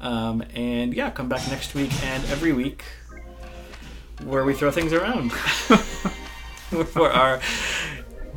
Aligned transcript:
Um, 0.00 0.42
and 0.54 0.94
yeah, 0.94 1.10
come 1.10 1.28
back 1.28 1.48
next 1.48 1.74
week 1.74 1.92
and 2.04 2.24
every 2.26 2.52
week 2.52 2.84
where 4.24 4.44
we 4.44 4.54
throw 4.54 4.70
things 4.70 4.92
around 4.92 5.32
for 6.92 7.10
our 7.10 7.40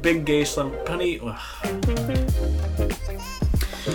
big 0.02 0.26
gay 0.26 0.46
slum 0.46 0.72
punny. 0.86 1.20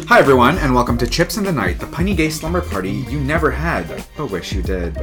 Hi, 0.08 0.18
everyone, 0.18 0.58
and 0.58 0.74
welcome 0.74 0.98
to 0.98 1.06
Chips 1.06 1.36
in 1.38 1.44
the 1.44 1.52
Night, 1.52 1.78
the 1.78 1.86
punny 1.86 2.14
gay 2.14 2.28
slumber 2.28 2.60
party 2.60 2.90
you 2.90 3.20
never 3.20 3.50
had, 3.50 4.04
but 4.16 4.30
wish 4.30 4.52
you 4.52 4.60
did. 4.60 4.98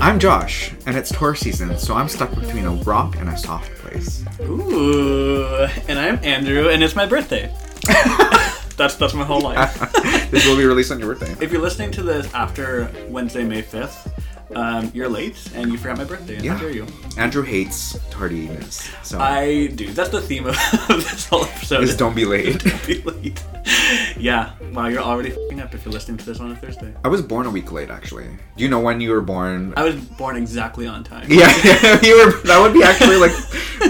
I'm 0.00 0.18
Josh, 0.18 0.72
and 0.86 0.96
it's 0.96 1.12
Taurus 1.12 1.40
season, 1.40 1.78
so 1.78 1.94
I'm 1.94 2.08
stuck 2.08 2.34
between 2.34 2.64
a 2.64 2.72
rock 2.82 3.16
and 3.16 3.28
a 3.28 3.36
soft 3.36 3.72
place. 3.76 4.24
Ooh, 4.40 5.44
and 5.86 5.98
I'm 5.98 6.18
Andrew, 6.24 6.68
and 6.68 6.82
it's 6.82 6.96
my 6.96 7.06
birthday. 7.06 7.54
that's 8.76 8.94
that's 8.96 9.14
my 9.14 9.24
whole 9.24 9.40
life. 9.40 9.78
this 10.30 10.46
will 10.46 10.56
be 10.56 10.64
released 10.64 10.90
on 10.92 10.98
your 10.98 11.14
birthday. 11.14 11.44
If 11.44 11.52
you're 11.52 11.60
listening 11.62 11.90
to 11.92 12.02
this 12.02 12.32
after 12.34 12.90
Wednesday, 13.08 13.44
May 13.44 13.62
5th, 13.62 14.10
um, 14.54 14.90
you're 14.94 15.08
late 15.08 15.36
and 15.54 15.70
you 15.72 15.78
forgot 15.78 15.98
my 15.98 16.04
birthday. 16.04 16.36
And 16.36 16.44
Yeah. 16.44 16.54
How 16.54 16.60
dare 16.60 16.70
you? 16.70 16.86
Andrew 17.16 17.42
hates 17.42 17.98
tardiness, 18.10 18.90
so 19.02 19.18
I 19.18 19.68
do. 19.68 19.92
That's 19.92 20.10
the 20.10 20.20
theme 20.20 20.46
of 20.46 20.54
this 20.88 21.26
whole 21.28 21.44
episode. 21.44 21.80
just 21.82 21.98
don't 21.98 22.14
be 22.14 22.24
late. 22.24 22.62
Don't 22.64 22.86
be 22.86 23.02
late. 23.02 23.42
Yeah. 24.18 24.52
Wow, 24.72 24.86
you're 24.86 25.02
already 25.02 25.30
fing 25.48 25.60
up 25.60 25.74
if 25.74 25.84
you're 25.84 25.92
listening 25.92 26.16
to 26.18 26.24
this 26.24 26.38
on 26.40 26.52
a 26.52 26.56
Thursday. 26.56 26.94
I 27.04 27.08
was 27.08 27.22
born 27.22 27.46
a 27.46 27.50
week 27.50 27.72
late, 27.72 27.90
actually. 27.90 28.26
Do 28.56 28.62
you 28.62 28.70
know 28.70 28.80
when 28.80 29.00
you 29.00 29.10
were 29.10 29.20
born? 29.20 29.74
I 29.76 29.82
was 29.84 29.96
born 29.96 30.36
exactly 30.36 30.86
on 30.86 31.02
time. 31.04 31.26
Yeah, 31.30 31.48
you 32.02 32.24
were. 32.24 32.32
That 32.42 32.60
would 32.60 32.72
be 32.72 32.82
actually 32.82 33.16
like 33.16 33.32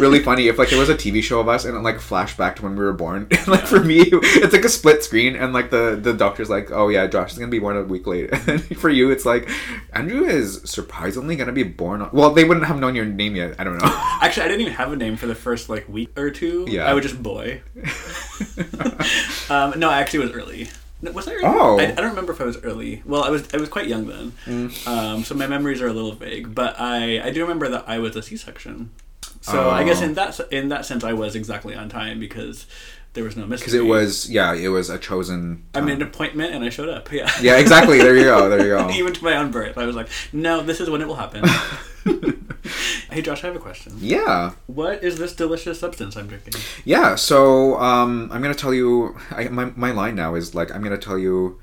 really 0.00 0.22
funny 0.22 0.48
if 0.48 0.58
like 0.58 0.70
there 0.70 0.78
was 0.78 0.88
a 0.88 0.94
TV 0.94 1.22
show 1.22 1.40
of 1.40 1.48
us 1.48 1.64
and 1.64 1.76
it 1.76 1.80
like 1.80 2.00
flashed 2.00 2.36
back 2.36 2.56
to 2.56 2.62
when 2.62 2.76
we 2.76 2.82
were 2.82 2.92
born. 2.92 3.28
Like 3.46 3.66
for 3.66 3.80
me, 3.80 4.00
it's 4.06 4.52
like 4.52 4.64
a 4.64 4.68
split 4.68 5.02
screen, 5.04 5.36
and 5.36 5.52
like 5.52 5.70
the 5.70 5.98
the 6.00 6.12
doctor's 6.12 6.48
like, 6.48 6.70
"Oh 6.70 6.88
yeah, 6.88 7.06
Josh 7.06 7.32
is 7.32 7.38
gonna 7.38 7.50
be 7.50 7.58
born 7.58 7.76
a 7.76 7.82
week 7.82 8.06
late." 8.06 8.30
And 8.48 8.62
for 8.78 8.88
you, 8.88 9.10
it's 9.10 9.26
like 9.26 9.48
Andrew 9.92 10.24
is 10.24 10.62
surprisingly 10.64 11.36
gonna 11.36 11.52
be 11.52 11.64
born. 11.64 12.02
On, 12.02 12.10
well, 12.12 12.30
they 12.32 12.44
wouldn't 12.44 12.66
have 12.66 12.78
known 12.78 12.94
your 12.94 13.04
name 13.04 13.36
yet. 13.36 13.56
I 13.58 13.64
don't 13.64 13.76
know. 13.78 13.90
Actually, 14.22 14.44
I 14.44 14.48
didn't 14.48 14.62
even 14.62 14.72
have 14.74 14.92
a 14.92 14.96
name 14.96 15.16
for 15.16 15.26
the 15.26 15.34
first 15.34 15.68
like 15.68 15.88
week 15.88 16.18
or 16.18 16.30
two. 16.30 16.66
Yeah. 16.68 16.84
I 16.86 16.94
was 16.94 17.02
just 17.04 17.22
boy. 17.22 17.60
Uh, 19.50 19.61
um, 19.64 19.78
no, 19.78 19.88
I 19.90 20.00
actually 20.00 20.20
was 20.20 20.32
early. 20.32 20.68
Was 21.02 21.26
I 21.26 21.32
early? 21.32 21.42
Oh. 21.44 21.78
I, 21.80 21.84
I 21.84 21.90
don't 21.92 22.10
remember 22.10 22.32
if 22.32 22.40
I 22.40 22.44
was 22.44 22.58
early. 22.62 23.02
Well, 23.04 23.24
I 23.24 23.30
was. 23.30 23.52
I 23.52 23.56
was 23.56 23.68
quite 23.68 23.88
young 23.88 24.06
then, 24.06 24.32
Mm. 24.46 24.86
um, 24.86 25.24
so 25.24 25.34
my 25.34 25.46
memories 25.48 25.82
are 25.82 25.88
a 25.88 25.92
little 25.92 26.12
vague. 26.12 26.54
But 26.54 26.76
I, 26.78 27.20
I 27.20 27.30
do 27.30 27.40
remember 27.42 27.68
that 27.70 27.84
I 27.88 27.98
was 27.98 28.14
a 28.14 28.22
C-section. 28.22 28.90
So 29.40 29.70
I 29.70 29.82
guess 29.82 30.00
Oh. 30.00 30.04
in 30.04 30.14
that 30.14 30.40
in 30.52 30.68
that 30.68 30.86
sense, 30.86 31.02
I 31.02 31.12
was 31.12 31.34
exactly 31.34 31.74
on 31.74 31.88
time 31.88 32.20
because 32.20 32.66
there 33.14 33.24
was 33.24 33.36
no 33.36 33.44
mystery. 33.46 33.64
Because 33.66 33.74
it 33.74 33.84
was 33.86 34.30
yeah, 34.30 34.54
it 34.54 34.68
was 34.68 34.88
a 34.90 34.98
chosen. 34.98 35.64
I 35.74 35.80
made 35.80 35.96
an 35.96 36.02
appointment 36.02 36.54
and 36.54 36.62
I 36.64 36.68
showed 36.68 36.88
up. 36.88 37.10
Yeah. 37.18 37.28
yeah, 37.40 37.58
exactly. 37.58 37.98
There 37.98 38.16
you 38.16 38.22
go. 38.24 38.48
There 38.48 38.60
you 38.64 38.68
go. 38.78 38.88
Even 38.90 39.12
to 39.12 39.24
my 39.24 39.36
own 39.36 39.50
birth, 39.50 39.76
I 39.78 39.86
was 39.86 39.96
like, 39.96 40.08
"No, 40.32 40.62
this 40.62 40.78
is 40.80 40.88
when 40.88 41.00
it 41.00 41.08
will 41.08 41.16
happen." 41.16 41.42
hey, 43.10 43.22
Josh, 43.22 43.44
I 43.44 43.48
have 43.48 43.56
a 43.56 43.60
question. 43.60 43.94
Yeah. 43.98 44.52
What 44.66 45.02
is 45.02 45.18
this 45.18 45.34
delicious 45.34 45.80
substance 45.80 46.16
I'm 46.16 46.26
drinking? 46.26 46.54
Yeah, 46.84 47.14
so 47.14 47.76
um, 47.78 48.30
I'm 48.32 48.42
gonna 48.42 48.54
tell 48.54 48.74
you. 48.74 49.16
I, 49.30 49.48
my 49.48 49.72
my 49.76 49.90
line 49.90 50.14
now 50.14 50.34
is 50.34 50.54
like 50.54 50.74
I'm 50.74 50.82
gonna 50.82 50.98
tell 50.98 51.18
you 51.18 51.60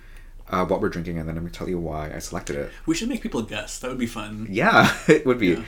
uh, 0.50 0.66
what 0.66 0.82
we're 0.82 0.90
drinking, 0.90 1.17
and 1.17 1.28
then 1.28 1.38
I'm 1.38 1.44
gonna 1.44 1.54
tell 1.54 1.70
you 1.70 1.80
why 1.80 2.12
I 2.14 2.20
selected 2.20 2.56
it. 2.56 2.72
We 2.86 2.95
should 2.95 3.10
make 3.10 3.22
people 3.22 3.42
guess. 3.42 3.80
That 3.80 3.90
would 3.90 4.00
be 4.00 4.08
fun. 4.08 4.48
Yeah, 4.50 4.95
it 5.08 5.26
would 5.26 5.40
be. 5.40 5.64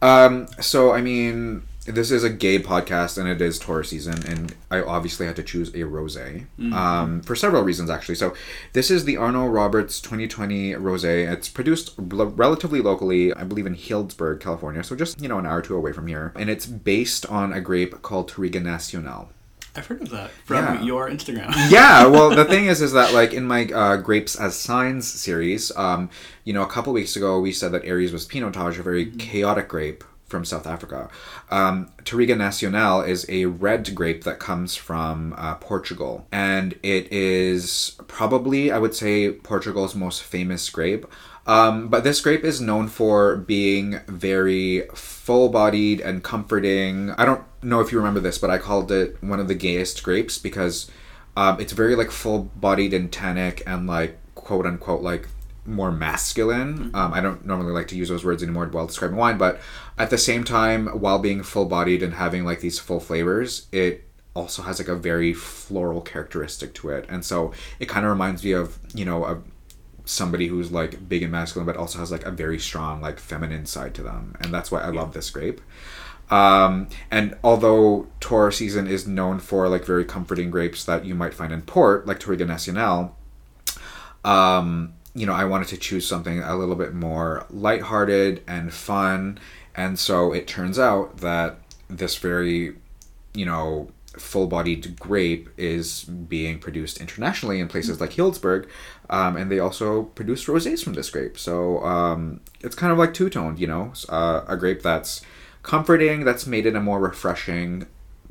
Um, 0.00 0.46
so 0.60 0.92
I 0.92 1.00
mean, 1.00 1.62
this 1.88 2.10
is 2.10 2.22
a 2.24 2.30
gay 2.30 2.58
podcast, 2.58 3.18
and 3.18 3.28
it 3.28 3.40
is 3.40 3.58
Taurus 3.58 3.88
season, 3.90 4.22
and 4.26 4.54
I 4.70 4.80
obviously 4.82 5.26
had 5.26 5.36
to 5.36 5.42
choose 5.42 5.68
a 5.70 5.78
rosé 5.78 6.46
um, 6.72 7.22
for 7.22 7.34
several 7.34 7.62
reasons 7.62 7.90
actually. 7.90 8.14
So 8.16 8.34
this 8.72 8.90
is 8.90 9.04
the 9.04 9.16
Arnot-Roberts 9.16 10.00
2020 10.00 10.72
rosé. 10.74 11.30
It's 11.30 11.48
produced 11.48 11.98
l- 11.98 12.26
relatively 12.26 12.80
locally, 12.80 13.32
I 13.34 13.44
believe 13.44 13.66
in 13.66 13.74
Healdsburg, 13.76 14.40
California. 14.40 14.84
So 14.84 14.94
just 14.96 15.20
you 15.20 15.28
know 15.28 15.38
an 15.38 15.46
hour 15.46 15.58
or 15.58 15.62
two 15.62 15.76
away 15.76 15.92
from 15.92 16.06
here, 16.06 16.32
and 16.36 16.48
it's 16.50 16.66
based 16.66 17.26
on 17.26 17.52
a 17.52 17.60
grape 17.60 18.02
called 18.02 18.30
Touriga 18.30 18.62
Nacional. 18.62 19.30
I've 19.76 19.86
heard 19.86 20.02
of 20.02 20.10
that 20.10 20.30
from 20.44 20.56
Yeah. 20.56 20.82
your 20.82 21.08
Instagram. 21.08 21.52
yeah 21.70 22.04
well 22.06 22.30
the 22.30 22.44
thing 22.44 22.64
is 22.72 22.80
is 22.82 22.92
that 22.94 23.12
like 23.14 23.32
in 23.32 23.44
my 23.46 23.64
uh, 23.66 23.96
grapes 23.98 24.34
as 24.34 24.56
signs 24.58 25.06
series 25.06 25.70
um 25.76 26.10
you 26.44 26.52
know 26.52 26.62
a 26.62 26.66
couple 26.66 26.92
weeks 26.92 27.14
ago 27.14 27.38
we 27.38 27.52
said 27.52 27.70
that 27.72 27.84
aries 27.84 28.10
was 28.12 28.26
pinotage 28.26 28.78
a 28.78 28.82
very 28.82 29.06
chaotic 29.12 29.68
grape 29.68 30.02
from 30.28 30.44
south 30.44 30.66
africa 30.66 31.08
um, 31.50 31.90
Touriga 32.04 32.36
Nacional 32.36 33.02
is 33.02 33.26
a 33.28 33.46
red 33.46 33.94
grape 33.94 34.24
that 34.24 34.38
comes 34.38 34.74
from 34.76 35.34
uh, 35.36 35.54
Portugal, 35.56 36.26
and 36.32 36.74
it 36.82 37.10
is 37.12 37.96
probably, 38.06 38.70
I 38.70 38.78
would 38.78 38.94
say, 38.94 39.30
Portugal's 39.30 39.94
most 39.94 40.22
famous 40.22 40.68
grape. 40.70 41.06
Um, 41.46 41.88
but 41.88 42.04
this 42.04 42.20
grape 42.20 42.44
is 42.44 42.60
known 42.60 42.88
for 42.88 43.36
being 43.36 44.00
very 44.06 44.82
full 44.94 45.48
bodied 45.48 46.00
and 46.00 46.22
comforting. 46.22 47.10
I 47.12 47.24
don't 47.24 47.42
know 47.62 47.80
if 47.80 47.90
you 47.90 47.98
remember 47.98 48.20
this, 48.20 48.38
but 48.38 48.50
I 48.50 48.58
called 48.58 48.92
it 48.92 49.16
one 49.22 49.40
of 49.40 49.48
the 49.48 49.54
gayest 49.54 50.02
grapes 50.02 50.38
because 50.38 50.90
um, 51.36 51.58
it's 51.60 51.72
very 51.72 51.96
like 51.96 52.10
full 52.10 52.44
bodied 52.56 52.92
and 52.92 53.10
tannic 53.10 53.62
and 53.66 53.86
like 53.86 54.18
quote 54.34 54.66
unquote 54.66 55.02
like 55.02 55.28
more 55.68 55.92
masculine. 55.92 56.90
Um, 56.94 57.12
I 57.12 57.20
don't 57.20 57.44
normally 57.44 57.72
like 57.72 57.88
to 57.88 57.96
use 57.96 58.08
those 58.08 58.24
words 58.24 58.42
anymore 58.42 58.66
while 58.66 58.86
describing 58.86 59.16
wine, 59.16 59.38
but 59.38 59.60
at 59.96 60.10
the 60.10 60.18
same 60.18 60.44
time, 60.44 60.86
while 60.88 61.18
being 61.18 61.42
full 61.42 61.66
bodied 61.66 62.02
and 62.02 62.14
having 62.14 62.44
like 62.44 62.60
these 62.60 62.78
full 62.78 63.00
flavors, 63.00 63.66
it 63.70 64.04
also 64.34 64.62
has 64.62 64.78
like 64.78 64.88
a 64.88 64.94
very 64.94 65.32
floral 65.32 66.00
characteristic 66.00 66.74
to 66.74 66.90
it. 66.90 67.04
And 67.08 67.24
so 67.24 67.52
it 67.78 67.88
kind 67.88 68.06
of 68.06 68.10
reminds 68.10 68.44
me 68.44 68.52
of, 68.52 68.78
you 68.94 69.04
know, 69.04 69.24
of 69.24 69.44
somebody 70.04 70.46
who's 70.46 70.72
like 70.72 71.08
big 71.08 71.22
and 71.22 71.32
masculine, 71.32 71.66
but 71.66 71.76
also 71.76 71.98
has 71.98 72.10
like 72.10 72.24
a 72.24 72.30
very 72.30 72.58
strong, 72.58 73.00
like 73.00 73.18
feminine 73.18 73.66
side 73.66 73.94
to 73.94 74.02
them. 74.02 74.36
And 74.40 74.52
that's 74.52 74.70
why 74.70 74.80
I 74.80 74.88
love 74.88 75.12
this 75.12 75.28
grape. 75.30 75.60
Um, 76.30 76.88
and 77.10 77.36
although 77.42 78.06
Taurus 78.20 78.58
season 78.58 78.86
is 78.86 79.06
known 79.06 79.38
for 79.38 79.68
like 79.68 79.84
very 79.84 80.04
comforting 80.04 80.50
grapes 80.50 80.84
that 80.84 81.04
you 81.04 81.14
might 81.14 81.34
find 81.34 81.52
in 81.52 81.62
port, 81.62 82.06
like 82.06 82.20
Touriga 82.20 82.46
Nacional, 82.46 83.16
um, 84.24 84.94
you 85.18 85.26
know, 85.26 85.32
I 85.32 85.44
wanted 85.44 85.68
to 85.68 85.76
choose 85.76 86.06
something 86.06 86.38
a 86.40 86.56
little 86.56 86.76
bit 86.76 86.94
more 86.94 87.44
lighthearted 87.50 88.42
and 88.46 88.72
fun. 88.72 89.40
And 89.74 89.98
so 89.98 90.32
it 90.32 90.46
turns 90.46 90.78
out 90.78 91.18
that 91.18 91.58
this 91.88 92.16
very, 92.16 92.76
you 93.34 93.44
know, 93.44 93.90
full 94.16 94.46
bodied 94.46 94.98
grape 94.98 95.48
is 95.56 96.04
being 96.04 96.60
produced 96.60 97.00
internationally 97.00 97.58
in 97.58 97.66
places 97.66 98.00
like 98.00 98.10
Healdsburg. 98.10 98.68
Um, 99.10 99.36
and 99.36 99.50
they 99.50 99.58
also 99.58 100.04
produce 100.04 100.44
rosés 100.44 100.84
from 100.84 100.94
this 100.94 101.10
grape. 101.10 101.36
So 101.36 101.82
um, 101.84 102.40
it's 102.60 102.76
kind 102.76 102.92
of 102.92 102.98
like 102.98 103.12
two 103.12 103.28
toned, 103.28 103.58
you 103.58 103.66
know, 103.66 103.92
uh, 104.08 104.42
a 104.46 104.56
grape 104.56 104.82
that's 104.82 105.22
comforting, 105.64 106.24
that's 106.24 106.46
made 106.46 106.64
in 106.64 106.76
a 106.76 106.80
more 106.80 107.00
refreshing 107.00 107.86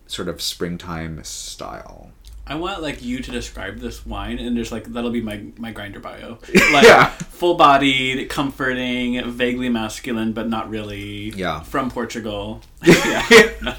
sort 0.08 0.30
of 0.30 0.42
springtime 0.42 1.22
style. 1.26 2.12
I 2.50 2.56
want 2.56 2.82
like 2.82 3.04
you 3.04 3.20
to 3.20 3.32
describe 3.32 3.80
this 3.80 4.06
wine, 4.06 4.40
and 4.40 4.56
just 4.56 4.72
like 4.72 4.86
that'll 4.86 5.12
be 5.12 5.22
my 5.22 5.42
my 5.58 5.74
Grindr 5.74 6.02
bio. 6.02 6.38
Like 6.72 6.86
Yeah. 6.86 7.10
full 7.10 7.56
bodied, 7.56 8.30
comforting, 8.30 9.30
vaguely 9.32 9.70
masculine, 9.70 10.34
but 10.34 10.48
not 10.50 10.70
really. 10.70 11.30
Yeah. 11.32 11.62
From 11.62 11.92
Portugal. 11.92 12.62
yeah. 12.84 13.26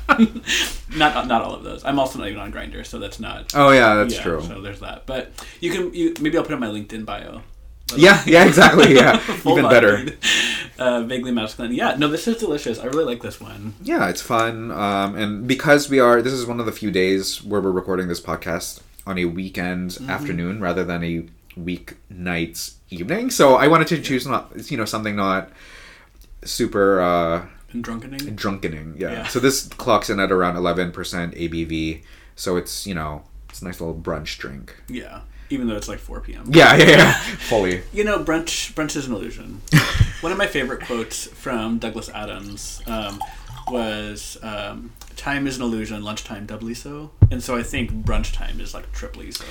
not 0.97 1.27
not 1.27 1.43
all 1.43 1.55
of 1.55 1.65
those. 1.65 1.85
I'm 1.85 1.99
also 1.99 2.19
not 2.19 2.29
even 2.29 2.41
on 2.41 2.53
Grindr, 2.53 2.85
so 2.85 2.99
that's 2.99 3.19
not. 3.19 3.53
Oh, 3.55 3.71
yeah, 3.71 3.95
that's 3.95 4.15
yeah, 4.17 4.23
true. 4.23 4.43
So 4.43 4.61
there's 4.61 4.81
that. 4.81 5.07
But 5.07 5.33
you 5.61 5.71
can 5.71 5.95
you 5.95 6.15
maybe 6.21 6.37
I'll 6.37 6.45
put 6.45 6.53
it 6.53 6.55
on 6.55 6.61
my 6.61 6.67
LinkedIn 6.69 7.05
bio. 7.07 7.43
Yeah, 7.97 8.23
yeah, 8.27 8.45
exactly. 8.47 8.95
Yeah, 8.95 9.21
even 9.47 9.69
better. 9.69 10.07
Uh, 10.79 11.03
vaguely 11.03 11.33
masculine. 11.33 11.73
Yeah, 11.73 11.97
no, 11.97 12.09
this 12.09 12.29
is 12.29 12.37
delicious. 12.37 12.79
I 12.79 12.85
really 12.87 13.05
like 13.05 13.23
this 13.23 13.41
one. 13.41 13.75
Yeah, 13.83 14.09
it's 14.09 14.21
fun. 14.23 14.71
Um, 14.71 15.17
and 15.17 15.49
because 15.49 15.89
we 15.89 15.99
are, 15.99 16.21
this 16.23 16.33
is 16.33 16.47
one 16.47 16.61
of 16.61 16.67
the 16.67 16.73
few 16.73 16.91
days 16.91 17.43
where 17.43 17.61
we're 17.61 17.71
recording 17.73 18.09
this 18.09 18.21
podcast 18.21 18.81
on 19.07 19.19
a 19.19 19.25
weekend 19.25 19.91
Mm-hmm. 19.93 20.11
afternoon 20.11 20.61
rather 20.61 20.85
than 20.85 21.03
a 21.03 21.27
week 21.57 21.97
weeknight 22.11 22.75
evening. 22.91 23.31
So 23.31 23.57
I 23.57 23.67
wanted 23.69 23.89
to 23.89 24.01
choose 24.01 24.27
not, 24.27 24.71
you 24.71 24.77
know, 24.77 24.85
something 24.85 25.17
not 25.17 25.51
super 26.45 27.01
uh, 27.01 27.47
And 27.73 27.83
drunkening. 27.83 28.35
drunkening. 28.37 28.95
Yeah. 28.99 29.13
Yeah. 29.13 29.27
So 29.27 29.41
this 29.41 29.67
clocks 29.67 30.09
in 30.11 30.21
at 30.21 30.31
around 30.31 30.55
11% 30.57 30.93
ABV. 30.93 32.03
So 32.37 32.57
it's, 32.57 32.87
you 32.87 32.95
know, 32.95 33.23
it's 33.49 33.61
a 33.63 33.65
nice 33.65 33.81
little 33.81 33.95
brunch 33.97 34.39
drink. 34.39 34.77
Yeah. 34.89 35.23
Even 35.51 35.67
though 35.67 35.77
it's 35.77 35.89
like 35.89 35.99
4 35.99 36.21
p.m. 36.21 36.45
Yeah, 36.49 36.77
yeah, 36.77 36.87
yeah. 36.87 37.13
Fully. 37.13 37.83
You 37.93 38.05
know, 38.05 38.23
brunch 38.23 38.75
brunch 38.75 38.97
is 38.97 39.07
an 39.07 39.15
illusion. 39.15 39.61
One 40.21 40.33
of 40.33 40.39
my 40.39 40.47
favorite 40.47 40.85
quotes 40.85 41.27
from 41.27 41.79
Douglas 41.79 42.09
Adams 42.09 42.83
um, 42.87 43.23
was 43.69 44.37
um, 44.43 44.93
"Time 45.17 45.47
is 45.47 45.57
an 45.57 45.63
illusion, 45.63 46.03
lunchtime 46.03 46.45
doubly 46.47 46.75
so." 46.75 47.11
And 47.31 47.43
so 47.43 47.57
I 47.57 47.63
think 47.63 47.91
brunch 47.93 48.35
time 48.35 48.61
is 48.61 48.75
like 48.75 48.93
triply 48.93 49.31
so. 49.31 49.45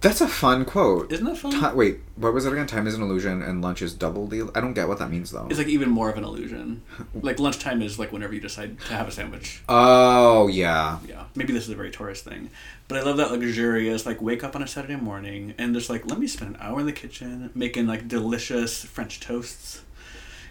That's 0.00 0.20
a 0.20 0.28
fun 0.28 0.64
quote. 0.64 1.10
Isn't 1.10 1.26
that 1.26 1.36
fun? 1.38 1.50
Ti- 1.50 1.76
wait, 1.76 1.98
what 2.14 2.32
was 2.32 2.46
it 2.46 2.52
again? 2.52 2.68
Time 2.68 2.86
is 2.86 2.94
an 2.94 3.02
illusion 3.02 3.42
and 3.42 3.60
lunch 3.60 3.82
is 3.82 3.92
double 3.94 4.28
the. 4.28 4.48
I 4.54 4.60
don't 4.60 4.72
get 4.74 4.86
what 4.86 4.98
that 5.00 5.10
means 5.10 5.32
though. 5.32 5.48
It's 5.50 5.58
like 5.58 5.66
even 5.66 5.90
more 5.90 6.08
of 6.08 6.16
an 6.16 6.22
illusion. 6.24 6.82
Like 7.14 7.40
lunchtime 7.40 7.82
is 7.82 7.98
like 7.98 8.12
whenever 8.12 8.32
you 8.32 8.40
decide 8.40 8.78
to 8.80 8.94
have 8.94 9.08
a 9.08 9.10
sandwich. 9.10 9.62
oh 9.68 10.46
yeah. 10.46 10.98
Yeah, 11.06 11.24
maybe 11.34 11.52
this 11.52 11.64
is 11.64 11.70
a 11.70 11.74
very 11.74 11.90
Taurus 11.90 12.22
thing, 12.22 12.50
but 12.86 12.98
I 12.98 13.02
love 13.02 13.16
that 13.16 13.32
luxurious 13.32 14.06
like 14.06 14.22
wake 14.22 14.44
up 14.44 14.54
on 14.54 14.62
a 14.62 14.68
Saturday 14.68 14.96
morning 14.96 15.54
and 15.58 15.74
just 15.74 15.90
like 15.90 16.06
let 16.06 16.20
me 16.20 16.28
spend 16.28 16.54
an 16.54 16.60
hour 16.62 16.78
in 16.78 16.86
the 16.86 16.92
kitchen 16.92 17.50
making 17.54 17.86
like 17.88 18.06
delicious 18.06 18.84
French 18.84 19.18
toasts. 19.18 19.82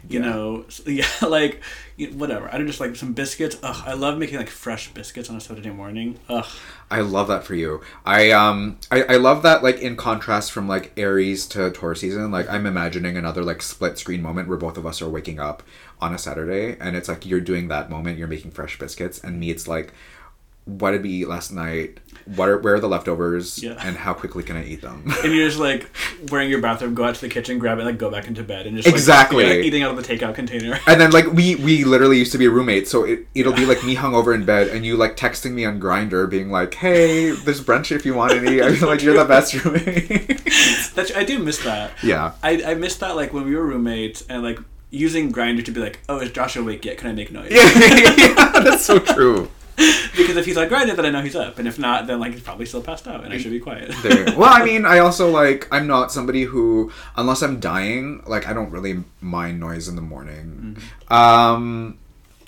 You 0.10 0.20
Yeah. 0.20 0.22
know, 0.22 0.66
yeah, 0.86 1.08
like 1.22 1.62
whatever. 2.14 2.48
I 2.54 2.58
don't 2.58 2.68
just 2.68 2.80
like 2.80 2.96
some 2.96 3.14
biscuits. 3.14 3.58
Ugh, 3.64 3.84
I 3.86 3.94
love 3.94 4.18
making 4.18 4.38
like 4.38 4.50
fresh 4.50 4.94
biscuits 4.94 5.30
on 5.30 5.36
a 5.36 5.42
Saturday 5.42 5.72
morning. 5.72 6.20
Ugh, 6.30 6.46
I 6.90 7.02
love 7.02 7.28
that 7.28 7.44
for 7.44 7.54
you. 7.54 7.82
I 8.06 8.32
um 8.32 8.80
I, 8.92 9.04
I 9.04 9.16
love 9.18 9.44
that 9.44 9.62
like 9.62 9.80
in 9.80 9.98
contrast 9.98 10.52
from 10.54 10.68
like 10.68 10.94
Aries 10.96 11.46
to 11.48 11.70
Taurus 11.72 12.00
season, 12.00 12.32
like 12.32 12.50
I'm 12.50 12.66
imagining 12.66 13.18
another 13.18 13.44
like 13.44 13.62
split 13.62 13.98
screen 13.98 14.22
moment 14.22 14.48
where 14.48 14.58
both 14.58 14.78
of 14.78 14.86
us 14.86 15.02
are 15.02 15.10
waking 15.10 15.40
up 15.40 15.64
on 16.00 16.14
a 16.14 16.18
Saturday 16.18 16.78
and 16.80 16.96
it's 16.96 17.10
like 17.10 17.26
you're 17.26 17.42
doing 17.42 17.68
that 17.68 17.90
moment, 17.90 18.18
you're 18.18 18.28
making 18.28 18.52
fresh 18.52 18.80
biscuits, 18.80 19.20
and 19.24 19.40
me 19.40 19.50
it's 19.50 19.68
like 19.68 19.94
what 20.66 20.92
did 20.92 21.04
we 21.04 21.10
eat 21.10 21.28
last 21.30 21.52
night? 21.52 22.00
What 22.36 22.50
are 22.50 22.58
where 22.58 22.76
are 22.76 22.80
the 22.80 22.90
leftovers? 22.90 23.62
Yeah. 23.64 23.76
And 23.84 23.96
how 23.96 24.14
quickly 24.14 24.44
can 24.44 24.58
I 24.58 24.66
eat 24.66 24.82
them? 24.82 25.04
and 25.24 25.34
you're 25.34 25.48
just 25.48 25.60
like 25.60 25.90
wearing 26.30 26.50
your 26.50 26.62
bathrobe, 26.62 26.94
go 26.96 27.06
out 27.06 27.16
to 27.16 27.22
the 27.22 27.30
kitchen, 27.30 27.58
grab 27.60 27.80
it, 27.80 27.86
like 27.86 27.98
go 27.98 28.12
back 28.12 28.28
into 28.28 28.44
bed, 28.44 28.68
and 28.68 28.76
just 28.76 28.88
like, 28.88 28.96
Exactly. 28.96 29.46
yeah, 29.48 29.54
eating 29.64 29.84
out 29.84 29.98
of 29.98 29.98
the 29.98 30.04
takeout 30.18 30.36
container. 30.36 30.80
And 30.88 31.00
then 31.00 31.12
like 31.12 31.26
we 31.32 31.56
we 31.56 31.84
literally 31.86 32.18
used 32.18 32.32
to 32.34 32.38
be 32.38 32.48
roommates, 32.48 32.92
so 32.92 33.04
it 33.06 33.28
it'll 33.34 33.54
be 33.54 33.66
like 33.66 33.84
me 33.84 33.96
hungover 33.96 34.36
in 34.36 34.46
bed 34.46 34.68
and 34.68 34.86
you 34.86 34.98
like 34.98 35.16
texting 35.16 35.52
me 35.54 35.64
on 35.66 35.80
Grindr 35.80 36.30
being 36.30 36.52
like, 36.52 36.74
Hey, 36.76 37.32
there's 37.32 37.62
brunch 37.64 37.92
if 37.96 38.06
you 38.06 38.14
want 38.14 38.34
any. 38.34 38.62
I 38.62 38.74
feel 38.76 38.88
like 38.94 39.02
you're 39.02 39.16
the 39.18 39.26
best 39.26 39.54
roommate. 39.54 40.44
That's, 40.96 41.16
I 41.16 41.24
do 41.24 41.40
miss 41.40 41.60
that. 41.64 41.92
yeah. 42.04 42.34
I, 42.44 42.62
I 42.64 42.74
missed 42.74 43.00
that 43.00 43.16
like 43.16 43.32
when 43.34 43.46
we 43.46 43.56
were 43.56 43.66
roommates 43.66 44.24
and 44.30 44.44
like 44.44 44.60
using 44.90 45.32
Grindr 45.32 45.64
to 45.66 45.72
be 45.72 45.80
like, 45.82 46.00
oh, 46.10 46.20
is 46.20 46.32
Josh 46.32 46.56
awake 46.56 46.84
yet? 46.86 46.98
Can 46.98 47.10
I 47.10 47.14
make 47.14 47.32
noise? 47.32 47.52
yeah, 47.52 48.52
that's 48.64 48.86
so 48.86 49.00
true. 49.00 49.50
Because 49.78 50.38
if 50.38 50.46
he's 50.46 50.58
on 50.58 50.68
Grindr, 50.68 50.96
then 50.96 51.06
I 51.06 51.12
know 51.12 51.22
he's 51.22 51.36
up, 51.36 51.60
and 51.60 51.68
if 51.68 51.78
not, 51.78 52.08
then 52.08 52.20
like 52.20 52.34
he's 52.34 52.42
probably 52.42 52.66
still 52.66 52.82
passed 52.82 53.08
out, 53.08 53.24
and 53.24 53.32
I 53.32 53.38
should 53.38 53.52
be 53.52 53.60
quiet. 53.60 53.94
There. 54.02 54.26
Well, 54.36 54.52
I 54.52 54.66
mean, 54.66 54.86
I 54.86 55.00
also 55.00 55.30
like 55.30 55.68
I'm 55.72 55.86
not 55.86 56.12
somebody 56.12 56.44
who, 56.44 56.92
unless 57.16 57.44
I'm 57.44 57.60
dying, 57.60 58.24
like 58.26 58.48
I 58.48 58.54
don't 58.54 58.72
really 58.72 59.04
mind 59.22 59.60
noise 59.60 59.88
in 59.88 59.96
the 59.96 60.02
morning. 60.02 60.78
Um, 61.10 62.00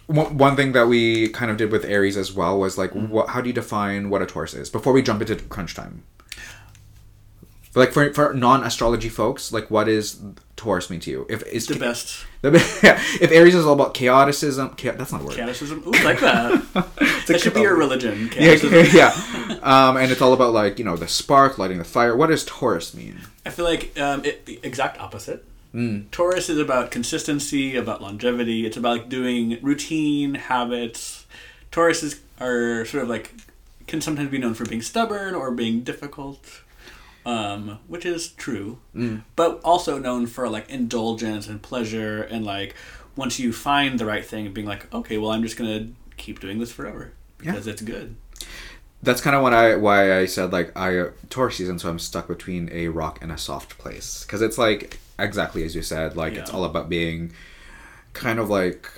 one, 0.08 0.38
one 0.40 0.56
thing 0.56 0.72
that 0.72 0.88
we 0.88 1.30
kind 1.30 1.52
of 1.52 1.58
did 1.58 1.72
with 1.72 1.86
Aries 1.86 2.18
as 2.18 2.34
well 2.34 2.60
was 2.60 2.80
like, 2.80 2.92
what, 2.92 3.30
how 3.30 3.42
do 3.42 3.48
you 3.48 3.54
define 3.54 4.10
what 4.10 4.24
a 4.24 4.26
Taurus 4.26 4.56
is 4.56 4.70
before 4.70 4.92
we 4.92 5.04
jump 5.04 5.22
into 5.22 5.36
crunch 5.36 5.76
time? 5.76 6.04
Like 7.76 7.92
for 7.92 8.12
for 8.14 8.34
non 8.34 8.64
astrology 8.64 9.10
folks, 9.10 9.52
like 9.54 9.70
what 9.70 9.88
is 9.88 10.20
Taurus 10.56 10.90
mean 10.90 11.00
to 11.02 11.12
you? 11.12 11.26
If 11.30 11.44
is 11.44 11.68
the 11.68 11.76
best 11.78 12.26
Yeah. 12.44 12.52
if 13.22 13.32
Aries 13.32 13.54
is 13.54 13.66
all 13.66 13.74
about 13.74 13.94
chaoticism, 13.94 14.76
cha- 14.76 14.94
that's 14.94 15.12
not 15.12 15.22
a 15.22 15.26
word. 15.26 15.36
chaoticism. 15.36 15.84
Ooh, 15.86 15.92
like 16.04 16.20
that. 16.22 16.64
that 17.28 17.40
should 17.40 17.54
be 17.54 17.62
your 17.62 17.76
religion. 17.78 18.24
Yeah, 18.36 18.56
Chaoticism. 18.58 18.98
yeah. 18.98 19.60
Um, 19.62 19.98
and 19.98 20.12
it's 20.12 20.22
all 20.22 20.34
about 20.34 20.54
like 20.54 20.80
you 20.80 20.86
know 20.86 20.96
the 20.98 21.08
spark, 21.08 21.58
lighting 21.60 21.78
the 21.78 21.84
fire. 21.84 22.16
What 22.16 22.28
does 22.28 22.44
Taurus 22.44 22.94
mean? 22.96 23.20
I 23.46 23.52
feel 23.52 23.66
like 23.66 23.98
um, 24.00 24.26
it, 24.26 24.46
the 24.46 24.60
exact 24.64 25.00
opposite. 25.00 25.46
Mm. 25.74 26.10
Taurus 26.10 26.50
is 26.50 26.58
about 26.58 26.90
consistency, 26.90 27.76
about 27.76 28.02
longevity. 28.02 28.66
It's 28.66 28.78
about 28.78 28.98
like 28.98 29.10
doing 29.10 29.60
routine 29.62 30.34
habits. 30.34 31.26
Taurus 31.72 32.02
is 32.02 32.20
are 32.42 32.84
sort 32.86 33.04
of 33.04 33.10
like 33.10 33.34
can 33.86 34.02
sometimes 34.02 34.32
be 34.32 34.40
known 34.40 34.56
for 34.56 34.66
being 34.66 34.82
stubborn 34.82 35.36
or 35.36 35.52
being 35.52 35.82
difficult, 35.82 36.62
um, 37.26 37.80
which 37.88 38.06
is 38.06 38.30
true. 38.30 38.80
Mm. 38.96 39.24
But 39.36 39.60
also 39.64 39.98
known 39.98 40.26
for 40.28 40.50
like 40.50 40.70
indulgence 40.70 41.48
and 41.48 41.62
pleasure 41.62 42.22
and 42.24 42.46
like 42.46 42.76
once 43.16 43.40
you 43.40 43.52
find 43.52 44.00
the 44.00 44.06
right 44.06 44.26
thing, 44.26 44.52
being 44.54 44.68
like, 44.68 44.92
okay, 44.94 45.18
well, 45.18 45.32
I'm 45.32 45.42
just 45.44 45.58
gonna 45.58 45.88
keep 46.18 46.40
doing 46.40 46.60
this 46.60 46.72
forever 46.72 47.12
Yeah. 47.42 47.52
because 47.52 47.68
it's 47.68 47.82
good. 47.82 48.16
That's 49.02 49.22
kind 49.22 49.36
of 49.36 49.42
what 49.42 49.54
I 49.54 49.76
why 49.76 50.18
I 50.20 50.26
said 50.26 50.52
like 50.52 50.76
I 50.78 51.08
Taurus 51.30 51.56
season, 51.58 51.80
so 51.80 51.90
I'm 51.90 52.00
stuck 52.00 52.28
between 52.28 52.70
a 52.72 52.90
rock 52.90 53.20
and 53.22 53.32
a 53.32 53.38
soft 53.38 53.78
place 53.78 54.24
because 54.26 54.42
it's 54.42 54.58
like 54.58 55.00
exactly 55.18 55.64
as 55.64 55.74
you 55.76 55.82
said, 55.82 56.18
like 56.18 56.34
it's 56.34 56.52
all 56.52 56.66
about 56.66 56.90
being 56.90 57.32
kind 58.14 58.40
of 58.40 58.50
like 58.50 58.90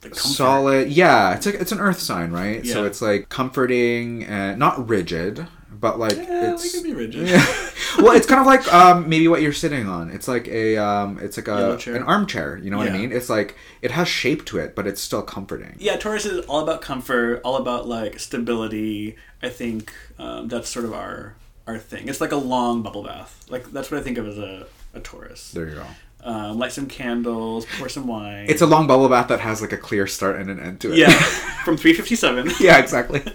The 0.00 0.14
solid. 0.14 0.88
Yeah, 0.88 1.34
it's 1.34 1.44
like 1.44 1.56
it's 1.56 1.72
an 1.72 1.80
earth 1.80 1.98
sign, 2.00 2.30
right? 2.30 2.66
So 2.66 2.84
it's 2.84 3.02
like 3.02 3.28
comforting 3.28 4.24
and 4.24 4.58
not 4.58 4.88
rigid, 4.88 5.46
but 5.72 5.98
like 5.98 6.16
Yeah, 6.16 6.54
it's 6.54 6.62
we 6.62 6.70
can 6.70 6.82
be 6.82 6.94
rigid. 6.94 7.28
Yeah. 7.28 7.44
well, 7.98 8.16
it's 8.16 8.26
kind 8.26 8.40
of 8.40 8.46
like 8.46 8.72
um, 8.72 9.08
maybe 9.08 9.28
what 9.28 9.42
you're 9.42 9.52
sitting 9.52 9.88
on. 9.88 10.10
It's 10.10 10.28
like 10.28 10.48
a 10.48 10.76
um, 10.76 11.18
it's 11.20 11.36
like 11.36 11.48
a 11.48 11.78
an 11.86 12.02
armchair. 12.02 12.58
You 12.58 12.70
know 12.70 12.78
what 12.78 12.88
I 12.88 12.92
mean? 12.96 13.12
It's 13.12 13.28
like 13.28 13.56
it 13.82 13.90
has 13.92 14.08
shape 14.08 14.44
to 14.46 14.58
it, 14.58 14.74
but 14.74 14.86
it's 14.86 15.00
still 15.00 15.22
comforting. 15.22 15.76
Yeah, 15.78 15.96
Taurus 15.96 16.26
is 16.26 16.44
all 16.46 16.60
about 16.60 16.82
comfort, 16.82 17.40
all 17.44 17.56
about 17.56 17.86
like 17.86 18.18
stability. 18.18 19.16
I 19.42 19.48
think 19.48 19.92
um, 20.18 20.48
that's 20.48 20.68
sort 20.68 20.84
of 20.84 20.92
our 20.92 21.34
our 21.66 21.78
thing. 21.78 22.08
It's 22.08 22.20
like 22.20 22.32
a 22.32 22.36
long 22.36 22.82
bubble 22.82 23.04
bath. 23.04 23.46
Like 23.48 23.70
that's 23.72 23.90
what 23.90 24.00
I 24.00 24.02
think 24.02 24.18
of 24.18 24.26
as 24.26 24.38
a, 24.38 24.66
a 24.94 25.00
Taurus. 25.00 25.52
There 25.52 25.68
you 25.68 25.76
go. 25.76 25.86
Um, 26.22 26.58
light 26.58 26.72
some 26.72 26.86
candles, 26.86 27.66
pour 27.78 27.88
some 27.88 28.06
wine. 28.06 28.46
It's 28.48 28.60
a 28.62 28.66
long 28.66 28.86
bubble 28.86 29.08
bath 29.08 29.28
that 29.28 29.40
has 29.40 29.62
like 29.62 29.72
a 29.72 29.76
clear 29.78 30.06
start 30.06 30.36
and 30.36 30.50
an 30.50 30.60
end 30.60 30.80
to 30.82 30.92
it. 30.92 30.98
yeah, 30.98 31.08
from 31.64 31.76
three 31.78 31.94
fifty 31.94 32.14
seven. 32.16 32.50
yeah, 32.60 32.78
exactly. 32.78 33.22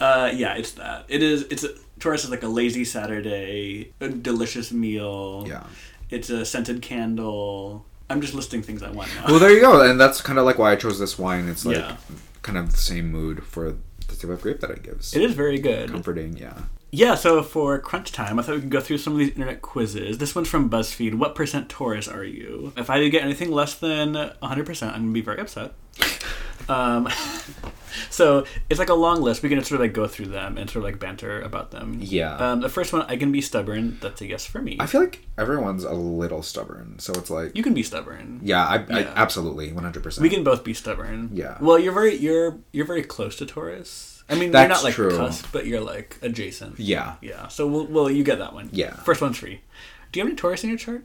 Uh, 0.00 0.32
yeah, 0.34 0.54
it's 0.54 0.72
that. 0.72 1.04
It 1.08 1.22
is. 1.22 1.42
It's 1.50 1.62
a, 1.62 1.68
Taurus 1.98 2.24
is 2.24 2.30
like 2.30 2.42
a 2.42 2.48
lazy 2.48 2.86
Saturday, 2.86 3.92
a 4.00 4.08
delicious 4.08 4.72
meal. 4.72 5.44
Yeah. 5.46 5.64
It's 6.08 6.30
a 6.30 6.46
scented 6.46 6.80
candle. 6.80 7.84
I'm 8.08 8.22
just 8.22 8.32
listing 8.32 8.62
things 8.62 8.82
I 8.82 8.90
want 8.90 9.14
now. 9.14 9.26
Well, 9.26 9.38
there 9.38 9.50
you 9.52 9.60
go, 9.60 9.82
and 9.82 10.00
that's 10.00 10.22
kind 10.22 10.38
of 10.38 10.46
like 10.46 10.56
why 10.58 10.72
I 10.72 10.76
chose 10.76 10.98
this 10.98 11.18
wine. 11.18 11.48
It's 11.48 11.66
like 11.66 11.76
Yeah. 11.76 11.96
kind 12.40 12.56
of 12.56 12.70
the 12.70 12.78
same 12.78 13.12
mood 13.12 13.44
for 13.44 13.72
the 14.08 14.16
type 14.16 14.30
of 14.30 14.40
grape 14.40 14.60
that 14.60 14.70
it 14.70 14.82
gives. 14.82 15.14
it 15.14 15.20
is 15.22 15.34
very 15.34 15.58
good. 15.58 15.90
comforting. 15.90 16.36
Yeah. 16.38 16.54
Yeah, 16.92 17.14
so 17.14 17.42
for 17.42 17.78
crunch 17.78 18.10
time, 18.12 18.38
I 18.38 18.42
thought 18.42 18.56
we 18.56 18.60
could 18.62 18.70
go 18.70 18.80
through 18.80 18.98
some 18.98 19.12
of 19.12 19.18
these 19.18 19.28
internet 19.30 19.62
quizzes. 19.62 20.18
This 20.18 20.34
one's 20.34 20.48
from 20.48 20.68
BuzzFeed. 20.68 21.14
What 21.14 21.34
percent 21.34 21.68
Taurus 21.68 22.08
are 22.08 22.24
you? 22.24 22.72
If 22.76 22.90
I 22.90 23.06
get 23.08 23.22
anything 23.22 23.50
less 23.50 23.74
than 23.74 24.14
100%, 24.14 24.42
I'm 24.42 24.64
going 24.64 25.06
to 25.08 25.12
be 25.12 25.20
very 25.20 25.38
upset. 25.38 25.72
Um, 26.68 27.08
so 28.10 28.44
it's 28.68 28.78
like 28.78 28.88
a 28.88 28.94
long 28.94 29.22
list. 29.22 29.42
We 29.42 29.48
can 29.48 29.62
sort 29.62 29.80
of 29.80 29.84
like 29.84 29.92
go 29.92 30.06
through 30.06 30.26
them 30.26 30.56
and 30.56 30.68
sort 30.68 30.84
of 30.84 30.90
like 30.90 31.00
banter 31.00 31.40
about 31.40 31.70
them. 31.70 31.98
Yeah. 32.00 32.36
Um, 32.36 32.60
the 32.60 32.68
first 32.68 32.92
one, 32.92 33.02
I 33.02 33.16
can 33.16 33.32
be 33.32 33.40
stubborn. 33.40 33.98
That's 34.00 34.20
a 34.20 34.26
yes 34.26 34.46
for 34.46 34.60
me. 34.60 34.76
I 34.80 34.86
feel 34.86 35.00
like 35.00 35.24
everyone's 35.38 35.84
a 35.84 35.92
little 35.92 36.42
stubborn, 36.42 36.98
so 36.98 37.12
it's 37.14 37.30
like 37.30 37.56
you 37.56 37.62
can 37.62 37.74
be 37.74 37.82
stubborn. 37.82 38.40
yeah, 38.42 38.64
I, 38.64 38.76
I 38.90 39.02
absolutely 39.16 39.72
one 39.72 39.84
hundred 39.84 40.02
percent. 40.02 40.22
We 40.22 40.30
can 40.30 40.44
both 40.44 40.64
be 40.64 40.74
stubborn. 40.74 41.30
Yeah. 41.32 41.58
Well, 41.60 41.78
you're 41.78 41.92
very 41.92 42.14
you're 42.16 42.58
you're 42.72 42.86
very 42.86 43.02
close 43.02 43.36
to 43.36 43.46
Taurus. 43.46 44.19
I 44.30 44.34
mean, 44.34 44.52
you're 44.52 44.68
not 44.68 44.84
like 44.84 44.94
true. 44.94 45.16
cusp, 45.16 45.46
but 45.52 45.66
you're 45.66 45.80
like 45.80 46.16
adjacent. 46.22 46.78
Yeah. 46.78 47.16
Yeah. 47.20 47.48
So 47.48 47.66
well, 47.66 47.86
well, 47.86 48.10
you 48.10 48.22
get 48.24 48.38
that 48.38 48.52
one. 48.54 48.68
Yeah. 48.72 48.94
First 48.94 49.20
one's 49.20 49.36
free. 49.38 49.60
Do 50.12 50.20
you 50.20 50.24
have 50.24 50.30
any 50.30 50.36
Taurus 50.36 50.62
in 50.64 50.70
your 50.70 50.78
chart? 50.78 51.04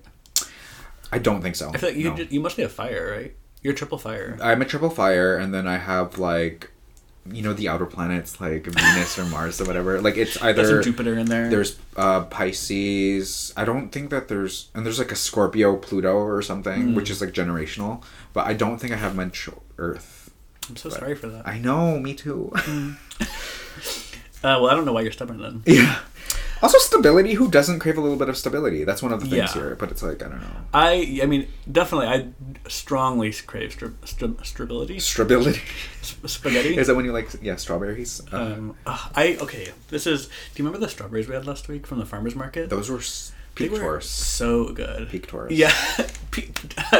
I 1.11 1.19
don't 1.19 1.41
think 1.41 1.55
so. 1.55 1.71
I 1.73 1.77
feel 1.77 1.89
like 1.89 1.97
you 1.97 2.09
No. 2.11 2.15
ju- 2.15 2.27
you 2.29 2.39
must 2.39 2.57
be 2.57 2.63
a 2.63 2.69
fire, 2.69 3.11
right? 3.17 3.35
You're 3.61 3.73
a 3.73 3.75
triple 3.75 3.97
fire. 3.97 4.37
I'm 4.41 4.61
a 4.61 4.65
triple 4.65 4.89
fire, 4.89 5.37
and 5.37 5.53
then 5.53 5.67
I 5.67 5.77
have 5.77 6.17
like, 6.19 6.71
you 7.31 7.41
know, 7.41 7.53
the 7.53 7.67
outer 7.67 7.85
planets 7.87 8.39
like 8.41 8.65
Venus 8.65 9.17
or 9.17 9.25
Mars 9.25 9.59
or 9.61 9.65
whatever. 9.65 10.01
Like 10.01 10.17
it's 10.17 10.33
some 10.33 10.47
either 10.47 10.83
Jupiter 10.83 11.17
in 11.17 11.25
there. 11.27 11.49
there's 11.49 11.77
uh, 11.95 12.21
Pisces. 12.25 13.53
I 13.57 13.65
don't 13.65 13.89
think 13.91 14.09
that 14.11 14.27
there's 14.27 14.69
and 14.75 14.85
there's 14.85 14.99
like 14.99 15.11
a 15.11 15.15
Scorpio 15.15 15.77
Pluto 15.77 16.13
or 16.15 16.41
something, 16.41 16.81
Hmm. 16.89 16.95
which 16.95 17.09
is 17.09 17.21
like 17.21 17.31
generational. 17.31 18.03
But 18.33 18.45
I 18.47 18.53
don't 18.53 18.77
think 18.79 18.93
I 18.93 18.97
have 18.97 19.15
much 19.15 19.49
Earth. 19.77 20.14
I'm 20.69 20.75
so 20.75 20.89
sorry 20.89 21.15
for 21.15 21.27
that. 21.27 21.47
I 21.47 21.57
know, 21.59 21.99
me 21.99 22.13
too. 22.13 22.51
Uh, 24.43 24.59
well, 24.61 24.67
I 24.67 24.75
don't 24.75 24.85
know 24.85 24.93
why 24.93 25.01
you're 25.01 25.11
stubborn 25.11 25.41
then. 25.41 25.63
yeah. 25.65 25.99
Also, 26.61 26.77
stability. 26.77 27.33
Who 27.33 27.49
doesn't 27.49 27.79
crave 27.79 27.97
a 27.97 28.01
little 28.01 28.17
bit 28.17 28.29
of 28.29 28.37
stability? 28.37 28.83
That's 28.83 29.01
one 29.01 29.11
of 29.11 29.19
the 29.19 29.25
things 29.25 29.55
Yeah. 29.55 29.61
here. 29.61 29.75
But 29.75 29.89
it's 29.89 30.03
like 30.03 30.21
I 30.21 30.27
don't 30.29 30.39
know. 30.39 30.55
I 30.71 31.19
I 31.23 31.25
mean 31.25 31.47
definitely 31.71 32.07
I 32.07 32.27
strongly 32.69 33.31
crave 33.33 33.75
stri- 33.75 33.93
stri- 34.05 34.45
stability. 34.45 34.99
Stability. 34.99 35.61
Sp- 36.05 36.27
spaghetti. 36.29 36.77
Is 36.77 36.85
that 36.87 36.95
when 36.95 37.05
you 37.05 37.11
like 37.11 37.29
yeah 37.41 37.55
strawberries? 37.55 38.21
Uh, 38.31 38.37
um, 38.37 38.75
ugh, 38.85 39.11
I 39.15 39.35
okay. 39.41 39.69
This 39.89 40.05
is. 40.05 40.27
Do 40.27 40.31
you 40.61 40.65
remember 40.65 40.85
the 40.85 40.91
strawberries 40.91 41.27
we 41.27 41.33
had 41.33 41.47
last 41.47 41.67
week 41.67 41.87
from 41.87 41.97
the 41.97 42.05
farmers 42.05 42.35
market? 42.35 42.69
those 42.69 42.89
were 42.89 43.01
They 43.55 43.65
peak 43.65 43.71
were 43.71 43.79
Taurus. 43.79 44.09
So 44.09 44.69
good. 44.73 45.09
Peak 45.09 45.27
Taurus. 45.27 45.53
Yeah, 45.53 45.73
Pe- 46.31 46.49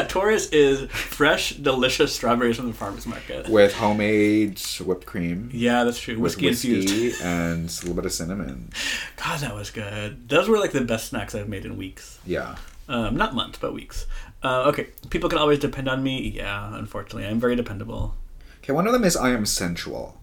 Taurus 0.08 0.48
is 0.48 0.90
fresh, 0.90 1.50
delicious 1.50 2.14
strawberries 2.14 2.56
from 2.56 2.68
the 2.68 2.72
farmers 2.72 3.06
market. 3.06 3.48
With 3.48 3.74
homemade 3.74 4.58
whipped 4.84 5.04
cream. 5.06 5.50
Yeah, 5.52 5.84
that's 5.84 6.00
true. 6.00 6.14
with 6.14 6.40
Whiskey, 6.40 6.48
infused. 6.48 6.88
whiskey 6.88 7.24
and 7.24 7.68
a 7.68 7.72
little 7.80 7.94
bit 7.94 8.06
of 8.06 8.12
cinnamon. 8.12 8.70
God, 9.22 9.40
that 9.40 9.54
was 9.54 9.70
good. 9.70 10.28
Those 10.28 10.48
were 10.48 10.58
like 10.58 10.72
the 10.72 10.80
best 10.80 11.08
snacks 11.10 11.34
I've 11.34 11.48
made 11.48 11.64
in 11.66 11.76
weeks. 11.76 12.18
Yeah. 12.24 12.56
Um, 12.88 13.16
not 13.16 13.34
months, 13.34 13.58
but 13.58 13.74
weeks. 13.74 14.06
Uh, 14.42 14.64
okay, 14.68 14.86
people 15.10 15.28
can 15.28 15.38
always 15.38 15.58
depend 15.58 15.88
on 15.88 16.02
me. 16.02 16.28
Yeah, 16.28 16.74
unfortunately, 16.76 17.26
I'm 17.26 17.40
very 17.40 17.56
dependable. 17.56 18.14
Okay, 18.62 18.72
one 18.72 18.86
of 18.86 18.92
them 18.92 19.04
is 19.04 19.16
I 19.16 19.30
am 19.30 19.44
sensual. 19.44 20.18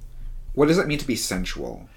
What 0.53 0.67
does 0.67 0.77
it 0.77 0.87
mean 0.87 0.97
to 0.99 1.07
be 1.07 1.15
sensual? 1.15 1.87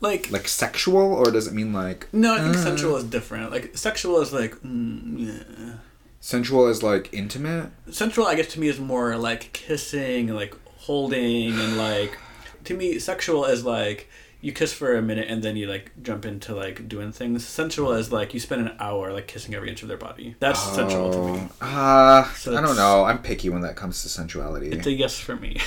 Like 0.00 0.30
Like 0.30 0.48
sexual, 0.48 1.12
or 1.14 1.30
does 1.30 1.46
it 1.46 1.52
mean 1.54 1.72
like 1.72 2.08
no, 2.12 2.34
I 2.34 2.40
think 2.40 2.56
Uh. 2.56 2.62
sensual 2.62 2.96
is 2.96 3.04
different. 3.04 3.50
Like 3.50 3.76
sexual 3.76 4.20
is 4.20 4.32
like 4.32 4.54
mm, 4.62 5.26
yeah. 5.26 5.72
sensual 6.20 6.68
is 6.68 6.82
like 6.82 7.08
intimate? 7.12 7.70
sensual. 7.90 8.26
I 8.26 8.34
guess 8.34 8.48
to 8.54 8.60
me 8.60 8.68
is 8.68 8.80
more 8.80 9.16
like 9.16 9.52
kissing, 9.52 10.28
and 10.30 10.36
like 10.36 10.54
holding, 10.78 11.58
and 11.58 11.76
like 11.76 12.18
to 12.64 12.76
me 12.76 12.98
sexual 12.98 13.44
is 13.44 13.64
like 13.64 14.08
you 14.42 14.52
kiss 14.52 14.72
for 14.72 14.96
a 14.96 15.02
minute 15.02 15.28
and 15.28 15.42
then 15.42 15.54
you 15.54 15.66
like 15.66 15.92
jump 16.02 16.24
into 16.24 16.54
like 16.54 16.88
doing 16.88 17.12
things. 17.12 17.44
Sensual 17.46 17.92
is 17.92 18.10
like 18.10 18.32
you 18.32 18.40
spend 18.40 18.62
an 18.66 18.74
hour 18.80 19.12
like 19.12 19.26
kissing 19.26 19.54
every 19.54 19.68
inch 19.68 19.82
of 19.82 19.88
their 19.88 19.98
body. 19.98 20.34
That's 20.40 20.58
sensual 20.62 21.12
to 21.12 21.32
me. 21.34 21.48
Uh, 21.60 22.24
So 22.32 22.56
I 22.56 22.62
don't 22.62 22.76
know. 22.76 23.04
I'm 23.04 23.18
picky 23.18 23.50
when 23.50 23.60
that 23.62 23.76
comes 23.76 24.00
to 24.02 24.08
sensuality. 24.08 24.72
It's 24.72 24.86
a 24.86 24.92
yes 24.92 25.18
for 25.18 25.36
me. 25.36 25.60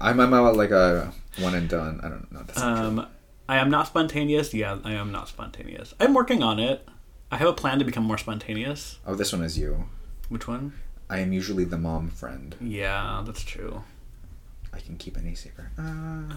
I'm, 0.00 0.20
I'm 0.20 0.32
a, 0.32 0.52
like 0.52 0.70
a 0.70 1.12
one 1.40 1.54
and 1.56 1.68
done. 1.68 2.00
I 2.04 2.08
don't 2.08 2.30
know. 2.32 2.42
That's 2.46 2.58
not 2.60 2.76
true. 2.76 2.86
Um, 2.86 3.06
I 3.50 3.56
am 3.56 3.68
not 3.68 3.88
spontaneous. 3.88 4.54
Yeah, 4.54 4.78
I 4.84 4.92
am 4.92 5.10
not 5.10 5.26
spontaneous. 5.28 5.92
I'm 5.98 6.14
working 6.14 6.40
on 6.42 6.60
it. 6.60 6.88
I 7.32 7.36
have 7.36 7.48
a 7.48 7.52
plan 7.52 7.80
to 7.80 7.84
become 7.84 8.04
more 8.04 8.16
spontaneous. 8.16 9.00
Oh, 9.04 9.16
this 9.16 9.32
one 9.32 9.42
is 9.42 9.58
you. 9.58 9.86
Which 10.28 10.46
one? 10.46 10.72
I 11.08 11.18
am 11.18 11.32
usually 11.32 11.64
the 11.64 11.76
mom 11.76 12.10
friend. 12.10 12.54
Yeah, 12.60 13.22
that's 13.26 13.42
true. 13.42 13.82
I 14.72 14.78
can 14.78 14.96
keep 14.96 15.18
any 15.18 15.34
secret. 15.34 15.66
Uh, 15.76 15.82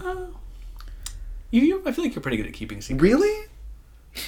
Uh, 0.04 0.26
you, 1.52 1.62
you, 1.62 1.82
I 1.86 1.92
feel 1.92 2.04
like 2.04 2.14
you're 2.16 2.22
pretty 2.22 2.36
good 2.36 2.46
at 2.46 2.52
keeping 2.52 2.80
secrets. 2.80 3.00
really? 3.00 3.46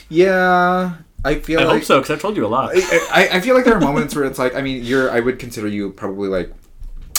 Yeah, 0.09 0.99
I 1.25 1.35
feel 1.41 1.59
I 1.61 1.65
like 1.65 1.75
hope 1.79 1.85
so, 1.85 1.99
because 1.99 2.11
I've 2.13 2.21
told 2.21 2.37
you 2.37 2.47
a 2.47 2.49
lot. 2.49 2.71
I, 2.75 3.09
I, 3.11 3.29
I 3.39 3.41
feel 3.41 3.57
like 3.57 3.65
there 3.65 3.75
are 3.77 3.81
moments 3.81 4.15
where 4.15 4.25
it's 4.25 4.39
like 4.39 4.55
I 4.55 4.63
mean 4.63 4.85
you're 4.85 5.11
I 5.11 5.21
would 5.21 5.39
consider 5.39 5.67
you 5.69 5.91
probably 5.91 6.29
like 6.29 6.53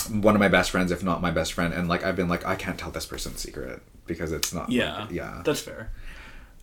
one 0.10 0.36
of 0.36 0.40
my 0.40 0.48
best 0.48 0.72
friends 0.72 0.92
if 0.92 1.04
not 1.04 1.22
my 1.22 1.32
best 1.32 1.54
friend 1.54 1.74
and 1.74 1.88
like 1.88 2.04
I've 2.04 2.16
been 2.16 2.28
like 2.30 2.46
I 2.46 2.56
can't 2.56 2.78
tell 2.78 2.92
this 2.92 3.06
person's 3.06 3.40
secret 3.40 3.82
because 4.06 4.32
it's 4.32 4.54
not 4.54 4.70
Yeah, 4.72 5.08
yeah 5.12 5.42
that's 5.46 5.60
fair. 5.62 5.92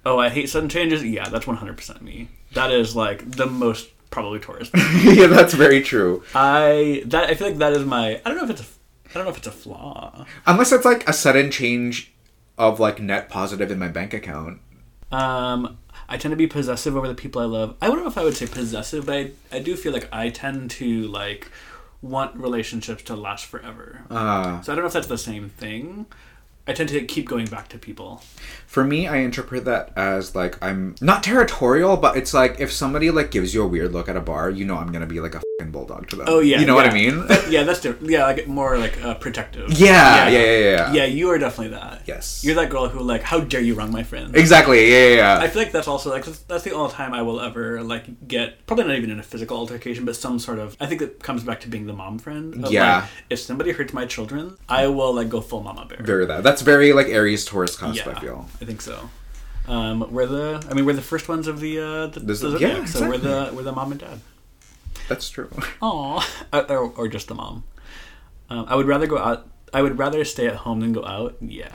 Oh, 0.07 0.19
I 0.19 0.29
hate 0.29 0.49
sudden 0.51 0.69
changes. 0.69 1.03
Yeah, 1.03 1.29
that's 1.31 1.47
100% 1.47 2.03
me. 2.03 2.29
That 2.53 2.71
is 2.71 2.95
like 2.95 3.31
the 3.31 3.47
most 3.47 3.89
probably 4.11 4.39
Taurus. 4.39 4.71
yeah 5.03 5.27
that's 5.27 5.55
very 5.55 5.83
true 5.83 6.23
I 6.35 7.03
that 7.07 7.25
I 7.31 7.35
feel 7.35 7.49
like 7.49 7.59
that 7.59 7.73
is 7.73 7.85
my. 7.85 8.21
I 8.25 8.29
don't 8.29 8.37
know 8.37 8.45
if 8.45 8.51
it's 8.51 8.61
a. 8.61 8.65
I 9.11 9.15
don't 9.15 9.25
know 9.25 9.31
if 9.31 9.39
it's 9.39 9.47
a 9.47 9.53
flaw. 9.53 10.25
unless 10.47 10.73
it's 10.73 10.85
like 10.85 11.09
a 11.09 11.13
sudden 11.13 11.51
change 11.51 12.13
of 12.59 12.79
like 12.81 13.01
net 13.01 13.29
positive 13.29 13.71
in 13.71 13.79
my 13.79 13.89
bank 13.89 14.13
account 14.15 14.61
Um, 15.13 15.79
I 16.09 16.17
tend 16.19 16.33
to 16.33 16.37
be 16.37 16.47
possessive 16.47 16.97
over 16.97 17.09
the 17.09 17.15
people 17.15 17.41
I 17.41 17.47
love. 17.47 17.77
I 17.81 17.87
don't 17.89 17.99
know 18.01 18.07
if 18.07 18.19
I 18.19 18.25
would 18.25 18.37
say 18.37 18.47
possessive, 18.47 19.07
but 19.07 19.15
I, 19.17 19.31
I 19.53 19.59
do 19.61 19.75
feel 19.77 19.93
like 19.93 20.09
I 20.13 20.31
tend 20.31 20.71
to 20.73 21.07
like 21.09 21.51
want 22.05 22.37
relationships 22.37 23.03
to 23.05 23.17
last 23.17 23.47
forever. 23.47 24.03
uh, 24.11 24.61
So 24.63 24.73
I 24.73 24.75
don't 24.77 24.85
know 24.85 24.89
if 24.89 24.93
that's 24.93 25.07
the 25.07 25.19
same 25.19 25.49
thing. 25.49 26.07
I 26.67 26.73
tend 26.73 26.89
to 26.91 27.05
keep 27.05 27.29
going 27.29 27.47
back 27.47 27.69
to 27.71 27.79
people. 27.79 28.23
for 28.67 28.83
me 28.85 29.07
I 29.07 29.17
interpret 29.19 29.65
that 29.67 29.93
as 29.97 30.35
like 30.35 30.57
I'm 30.63 30.95
not 31.01 31.23
territorial 31.23 31.97
but 31.99 32.17
it's 32.17 32.33
like 32.33 32.59
if 32.59 32.73
somebody 32.73 33.11
like 33.11 33.31
gives 33.31 33.53
you 33.55 33.63
a 33.63 33.69
weird 33.69 33.93
look 33.93 34.09
at 34.09 34.17
a 34.17 34.21
bar 34.21 34.49
you 34.49 34.65
know 34.65 34.77
I'm 34.79 34.91
gonna 34.91 35.07
be 35.07 35.21
like 35.21 35.35
a 35.35 35.43
bulldog 35.65 36.09
to 36.09 36.17
them 36.17 36.27
Oh 36.29 36.41
yeah, 36.41 36.59
you 36.59 36.67
know 36.67 36.75
what 36.75 36.87
I 36.87 36.93
mean 36.93 37.25
yeah, 37.49 37.63
that's 37.63 37.81
different. 37.81 38.11
Yeah, 38.11 38.25
like 38.25 38.49
more 38.49 38.77
like 38.79 39.01
uh, 39.05 39.15
protective. 39.15 39.71
yeah 39.73 40.29
yeah 40.29 40.39
yeah 40.39 40.41
yeah, 40.41 40.59
yeah. 40.59 40.93
Yeah, 40.93 41.05
you 41.05 41.31
are 41.31 41.39
definitely 41.39 41.69
that. 41.79 42.03
Yes. 42.07 42.43
You're 42.45 42.57
that 42.57 42.71
girl 42.71 42.89
who 42.89 43.01
like, 43.01 43.23
how 43.23 43.41
dare 43.41 43.61
you 43.61 43.75
wrong 43.75 43.93
my 43.93 44.03
friend? 44.03 44.35
exactly 44.35 44.91
yeah 44.91 45.09
yeah, 45.09 45.15
yeah. 45.17 45.39
I 45.39 45.49
feel 45.49 45.63
like 45.63 45.71
that's 45.73 45.87
also 45.87 46.11
like 46.11 46.25
that's, 46.25 46.41
that's 46.41 46.65
the 46.65 46.73
only 46.73 46.93
time 46.93 47.15
I 47.15 47.23
will 47.23 47.41
ever 47.41 47.83
like 47.83 48.27
get 48.27 48.67
probably 48.67 48.85
not 48.87 48.97
even 48.97 49.11
in 49.11 49.21
a 49.21 49.23
physical 49.23 49.57
altercation, 49.57 50.05
but 50.05 50.17
some 50.17 50.39
sort 50.39 50.59
of. 50.59 50.77
I 50.81 50.87
think 50.87 51.01
it 51.03 51.23
comes 51.23 51.45
back 51.45 51.61
to 51.61 51.69
being 51.69 51.87
the 51.87 51.93
mom 51.93 52.19
friend. 52.19 52.65
of, 52.65 52.73
Yeah. 52.73 53.03
like, 53.03 53.11
if 53.31 53.39
somebody 53.39 53.71
hurts 53.73 53.93
my 53.93 54.07
children, 54.07 54.57
I 54.69 54.89
will 54.89 55.13
like 55.15 55.29
go 55.29 55.41
full 55.41 55.63
mama 55.63 55.87
bear. 55.87 55.99
very 56.03 56.27
that 56.27 56.43
that's 56.43 56.63
very 56.63 56.93
like 56.93 57.07
Aries 57.09 57.45
Taurus 57.45 57.77
cusp 57.77 58.05
yeah, 58.07 58.13
I 58.17 58.21
feel 58.21 58.49
I 58.61 58.65
think 58.65 58.83
so. 58.83 59.09
Um, 59.67 60.13
we're 60.13 60.27
the. 60.27 60.67
I 60.71 60.75
mean, 60.75 60.85
we're 60.85 60.93
the 60.93 61.01
first 61.01 61.27
ones 61.29 61.47
of 61.47 61.61
the. 61.61 61.81
Uh, 61.81 62.07
the, 62.09 62.21
This- 62.21 62.41
the 62.41 62.51
yeah, 62.59 62.85
zodiac, 62.85 62.89
so 62.89 63.09
we're 63.09 63.17
the 63.19 63.51
we're 63.55 63.63
the 63.63 63.73
mom 63.73 63.93
and 63.93 64.01
dad. 64.01 64.19
That's 65.09 65.29
true 65.29 65.51
Aw, 65.83 66.27
or, 66.53 66.79
or 66.97 67.09
just 67.09 67.29
the 67.29 67.35
mom. 67.35 67.65
Um, 68.51 68.67
I 68.69 68.77
would 68.77 68.87
rather 68.87 69.07
go 69.07 69.19
out. 69.19 69.49
I 69.73 69.83
would 69.83 69.99
rather 69.99 70.25
stay 70.25 70.47
at 70.47 70.57
home 70.57 70.81
than 70.81 70.93
go 70.93 71.05
out. 71.05 71.37
Yeah, 71.41 71.73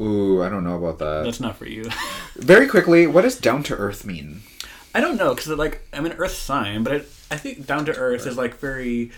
Ooh, 0.00 0.42
I 0.42 0.48
don't 0.48 0.64
know 0.64 0.76
about 0.76 0.98
that. 0.98 1.24
that's 1.24 1.40
not 1.40 1.56
for 1.56 1.66
you. 1.66 1.90
Very 2.36 2.66
quickly, 2.68 3.06
what 3.06 3.22
does 3.22 3.38
down 3.38 3.62
to 3.64 3.74
earth 3.76 4.04
mean? 4.04 4.42
I 4.94 5.00
don't 5.00 5.16
know 5.16 5.34
because 5.34 5.48
like 5.48 5.86
I'm 5.92 6.06
an 6.06 6.12
Earth 6.12 6.32
sign, 6.34 6.82
but 6.82 6.92
it, 6.94 7.08
I 7.30 7.36
think 7.36 7.66
down 7.66 7.84
to 7.86 7.94
earth 7.96 8.26
is 8.26 8.36
like 8.36 8.56
very. 8.58 9.10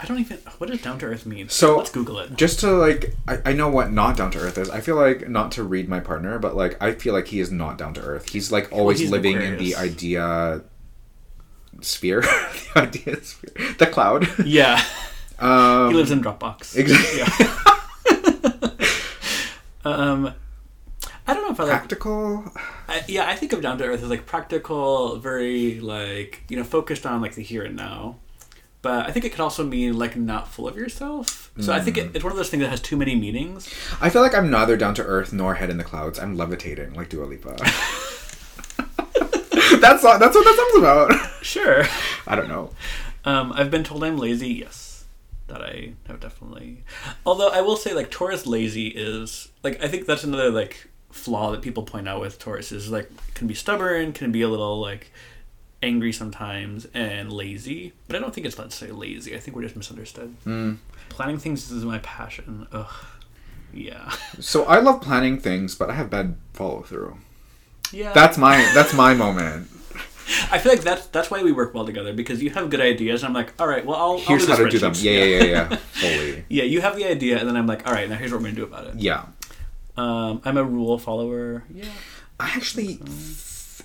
I 0.00 0.06
don't 0.06 0.18
even. 0.18 0.38
What 0.58 0.70
does 0.70 0.80
down 0.80 0.98
to 1.00 1.06
earth 1.06 1.26
mean? 1.26 1.48
So- 1.50 1.76
let's 1.76 1.90
Google 1.90 2.18
it. 2.20 2.34
Just 2.36 2.60
to 2.60 2.70
like, 2.72 3.14
I, 3.28 3.38
I 3.46 3.52
know 3.52 3.68
what 3.68 3.92
not 3.92 4.16
down 4.16 4.30
to 4.32 4.38
earth 4.38 4.56
is. 4.56 4.70
I 4.70 4.80
feel 4.80 4.96
like 4.96 5.28
not 5.28 5.52
to 5.52 5.64
read 5.64 5.88
my 5.88 6.00
partner, 6.00 6.38
but 6.38 6.56
like 6.56 6.82
I 6.82 6.92
feel 6.92 7.12
like 7.12 7.26
he 7.26 7.40
is 7.40 7.50
not 7.52 7.76
down 7.76 7.92
to 7.94 8.00
earth. 8.00 8.30
He's 8.30 8.50
like 8.50 8.72
always 8.72 9.00
he's 9.00 9.10
living 9.10 9.40
in 9.40 9.58
the 9.58 9.76
idea 9.76 10.62
sphere, 11.80 12.20
the 12.74 12.80
idea 12.82 13.22
sphere, 13.22 13.74
the 13.78 13.86
cloud. 13.86 14.28
Yeah, 14.44 14.82
Um, 15.38 15.90
he 15.90 15.96
lives 15.96 16.10
in 16.12 16.22
Dropbox. 16.22 16.76
Exactly. 16.76 17.18
Yeah. 17.18 18.82
um, 19.84 20.34
I 21.26 21.34
don't 21.34 21.44
know 21.44 21.50
if 21.52 21.60
I 21.60 21.64
like. 21.64 21.72
practical. 21.72 22.44
I, 22.88 23.02
yeah, 23.08 23.28
I 23.28 23.34
think 23.36 23.52
of 23.52 23.60
down 23.62 23.78
to 23.78 23.84
earth 23.84 24.02
as 24.02 24.08
like 24.10 24.26
practical, 24.26 25.16
very 25.16 25.80
like 25.80 26.42
you 26.48 26.56
know 26.56 26.64
focused 26.64 27.06
on 27.06 27.20
like 27.20 27.34
the 27.34 27.42
here 27.42 27.64
and 27.64 27.76
now. 27.76 28.16
But 28.82 29.06
I 29.06 29.12
think 29.12 29.24
it 29.24 29.30
could 29.30 29.40
also 29.40 29.64
mean 29.64 29.96
like 29.96 30.16
not 30.16 30.48
full 30.48 30.66
of 30.66 30.76
yourself. 30.76 31.50
So 31.60 31.72
I 31.72 31.80
think 31.80 31.96
Mm. 31.96 32.06
it, 32.06 32.16
it's 32.16 32.24
one 32.24 32.32
of 32.32 32.36
those 32.36 32.50
things 32.50 32.62
that 32.62 32.70
has 32.70 32.80
too 32.80 32.96
many 32.96 33.14
meanings. 33.14 33.72
I 34.00 34.10
feel 34.10 34.22
like 34.22 34.34
I'm 34.34 34.50
neither 34.50 34.76
down 34.76 34.94
to 34.94 35.04
earth 35.04 35.32
nor 35.32 35.54
head 35.54 35.70
in 35.70 35.76
the 35.78 35.84
clouds. 35.84 36.18
I'm 36.18 36.36
levitating 36.36 36.94
like 36.94 37.08
Dua 37.08 37.24
Lipa. 37.24 37.56
That's 39.82 40.04
all, 40.04 40.18
that's 40.18 40.34
what 40.34 40.44
that 40.44 40.56
song's 40.56 40.78
about. 40.78 41.28
Sure. 41.42 41.82
I 42.24 42.36
don't 42.36 42.48
know. 42.48 42.70
Um, 43.24 43.52
I've 43.52 43.68
been 43.70 43.82
told 43.82 44.04
I'm 44.04 44.16
lazy. 44.16 44.48
Yes, 44.48 45.04
that 45.48 45.60
I 45.60 45.94
have 46.06 46.20
definitely. 46.20 46.84
Although 47.26 47.48
I 47.48 47.60
will 47.62 47.76
say, 47.76 47.92
like 47.94 48.12
Taurus 48.12 48.46
lazy 48.46 48.86
is 48.88 49.48
like 49.64 49.82
I 49.82 49.88
think 49.88 50.06
that's 50.06 50.22
another 50.22 50.50
like 50.50 50.88
flaw 51.10 51.50
that 51.50 51.60
people 51.60 51.82
point 51.82 52.08
out 52.08 52.20
with 52.20 52.38
Taurus 52.38 52.70
is 52.70 52.90
like 52.90 53.10
can 53.34 53.48
be 53.48 53.54
stubborn, 53.54 54.12
can 54.12 54.30
be 54.30 54.42
a 54.42 54.48
little 54.48 54.80
like 54.80 55.10
angry 55.82 56.12
sometimes, 56.12 56.86
and 56.94 57.32
lazy. 57.32 57.92
But 58.06 58.16
I 58.16 58.18
don't 58.20 58.32
think 58.32 58.46
it's 58.46 58.58
let's 58.58 58.76
say 58.76 58.92
lazy. 58.92 59.34
I 59.34 59.40
think 59.40 59.56
we're 59.56 59.64
just 59.64 59.76
misunderstood. 59.76 60.34
Mm. 60.46 60.78
Planning 61.08 61.38
things 61.38 61.70
is 61.72 61.84
my 61.84 61.98
passion. 61.98 62.68
Ugh. 62.72 62.92
Yeah. 63.72 64.12
So 64.38 64.64
I 64.64 64.78
love 64.78 65.00
planning 65.00 65.38
things, 65.38 65.74
but 65.74 65.90
I 65.90 65.94
have 65.94 66.08
bad 66.08 66.36
follow 66.52 66.82
through. 66.82 67.18
Yeah. 67.92 68.12
That's 68.12 68.38
my 68.38 68.56
that's 68.74 68.94
my 68.94 69.14
moment. 69.14 69.68
I 70.50 70.58
feel 70.58 70.72
like 70.72 70.82
that's 70.82 71.06
that's 71.08 71.30
why 71.30 71.42
we 71.42 71.52
work 71.52 71.74
well 71.74 71.84
together 71.84 72.12
because 72.12 72.42
you 72.42 72.50
have 72.50 72.70
good 72.70 72.80
ideas 72.80 73.22
and 73.22 73.28
I'm 73.28 73.34
like, 73.34 73.60
all 73.60 73.66
right, 73.66 73.84
well 73.84 73.96
I'll 73.96 74.18
Here's 74.18 74.48
I'll 74.48 74.56
how 74.56 74.64
to 74.64 74.70
do 74.70 74.78
them. 74.78 74.92
Yeah, 74.96 75.12
yeah, 75.12 75.24
yeah, 75.24 75.44
yeah. 75.44 75.76
Fully. 75.92 76.44
Yeah, 76.48 76.64
you 76.64 76.80
have 76.80 76.96
the 76.96 77.04
idea, 77.04 77.38
and 77.38 77.48
then 77.48 77.56
I'm 77.56 77.66
like, 77.66 77.86
all 77.86 77.92
right, 77.92 78.08
now 78.08 78.16
here's 78.16 78.32
what 78.32 78.40
we're 78.40 78.48
gonna 78.48 78.56
do 78.56 78.64
about 78.64 78.86
it. 78.86 78.94
Yeah. 78.96 79.26
Um, 79.96 80.40
I'm 80.44 80.56
a 80.56 80.64
rule 80.64 80.98
follower. 80.98 81.64
Yeah. 81.72 81.84
I 82.40 82.46
actually, 82.56 82.98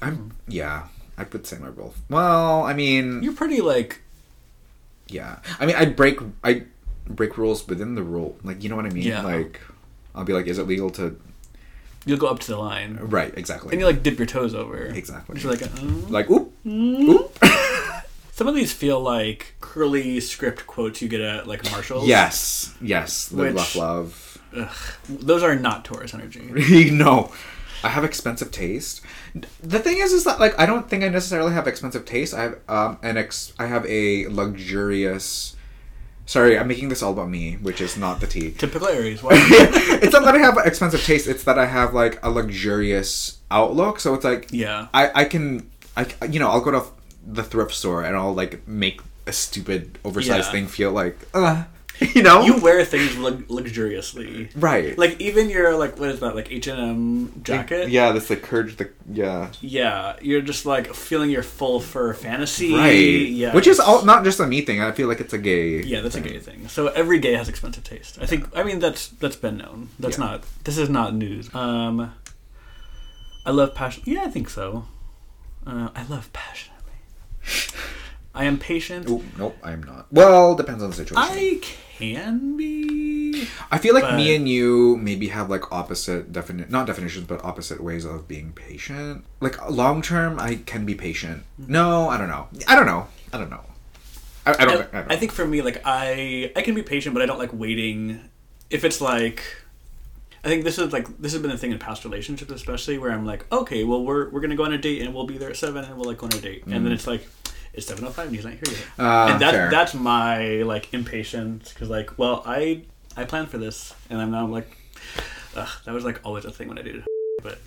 I'm 0.02 0.32
yeah. 0.48 0.88
I 1.18 1.26
would 1.32 1.48
say 1.48 1.58
my 1.58 1.68
rule. 1.68 1.94
Well, 2.10 2.64
I 2.64 2.74
mean, 2.74 3.24
You're 3.24 3.34
pretty 3.34 3.60
like 3.62 4.02
yeah. 5.10 5.40
I 5.60 5.66
mean, 5.66 5.76
I 5.76 5.86
break 5.86 6.20
I 6.44 6.64
break 7.08 7.38
rules 7.38 7.68
within 7.68 7.96
the 7.96 8.04
rule. 8.04 8.38
Like, 8.44 8.64
you 8.64 8.70
know 8.70 8.76
what 8.76 8.86
I 8.86 8.90
mean? 8.90 9.04
Yeah. 9.04 9.24
Like, 9.24 9.60
I'll 10.16 10.24
be 10.26 10.34
like, 10.34 10.48
is 10.48 10.58
it 10.60 10.68
legal 10.68 10.90
to? 10.92 11.20
You'll 12.08 12.18
go 12.18 12.28
up 12.28 12.40
to 12.40 12.48
the 12.52 12.58
line 12.58 12.98
Right. 13.02 13.34
Exactly. 13.38 13.72
and 13.74 13.80
you 13.80 13.86
like 13.86 14.02
dip 14.04 14.18
your 14.18 14.26
toes 14.28 14.56
over. 14.56 14.86
Exactly. 14.88 15.40
You're 15.40 15.52
like, 15.52 15.62
uh, 15.64 15.70
like, 16.10 16.30
oop, 16.30 16.52
oop. 16.66 17.38
some 18.32 18.48
of 18.48 18.56
these 18.56 18.72
feel 18.74 19.00
like 19.00 19.56
curly 19.62 20.20
script 20.20 20.66
quotes 20.68 21.02
you 21.02 21.08
get 21.08 21.22
at 21.22 21.48
like 21.48 21.70
Marshalls. 21.72 22.08
yes. 22.08 22.74
Yes. 22.82 23.32
Live, 23.32 23.54
Which- 23.56 23.76
laugh, 23.76 23.76
love. 23.76 24.34
those 25.10 25.44
are 25.44 25.56
not 25.56 25.86
Taurus 25.86 26.14
energy. 26.14 26.90
no. 26.92 27.32
I 27.84 27.90
have 27.90 28.04
expensive 28.04 28.52
taste. 28.52 29.02
The 29.62 29.78
thing 29.78 29.98
is, 30.00 30.12
is 30.12 30.24
that 30.24 30.40
like 30.40 30.58
I 30.58 30.66
don't 30.66 30.90
think 30.90 31.04
I 31.04 31.10
necessarily 31.10 31.54
have 31.54 31.68
expensive 31.68 32.06
taste. 32.06 32.34
I 32.34 32.42
have 32.42 32.60
um 32.68 32.98
an 33.04 33.18
ex. 33.18 33.54
I 33.60 33.68
have 33.68 33.86
a 33.86 34.26
luxurious. 34.28 35.56
Sorry, 36.28 36.60
I'm 36.60 36.68
making 36.68 36.90
this 36.90 37.02
all 37.02 37.14
about 37.14 37.30
me, 37.30 37.54
which 37.62 37.80
is 37.82 37.96
not 37.98 38.20
the 38.20 38.28
tea. 38.28 38.52
Typical 38.52 38.88
Aries. 38.90 39.24
Why? 39.24 39.32
it's 40.04 40.12
not 40.14 40.26
that 40.26 40.36
I 40.36 40.40
have 40.40 40.58
expensive 40.64 41.02
taste. 41.04 41.26
It's 41.26 41.44
that 41.46 41.58
I 41.58 41.66
have 41.66 41.94
like 41.94 42.20
a 42.22 42.30
luxurious 42.30 43.40
outlook. 43.50 44.00
So 44.02 44.14
it's 44.14 44.26
like 44.26 44.48
yeah. 44.52 44.88
I 44.94 45.22
I 45.22 45.26
can 45.26 45.72
I 45.96 46.06
you 46.30 46.40
know 46.40 46.50
I'll 46.50 46.62
go 46.62 46.72
to 46.72 46.84
the 47.26 47.44
thrift 47.44 47.74
store 47.74 48.04
and 48.04 48.16
I'll 48.16 48.34
like 48.36 48.68
make 48.68 49.00
a 49.26 49.32
stupid 49.32 49.98
oversized 50.04 50.48
Yeah. 50.48 50.52
thing 50.52 50.68
feel 50.68 50.92
like 50.92 51.18
uh, 51.34 51.64
you 52.14 52.22
know 52.22 52.44
You 52.44 52.58
wear 52.58 52.84
things 52.86 53.18
lux- 53.18 53.50
luxuriously. 53.50 54.50
right 54.56 54.98
Like 54.98 55.20
even 55.20 55.50
your 55.50 55.76
like 55.78 55.98
what 56.00 56.10
is 56.10 56.20
that 56.20 56.36
like 56.36 56.52
H 56.52 56.68
and 56.68 56.80
M 56.80 57.42
jacket? 57.44 57.90
yeah 57.90 58.12
that's 58.12 58.30
like 58.30 58.42
courage 58.44 58.78
the 58.78 58.90
yeah 59.12 59.52
Yeah, 59.62 60.16
you're 60.22 60.42
just 60.42 60.66
like 60.66 60.94
feeling 60.94 61.30
your 61.32 61.44
full 61.44 61.80
fur 61.80 62.14
fantasy. 62.14 62.74
right 62.74 62.94
Yeah. 63.30 63.54
which 63.54 63.68
is 63.68 63.80
all 63.80 64.04
not 64.06 64.24
just 64.24 64.40
a 64.40 64.46
me 64.48 64.62
thing. 64.62 64.82
I 64.82 64.92
feel 64.92 65.08
like 65.08 65.20
it's 65.22 65.34
a 65.34 65.38
gay 65.38 65.82
Yeah, 65.82 66.02
that's 66.02 66.16
a 66.16 66.22
gay 66.22 66.40
thing. 66.40 66.68
So 66.68 66.88
every 66.90 67.20
gay 67.20 67.34
has 67.34 67.50
expensive 67.50 67.84
taste. 67.84 68.18
I 68.22 68.26
think. 68.26 68.48
I 68.56 68.64
mean, 68.64 68.80
that's 68.80 69.08
that's 69.08 69.36
been 69.36 69.58
known. 69.58 69.90
That's 70.00 70.18
Yeah. 70.18 70.26
not. 70.26 70.44
This 70.66 70.78
is 70.78 70.90
not 70.90 71.16
news. 71.16 71.50
Um, 71.56 72.14
I 73.46 73.52
love 73.52 73.74
passion. 73.74 74.04
Yeah, 74.06 74.24
I 74.24 74.30
think 74.30 74.50
so. 74.50 74.86
Uh, 75.66 75.90
I 75.96 76.04
love 76.04 76.32
passionately. 76.34 76.94
I 78.36 78.44
am 78.46 78.58
patient. 78.60 79.10
Ooh, 79.10 79.24
nope, 79.38 79.58
I'm 79.64 79.82
not. 79.84 80.06
Well, 80.12 80.54
depends 80.56 80.84
on 80.84 80.90
the 80.92 80.96
situation. 80.96 81.32
I 81.34 81.60
can 81.98 82.58
be. 82.58 83.48
I 83.72 83.78
feel 83.78 83.94
like 83.94 84.04
But- 84.04 84.16
me 84.16 84.36
and 84.36 84.48
you 84.48 84.98
maybe 84.98 85.30
have 85.30 85.50
like 85.50 85.72
opposite 85.72 86.32
definite 86.32 86.70
not 86.70 86.88
definitions, 86.88 87.26
but 87.28 87.44
opposite 87.44 87.82
ways 87.82 88.06
of 88.06 88.28
being 88.28 88.54
patient. 88.54 89.26
Like 89.40 89.70
long 89.70 90.02
term, 90.02 90.40
I 90.40 90.56
can 90.56 90.86
be 90.86 90.96
patient. 90.96 91.44
Mm-hmm. 91.62 91.72
No, 91.72 92.10
I 92.10 92.18
don't 92.18 92.30
know. 92.30 92.48
I 92.68 92.76
don't 92.76 92.86
know. 92.86 93.08
I 93.34 93.38
don't 93.38 93.50
know. 93.50 93.62
I, 94.46 94.52
I 94.52 94.66
don't. 94.66 94.94
I, 94.94 95.00
I, 95.00 95.02
don't 95.02 95.12
I 95.12 95.16
think 95.18 95.32
for 95.32 95.46
me, 95.46 95.62
like 95.62 95.82
I, 95.84 96.52
I 96.56 96.62
can 96.62 96.74
be 96.74 96.84
patient, 96.84 97.14
but 97.14 97.22
I 97.22 97.26
don't 97.26 97.40
like 97.40 97.52
waiting. 97.52 98.30
If 98.70 98.84
it's 98.84 99.02
like, 99.02 99.44
I 100.44 100.48
think 100.48 100.64
this 100.64 100.78
is 100.78 100.94
like 100.94 101.08
this 101.20 101.34
has 101.34 101.42
been 101.42 101.52
a 101.52 101.58
thing 101.58 101.72
in 101.72 101.80
past 101.80 102.06
relationships, 102.06 102.52
especially 102.52 102.98
where 102.98 103.12
I'm 103.12 103.26
like, 103.26 103.52
okay, 103.52 103.84
well 103.84 104.04
we're 104.06 104.30
we're 104.30 104.42
gonna 104.42 104.56
go 104.56 104.64
on 104.64 104.74
a 104.74 104.78
date 104.78 105.02
and 105.02 105.14
we'll 105.14 105.26
be 105.26 105.38
there 105.38 105.50
at 105.50 105.58
seven 105.58 105.84
and 105.84 105.98
we'll 105.98 106.06
like 106.08 106.18
go 106.18 106.28
on 106.28 106.34
a 106.34 106.42
date, 106.42 106.64
and 106.64 106.74
then 106.74 106.84
mm-hmm. 106.84 106.94
it's 106.94 107.08
like. 107.08 107.28
It's 107.78 107.86
seven 107.86 108.06
oh 108.06 108.10
five 108.10 108.26
and 108.26 108.36
he's 108.36 108.44
not 108.44 108.56
here 108.56 108.64
yet. 108.66 108.86
Ah, 108.98 109.32
and 109.34 109.42
that, 109.42 109.52
fair. 109.52 109.70
that's 109.70 109.94
my 109.94 110.64
like 110.64 110.94
impatience 110.96 111.72
because 111.72 111.90
like, 111.90 112.18
well, 112.18 112.42
I 112.46 112.82
I 113.16 113.24
planned 113.26 113.50
for 113.50 113.60
this, 113.60 113.94
and 114.10 114.20
I'm 114.20 114.32
now 114.32 114.48
like, 114.48 114.76
ugh, 115.56 115.70
that 115.86 115.94
was 115.94 116.04
like 116.04 116.20
always 116.26 116.44
a 116.46 116.52
thing 116.52 116.70
when 116.70 116.80
I 116.80 116.82
dated. 116.82 117.04
But 117.44 117.60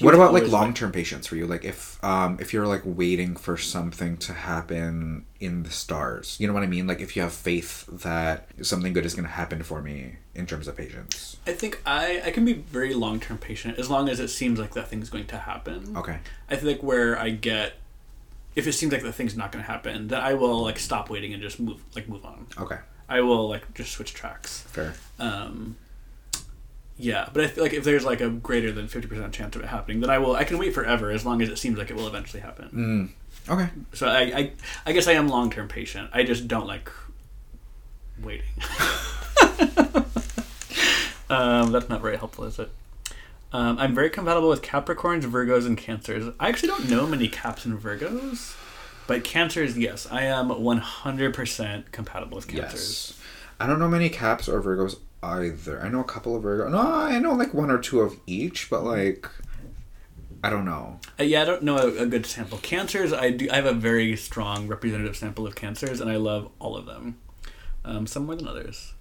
what 0.00 0.14
about 0.14 0.32
like 0.32 0.48
long 0.48 0.72
term 0.72 0.90
patience 0.90 1.26
for 1.26 1.36
you? 1.36 1.46
Like 1.46 1.66
if 1.66 2.02
um 2.02 2.38
if 2.40 2.54
you're 2.54 2.66
like 2.66 2.80
waiting 2.84 3.36
for 3.36 3.58
something 3.58 4.16
to 4.18 4.32
happen 4.32 5.26
in 5.38 5.64
the 5.64 5.70
stars, 5.70 6.38
you 6.40 6.46
know 6.46 6.54
what 6.54 6.62
I 6.62 6.66
mean? 6.66 6.86
Like 6.86 7.02
if 7.02 7.14
you 7.14 7.20
have 7.20 7.34
faith 7.34 7.84
that 7.88 8.48
something 8.62 8.94
good 8.94 9.04
is 9.04 9.14
going 9.14 9.26
to 9.26 9.30
happen 9.30 9.62
for 9.62 9.82
me 9.82 10.16
in 10.34 10.46
terms 10.46 10.66
of 10.66 10.78
patience. 10.78 11.36
I 11.46 11.52
think 11.52 11.82
I 11.84 12.22
I 12.24 12.30
can 12.30 12.46
be 12.46 12.54
very 12.54 12.94
long 12.94 13.20
term 13.20 13.36
patient 13.36 13.78
as 13.78 13.90
long 13.90 14.08
as 14.08 14.18
it 14.18 14.28
seems 14.28 14.58
like 14.58 14.72
that 14.72 14.88
thing's 14.88 15.10
going 15.10 15.26
to 15.26 15.36
happen. 15.36 15.94
Okay. 15.94 16.20
I 16.48 16.56
think 16.56 16.82
where 16.82 17.18
I 17.18 17.28
get 17.28 17.74
if 18.58 18.66
it 18.66 18.72
seems 18.72 18.92
like 18.92 19.02
the 19.02 19.12
thing's 19.12 19.36
not 19.36 19.52
going 19.52 19.64
to 19.64 19.70
happen, 19.70 20.08
then 20.08 20.20
I 20.20 20.34
will 20.34 20.62
like 20.62 20.80
stop 20.80 21.08
waiting 21.08 21.32
and 21.32 21.40
just 21.40 21.60
move 21.60 21.80
like 21.94 22.08
move 22.08 22.24
on. 22.24 22.46
Okay. 22.58 22.78
I 23.08 23.20
will 23.20 23.48
like 23.48 23.72
just 23.72 23.92
switch 23.92 24.12
tracks. 24.12 24.62
Fair. 24.62 24.94
Um, 25.20 25.76
yeah, 26.98 27.28
but 27.32 27.44
I 27.44 27.46
feel 27.46 27.62
like 27.62 27.72
if 27.72 27.84
there's 27.84 28.04
like 28.04 28.20
a 28.20 28.28
greater 28.28 28.72
than 28.72 28.88
fifty 28.88 29.06
percent 29.06 29.32
chance 29.32 29.54
of 29.54 29.62
it 29.62 29.68
happening, 29.68 30.00
then 30.00 30.10
I 30.10 30.18
will 30.18 30.34
I 30.34 30.42
can 30.42 30.58
wait 30.58 30.74
forever 30.74 31.12
as 31.12 31.24
long 31.24 31.40
as 31.40 31.48
it 31.48 31.56
seems 31.56 31.78
like 31.78 31.90
it 31.90 31.96
will 31.96 32.08
eventually 32.08 32.40
happen. 32.40 33.14
Mm. 33.48 33.52
Okay. 33.52 33.70
So 33.92 34.08
I, 34.08 34.20
I 34.22 34.52
I 34.86 34.92
guess 34.92 35.06
I 35.06 35.12
am 35.12 35.28
long 35.28 35.50
term 35.50 35.68
patient. 35.68 36.10
I 36.12 36.24
just 36.24 36.48
don't 36.48 36.66
like 36.66 36.90
waiting. 38.20 38.46
um, 41.30 41.70
that's 41.70 41.88
not 41.88 42.02
very 42.02 42.16
helpful, 42.16 42.44
is 42.44 42.58
it? 42.58 42.68
Um, 43.52 43.78
I'm 43.78 43.94
very 43.94 44.10
compatible 44.10 44.48
with 44.48 44.62
Capricorns, 44.62 45.22
Virgos, 45.22 45.66
and 45.66 45.76
Cancers. 45.76 46.32
I 46.38 46.48
actually 46.48 46.68
don't 46.68 46.90
know 46.90 47.06
many 47.06 47.28
Caps 47.28 47.64
and 47.64 47.78
Virgos, 47.80 48.56
but 49.06 49.24
Cancers, 49.24 49.78
yes, 49.78 50.06
I 50.10 50.24
am 50.24 50.50
100% 50.50 51.92
compatible 51.92 52.36
with 52.36 52.48
Cancers. 52.48 53.14
Yes. 53.16 53.20
I 53.58 53.66
don't 53.66 53.78
know 53.78 53.88
many 53.88 54.10
Caps 54.10 54.48
or 54.48 54.62
Virgos 54.62 54.98
either. 55.22 55.80
I 55.82 55.88
know 55.88 56.00
a 56.00 56.04
couple 56.04 56.36
of 56.36 56.42
Virgos. 56.42 56.70
No, 56.70 56.78
I 56.78 57.18
know 57.18 57.32
like 57.32 57.54
one 57.54 57.70
or 57.70 57.78
two 57.78 58.00
of 58.00 58.18
each, 58.26 58.68
but 58.70 58.84
like 58.84 59.28
I 60.42 60.50
don't 60.50 60.64
know. 60.64 61.00
Uh, 61.18 61.24
yeah, 61.24 61.42
I 61.42 61.44
don't 61.44 61.62
know 61.62 61.76
a, 61.76 62.02
a 62.02 62.06
good 62.06 62.24
sample. 62.24 62.58
Cancers, 62.58 63.12
I 63.12 63.30
do. 63.30 63.48
I 63.50 63.56
have 63.56 63.66
a 63.66 63.72
very 63.72 64.14
strong 64.16 64.68
representative 64.68 65.16
sample 65.16 65.46
of 65.46 65.56
cancers, 65.56 66.00
and 66.00 66.10
I 66.10 66.16
love 66.16 66.50
all 66.60 66.76
of 66.76 66.86
them. 66.86 67.18
Um, 67.84 68.06
some 68.06 68.26
more 68.26 68.36
than 68.36 68.46
others. 68.46 68.92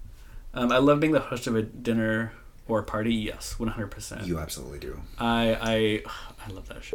Um, 0.54 0.72
I 0.72 0.78
love 0.78 1.00
being 1.00 1.14
the 1.14 1.20
host 1.20 1.46
of 1.46 1.56
a 1.56 1.62
dinner 1.62 2.32
or 2.68 2.84
party. 2.84 3.14
Yes, 3.14 3.60
one 3.60 3.70
hundred 3.70 3.92
percent. 3.92 4.26
You 4.26 4.40
absolutely 4.40 4.80
do. 4.80 5.02
I 5.20 5.58
I 5.62 6.04
I 6.48 6.52
love 6.52 6.68
that 6.70 6.84
shit. 6.84 6.94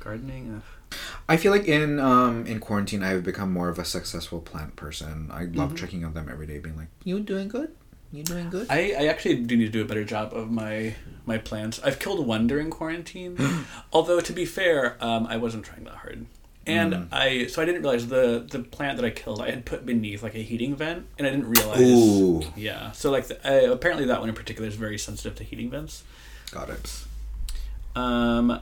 Gardening. 0.00 0.56
ugh. 0.56 0.98
I 1.28 1.36
feel 1.36 1.52
like 1.52 1.66
in 1.66 1.98
um 2.00 2.46
in 2.46 2.60
quarantine 2.60 3.02
I've 3.02 3.24
become 3.24 3.52
more 3.52 3.68
of 3.68 3.78
a 3.78 3.84
successful 3.84 4.40
plant 4.40 4.76
person. 4.76 5.28
I 5.32 5.44
love 5.44 5.76
checking 5.76 6.04
on 6.04 6.14
them 6.14 6.28
every 6.30 6.46
day, 6.46 6.58
being 6.58 6.76
like, 6.76 6.88
"You 7.04 7.20
doing 7.20 7.48
good? 7.48 7.74
You 8.10 8.22
doing 8.22 8.48
good?" 8.48 8.66
I, 8.70 8.94
I 8.98 9.06
actually 9.06 9.36
do 9.42 9.56
need 9.56 9.66
to 9.66 9.70
do 9.70 9.82
a 9.82 9.84
better 9.84 10.04
job 10.04 10.32
of 10.32 10.50
my 10.50 10.94
my 11.26 11.36
plants. 11.36 11.78
I've 11.84 11.98
killed 11.98 12.26
one 12.26 12.46
during 12.46 12.70
quarantine, 12.70 13.36
although 13.92 14.20
to 14.20 14.32
be 14.32 14.46
fair, 14.46 14.96
um, 15.04 15.26
I 15.26 15.36
wasn't 15.36 15.64
trying 15.66 15.84
that 15.84 15.96
hard. 15.96 16.26
And 16.68 17.08
I 17.12 17.46
so 17.46 17.62
I 17.62 17.64
didn't 17.64 17.82
realize 17.82 18.08
the 18.08 18.46
the 18.48 18.60
plant 18.60 18.98
that 18.98 19.04
I 19.06 19.10
killed 19.10 19.40
I 19.40 19.50
had 19.50 19.64
put 19.64 19.86
beneath 19.86 20.22
like 20.22 20.34
a 20.34 20.42
heating 20.42 20.76
vent, 20.76 21.06
and 21.18 21.26
I 21.26 21.30
didn't 21.30 21.48
realize. 21.48 21.80
Ooh. 21.80 22.42
Yeah, 22.56 22.92
so 22.92 23.10
like 23.10 23.28
the, 23.28 23.36
uh, 23.68 23.72
apparently 23.72 24.06
that 24.06 24.20
one 24.20 24.28
in 24.28 24.34
particular 24.34 24.68
is 24.68 24.76
very 24.76 24.98
sensitive 24.98 25.34
to 25.36 25.44
heating 25.44 25.70
vents. 25.70 26.04
Got 26.50 26.70
it. 26.70 27.04
Um, 27.96 28.60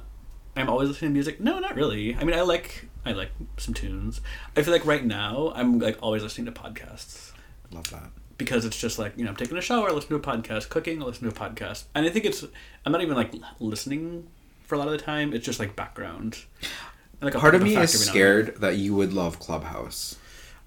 I'm 0.56 0.68
always 0.70 0.88
listening 0.88 1.10
to 1.10 1.12
music. 1.14 1.40
No, 1.40 1.58
not 1.58 1.76
really. 1.76 2.16
I 2.16 2.24
mean, 2.24 2.36
I 2.36 2.42
like 2.42 2.88
I 3.04 3.12
like 3.12 3.30
some 3.56 3.74
tunes. 3.74 4.20
I 4.56 4.62
feel 4.62 4.72
like 4.72 4.86
right 4.86 5.04
now 5.04 5.52
I'm 5.54 5.78
like 5.78 5.98
always 6.02 6.22
listening 6.22 6.46
to 6.46 6.52
podcasts 6.52 7.32
Love 7.70 7.90
that. 7.90 8.10
because 8.38 8.64
it's 8.64 8.78
just 8.78 8.98
like 8.98 9.12
you 9.16 9.24
know 9.24 9.30
I'm 9.30 9.36
taking 9.36 9.56
a 9.56 9.60
shower, 9.60 9.88
I 9.88 9.92
listen 9.92 10.10
to 10.10 10.16
a 10.16 10.20
podcast, 10.20 10.68
cooking, 10.68 11.02
I 11.02 11.06
listen 11.06 11.30
to 11.30 11.34
a 11.34 11.48
podcast, 11.48 11.84
and 11.94 12.06
I 12.06 12.08
think 12.10 12.24
it's 12.24 12.44
I'm 12.84 12.92
not 12.92 13.02
even 13.02 13.16
like 13.16 13.32
listening 13.60 14.28
for 14.62 14.74
a 14.74 14.78
lot 14.78 14.88
of 14.88 14.92
the 14.92 14.98
time. 14.98 15.32
It's 15.32 15.44
just 15.44 15.60
like 15.60 15.76
background. 15.76 16.38
Like 17.20 17.34
I'll 17.34 17.40
Part 17.40 17.54
of 17.54 17.62
me 17.62 17.70
is 17.76 18.06
now 18.06 18.12
scared 18.12 18.56
that 18.60 18.76
you 18.76 18.94
would 18.94 19.12
love 19.12 19.38
Clubhouse. 19.38 20.16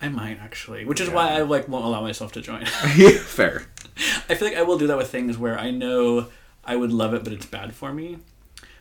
I 0.01 0.07
might 0.09 0.39
actually, 0.39 0.85
which 0.85 1.01
is 1.01 1.09
Yeah. 1.09 1.15
why 1.15 1.27
I 1.35 1.41
like 1.41 1.67
won't 1.67 1.85
allow 1.85 2.01
myself 2.01 2.31
to 2.33 2.41
join. 2.41 2.65
Fair. 2.65 3.67
I 4.29 4.35
feel 4.35 4.47
like 4.47 4.57
I 4.57 4.61
will 4.63 4.77
do 4.77 4.87
that 4.87 4.97
with 4.97 5.09
things 5.11 5.37
where 5.37 5.59
I 5.59 5.71
know 5.71 6.27
I 6.63 6.75
would 6.75 6.91
love 6.91 7.13
it, 7.13 7.23
but 7.23 7.33
it's 7.33 7.45
bad 7.45 7.73
for 7.75 7.93
me. 7.93 8.19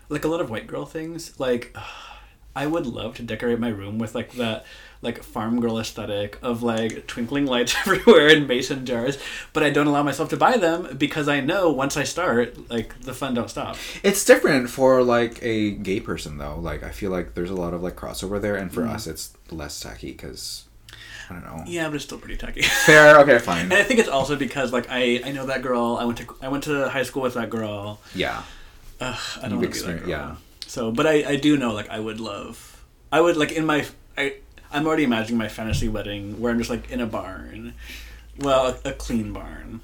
Like 0.09 0.25
a 0.25 0.29
lot 0.29 0.41
of 0.41 0.49
white 0.51 0.67
girl 0.67 0.87
things. 0.87 1.39
Like 1.41 1.77
I 2.57 2.67
would 2.67 2.87
love 2.87 3.17
to 3.17 3.23
decorate 3.23 3.59
my 3.59 3.69
room 3.69 3.99
with 3.99 4.15
like 4.15 4.33
that 4.33 4.65
like 5.01 5.23
farm 5.23 5.61
girl 5.61 5.79
aesthetic 5.79 6.39
of 6.43 6.63
like 6.63 7.07
twinkling 7.07 7.47
lights 7.47 7.75
everywhere 7.87 8.29
and 8.29 8.49
mason 8.49 8.85
jars, 8.85 9.19
but 9.53 9.63
I 9.63 9.71
don't 9.71 9.87
allow 9.87 10.03
myself 10.03 10.29
to 10.31 10.37
buy 10.37 10.57
them 10.57 10.97
because 10.97 11.29
I 11.29 11.41
know 11.41 11.71
once 11.71 11.97
I 11.97 12.05
start, 12.05 12.71
like 12.71 12.99
the 13.01 13.15
fun 13.15 13.35
don't 13.35 13.51
stop. 13.51 13.77
It's 14.03 14.25
different 14.25 14.71
for 14.71 15.03
like 15.03 15.43
a 15.43 15.73
gay 15.73 16.01
person 16.01 16.39
though. 16.39 16.59
Like 16.59 16.83
I 16.83 16.91
feel 16.91 17.11
like 17.11 17.35
there's 17.35 17.51
a 17.51 17.57
lot 17.57 17.75
of 17.75 17.83
like 17.83 17.97
crossover 17.97 18.41
there, 18.41 18.57
and 18.57 18.73
for 18.73 18.83
mm. 18.83 18.91
us 18.91 19.07
it's 19.07 19.35
less 19.51 19.79
tacky 19.81 20.13
because 20.13 20.65
I 21.31 21.35
don't 21.35 21.45
know. 21.45 21.65
Yeah, 21.67 21.89
but 21.89 21.97
it's 21.97 22.05
still 22.05 22.19
pretty 22.19 22.37
tacky. 22.37 22.63
Fair. 22.87 23.19
Okay. 23.21 23.39
Fine. 23.49 23.65
And 23.65 23.75
I 23.75 23.83
think 23.83 24.01
it's 24.01 24.09
also 24.09 24.37
because 24.37 24.73
like 24.73 24.87
I 24.91 25.21
I 25.25 25.33
know 25.33 25.47
that 25.47 25.63
girl. 25.63 25.97
I 26.01 26.05
went 26.05 26.19
to 26.19 26.37
I 26.43 26.49
went 26.49 26.65
to 26.65 26.89
high 26.89 27.03
school 27.03 27.23
with 27.23 27.35
that 27.35 27.51
girl. 27.51 28.01
Yeah. 28.15 28.43
Ugh, 29.01 29.19
I 29.43 29.49
don't 29.49 29.61
want 29.61 29.75
to 29.75 29.81
be 29.81 29.93
that 29.93 30.01
girl. 30.01 30.09
yeah. 30.09 30.37
So, 30.67 30.91
but 30.91 31.07
I, 31.07 31.25
I 31.25 31.37
do 31.37 31.57
know 31.57 31.73
like 31.73 31.89
I 31.89 31.99
would 31.99 32.21
love, 32.21 32.85
I 33.11 33.21
would 33.21 33.37
like 33.37 33.53
in 33.53 33.65
my 33.65 33.87
I 34.17 34.35
I'm 34.73 34.87
already 34.87 35.05
imagining 35.05 35.39
my 35.39 35.49
fantasy 35.49 35.89
wedding 35.89 36.41
where 36.41 36.53
I'm 36.53 36.59
just 36.59 36.71
like 36.71 36.91
in 36.91 37.01
a 37.01 37.07
barn, 37.07 37.75
well 38.39 38.77
a, 38.85 38.89
a 38.91 38.93
clean 38.93 39.33
barn. 39.33 39.81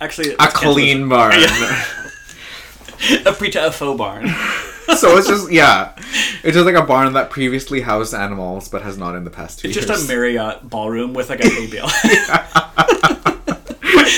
Actually, 0.00 0.32
A 0.34 0.48
clean 0.48 1.08
barn. 1.08 1.34
a 3.26 3.32
pre 3.32 3.52
a 3.54 3.70
faux 3.72 3.98
barn. 3.98 4.26
so 4.98 5.16
it's 5.18 5.26
just 5.28 5.50
yeah, 5.50 5.92
it's 6.42 6.54
just 6.54 6.64
like 6.66 6.74
a 6.74 6.82
barn 6.84 7.12
that 7.14 7.30
previously 7.30 7.80
housed 7.80 8.14
animals 8.14 8.68
but 8.68 8.82
has 8.82 8.96
not 8.98 9.14
in 9.14 9.24
the 9.24 9.30
past 9.30 9.58
two 9.58 9.68
It's 9.68 9.76
years. 9.76 9.86
just 9.86 10.04
a 10.04 10.08
Marriott 10.08 10.68
ballroom 10.68 11.12
with 11.14 11.28
like 11.30 11.40
a 11.44 11.48
hay 11.48 11.66
bale. 11.70 11.88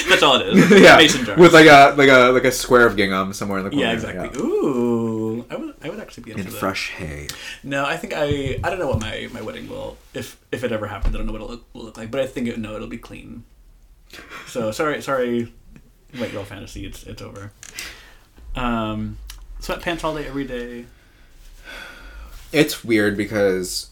That's 0.09 0.23
all 0.23 0.37
it 0.41 0.49
is. 0.49 0.83
yeah, 0.83 0.97
Mason 0.97 1.25
jars. 1.25 1.39
with 1.39 1.53
like 1.55 1.67
a 1.67 1.95
like 1.97 2.09
a 2.09 2.31
like 2.33 2.45
a 2.45 2.53
square 2.53 2.87
of 2.87 2.97
gingham 2.97 3.33
somewhere 3.33 3.59
in 3.59 3.65
the 3.65 3.71
corner. 3.71 3.85
yeah, 3.87 3.93
exactly. 3.93 4.41
Ooh, 4.41 5.08
I 5.51 5.57
would 5.57 5.75
I 5.83 5.89
would 5.89 6.01
actually 6.01 6.25
be 6.25 6.33
In 6.33 6.39
into 6.39 6.51
that. 6.53 6.59
fresh 6.59 6.91
hay. 6.91 7.29
No, 7.63 7.85
I 7.85 7.97
think 7.97 8.13
I 8.15 8.59
I 8.63 8.71
don't 8.71 8.79
know 8.79 8.89
what 8.89 9.01
my, 9.01 9.29
my 9.33 9.41
wedding 9.43 9.69
will 9.69 9.97
if 10.15 10.37
if 10.53 10.63
it 10.65 10.73
ever 10.73 10.87
happens. 10.87 11.15
I 11.15 11.19
don't 11.19 11.27
know 11.27 11.33
what 11.33 11.41
it'll 11.43 11.51
look, 11.55 11.65
will 11.75 11.85
look 11.85 11.97
like, 11.97 12.11
but 12.11 12.21
I 12.21 12.27
think 12.27 12.49
it, 12.49 12.59
no, 12.59 12.75
it'll 12.77 12.87
be 12.89 12.99
clean. 12.99 13.45
So 14.47 14.71
sorry, 14.71 15.01
sorry, 15.03 15.53
white 16.17 16.33
girl 16.33 16.45
fantasy. 16.45 16.87
It's 16.87 17.03
it's 17.05 17.23
over. 17.23 17.53
Um, 18.57 19.19
sweatpants 19.61 20.03
all 20.05 20.15
day, 20.17 20.27
every 20.27 20.45
day. 20.45 20.87
It's 22.53 22.83
weird 22.83 23.17
because 23.17 23.91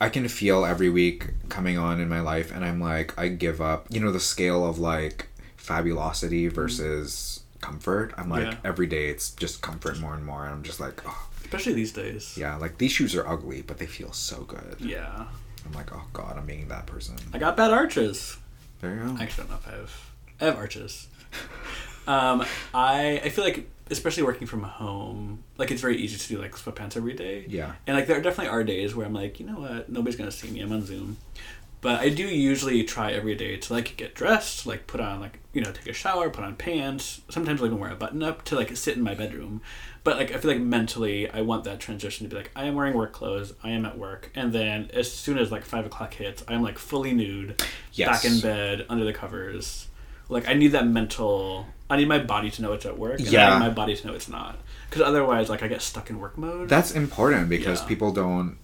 I 0.00 0.08
can 0.08 0.26
feel 0.28 0.64
every 0.64 0.90
week 0.90 1.30
coming 1.48 1.78
on 1.78 2.00
in 2.00 2.08
my 2.08 2.20
life, 2.20 2.50
and 2.52 2.64
I'm 2.64 2.80
like, 2.80 3.16
I 3.18 3.28
give 3.28 3.60
up. 3.60 3.86
You 3.90 4.00
know, 4.00 4.10
the 4.12 4.20
scale 4.20 4.66
of 4.66 4.78
like 4.78 5.28
fabulosity 5.56 6.48
versus 6.48 7.39
comfort. 7.60 8.12
I'm 8.16 8.28
like, 8.28 8.44
Yeah. 8.46 8.56
every 8.64 8.86
day 8.86 9.08
it's 9.08 9.30
just 9.30 9.62
comfort 9.62 9.98
more 10.00 10.14
and 10.14 10.24
more, 10.24 10.44
and 10.44 10.54
I'm 10.54 10.62
just 10.62 10.80
like, 10.80 11.02
oh, 11.06 11.28
Especially 11.44 11.72
these 11.74 11.92
days. 11.92 12.36
yeah, 12.38 12.56
like 12.56 12.78
these 12.78 12.92
shoes 12.92 13.14
are 13.14 13.26
ugly, 13.26 13.62
but 13.62 13.78
they 13.78 13.86
feel 13.86 14.12
so 14.12 14.42
good. 14.44 14.76
Yeah. 14.80 15.26
I'm 15.66 15.72
like, 15.72 15.92
oh 15.94 16.02
god, 16.12 16.36
I'm 16.38 16.46
being 16.46 16.68
that 16.68 16.86
person. 16.86 17.16
I 17.34 17.38
got 17.38 17.56
bad 17.56 17.70
arches. 17.72 18.36
There 18.80 18.94
you 18.94 19.02
go. 19.02 19.16
I 19.18 19.24
actually 19.24 19.44
don't 19.48 19.50
know 19.50 19.58
if 19.58 19.68
I 19.68 19.76
have. 19.76 20.10
I 20.40 20.44
have 20.46 20.56
arches. 20.56 21.08
Um, 22.06 22.44
I 22.74 23.20
I 23.22 23.28
feel 23.28 23.44
like 23.44 23.68
especially 23.90 24.22
working 24.24 24.46
from 24.46 24.62
home, 24.62 25.44
like 25.58 25.70
it's 25.70 25.82
very 25.82 25.96
easy 25.98 26.16
to 26.16 26.28
do 26.28 26.40
like 26.40 26.52
sweatpants 26.56 26.96
every 26.96 27.12
day. 27.12 27.44
Yeah. 27.46 27.72
And 27.86 27.94
like 27.96 28.06
there 28.06 28.20
definitely 28.20 28.48
are 28.50 28.64
days 28.64 28.96
where 28.96 29.06
I'm 29.06 29.12
like, 29.12 29.38
you 29.38 29.46
know 29.46 29.60
what, 29.60 29.88
nobody's 29.90 30.16
gonna 30.16 30.32
see 30.32 30.50
me. 30.50 30.60
I'm 30.60 30.72
on 30.72 30.84
Zoom. 30.84 31.18
But 31.82 32.00
I 32.00 32.10
do 32.10 32.24
usually 32.24 32.84
try 32.84 33.12
every 33.12 33.34
day 33.34 33.56
to 33.56 33.72
like 33.72 33.96
get 33.96 34.14
dressed, 34.14 34.66
like 34.66 34.86
put 34.86 35.00
on 35.00 35.20
like 35.20 35.38
you 35.54 35.62
know 35.62 35.72
take 35.72 35.86
a 35.86 35.92
shower, 35.94 36.28
put 36.28 36.44
on 36.44 36.54
pants. 36.56 37.22
Sometimes 37.30 37.60
I'll 37.60 37.66
even 37.68 37.78
wear 37.78 37.90
a 37.90 37.96
button 37.96 38.22
up 38.22 38.44
to 38.46 38.56
like 38.56 38.76
sit 38.76 38.96
in 38.96 39.02
my 39.02 39.14
bedroom. 39.14 39.62
But 40.04 40.18
like 40.18 40.30
I 40.34 40.38
feel 40.38 40.50
like 40.52 40.60
mentally, 40.60 41.30
I 41.30 41.40
want 41.40 41.64
that 41.64 41.80
transition 41.80 42.26
to 42.26 42.30
be 42.30 42.36
like 42.36 42.50
I 42.54 42.64
am 42.64 42.74
wearing 42.74 42.94
work 42.94 43.12
clothes, 43.12 43.54
I 43.62 43.70
am 43.70 43.86
at 43.86 43.96
work, 43.96 44.30
and 44.34 44.52
then 44.52 44.90
as 44.92 45.10
soon 45.10 45.38
as 45.38 45.50
like 45.50 45.64
five 45.64 45.86
o'clock 45.86 46.12
hits, 46.14 46.44
I'm 46.48 46.62
like 46.62 46.78
fully 46.78 47.12
nude, 47.14 47.62
Yes. 47.92 48.08
back 48.22 48.30
in 48.30 48.40
bed 48.40 48.86
under 48.90 49.04
the 49.04 49.12
covers. 49.14 49.88
Like 50.28 50.48
I 50.48 50.54
need 50.54 50.68
that 50.72 50.86
mental. 50.86 51.66
I 51.88 51.96
need 51.96 52.08
my 52.08 52.18
body 52.18 52.50
to 52.52 52.62
know 52.62 52.72
it's 52.74 52.86
at 52.86 52.98
work. 52.98 53.18
And 53.20 53.28
I 53.28 53.32
Yeah. 53.32 53.54
need 53.58 53.58
my 53.66 53.70
body 53.70 53.96
to 53.96 54.06
know 54.06 54.12
it's 54.12 54.28
not. 54.28 54.58
Because 54.88 55.02
otherwise, 55.02 55.48
like 55.48 55.62
I 55.62 55.68
get 55.68 55.80
stuck 55.82 56.08
in 56.10 56.20
work 56.20 56.36
mode. 56.36 56.68
That's 56.68 56.92
important 56.92 57.48
because 57.48 57.80
Yeah. 57.80 57.88
people 57.88 58.12
don't. 58.12 58.58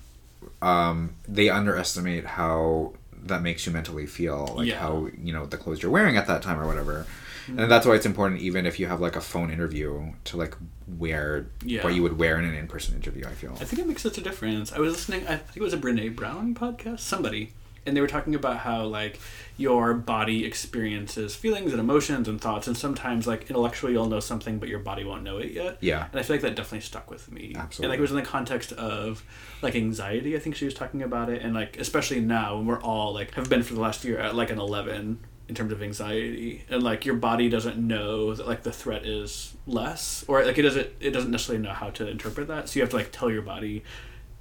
Um, 0.62 1.14
they 1.26 1.48
underestimate 1.50 2.24
how 2.24 2.92
that 3.24 3.42
makes 3.42 3.66
you 3.66 3.72
mentally 3.72 4.06
feel, 4.06 4.54
like 4.56 4.66
Yeah. 4.68 4.74
Mm-hmm. 4.78 4.82
how 5.06 5.10
you 5.22 5.32
know 5.32 5.46
the 5.46 5.56
clothes 5.56 5.82
you're 5.82 5.90
wearing 5.92 6.16
at 6.16 6.26
that 6.26 6.42
time 6.42 6.58
or 6.60 6.66
whatever. 6.66 7.06
And 7.48 7.70
that's 7.70 7.86
why 7.86 7.94
it's 7.94 8.06
important, 8.06 8.40
even 8.40 8.66
if 8.66 8.80
you 8.80 8.86
have 8.88 9.00
like 9.00 9.14
a 9.14 9.20
phone 9.20 9.52
interview, 9.52 10.12
to 10.24 10.36
like 10.36 10.56
wear 10.88 11.46
Yeah. 11.64 11.84
what 11.84 11.94
you 11.94 12.02
would 12.02 12.18
wear 12.18 12.38
in 12.40 12.44
an 12.44 12.54
in-person 12.56 12.96
interview. 12.96 13.24
I 13.24 13.34
feel. 13.34 13.52
I 13.60 13.64
think 13.64 13.80
it 13.80 13.86
makes 13.86 14.02
such 14.02 14.18
a 14.18 14.20
difference. 14.20 14.72
I 14.72 14.80
was 14.80 14.94
listening. 14.94 15.22
I 15.28 15.36
think 15.36 15.56
it 15.56 15.62
was 15.62 15.72
a 15.72 15.78
Brene 15.78 16.16
Brown 16.16 16.54
podcast. 16.56 17.00
Somebody, 17.00 17.52
and 17.86 17.96
they 17.96 18.00
were 18.00 18.06
talking 18.06 18.34
about 18.34 18.58
how 18.58 18.84
like 18.84 19.18
your 19.56 19.94
body 19.94 20.44
experiences 20.44 21.34
feelings 21.34 21.72
and 21.72 21.80
emotions 21.80 22.28
and 22.28 22.40
thoughts, 22.40 22.66
and 22.66 22.76
sometimes 22.76 23.26
like 23.26 23.48
intellectually 23.48 23.92
you'll 23.92 24.08
know 24.08 24.20
something, 24.20 24.58
but 24.58 24.68
your 24.68 24.78
body 24.78 25.04
won't 25.04 25.22
know 25.22 25.38
it 25.38 25.52
yet. 25.52 25.78
Yeah. 25.80 26.08
And 26.10 26.20
I 26.20 26.22
feel 26.22 26.34
like 26.34 26.42
that 26.42 26.56
definitely 26.56 26.80
stuck 26.80 27.10
with 27.10 27.30
me. 27.30 27.54
Absolutely. 27.56 27.84
And 27.84 27.90
like 27.90 27.98
it 27.98 28.02
was 28.02 28.10
in 28.10 28.16
the 28.16 28.22
context 28.22 28.72
of 28.72 29.24
like 29.62 29.74
anxiety. 29.74 30.36
I 30.36 30.38
think 30.38 30.56
she 30.56 30.64
was 30.64 30.74
talking 30.74 31.02
about 31.02 31.30
it, 31.30 31.42
and 31.42 31.54
like 31.54 31.78
especially 31.78 32.20
now 32.20 32.56
when 32.56 32.66
we're 32.66 32.80
all 32.80 33.14
like 33.14 33.34
have 33.34 33.48
been 33.48 33.62
for 33.62 33.74
the 33.74 33.80
last 33.80 34.04
year 34.04 34.18
at 34.18 34.34
like 34.34 34.50
an 34.50 34.58
eleven 34.58 35.18
in 35.48 35.54
terms 35.54 35.70
of 35.72 35.82
anxiety 35.82 36.64
and 36.68 36.82
like 36.82 37.04
your 37.04 37.14
body 37.14 37.48
doesn't 37.48 37.76
know 37.78 38.34
that 38.34 38.48
like 38.48 38.62
the 38.64 38.72
threat 38.72 39.06
is 39.06 39.54
less 39.66 40.24
or 40.26 40.44
like 40.44 40.58
it 40.58 40.62
doesn't 40.62 40.88
it 40.98 41.10
doesn't 41.10 41.30
necessarily 41.30 41.62
know 41.62 41.72
how 41.72 41.88
to 41.88 42.08
interpret 42.08 42.48
that 42.48 42.68
so 42.68 42.76
you 42.76 42.82
have 42.82 42.90
to 42.90 42.96
like 42.96 43.12
tell 43.12 43.30
your 43.30 43.42
body 43.42 43.84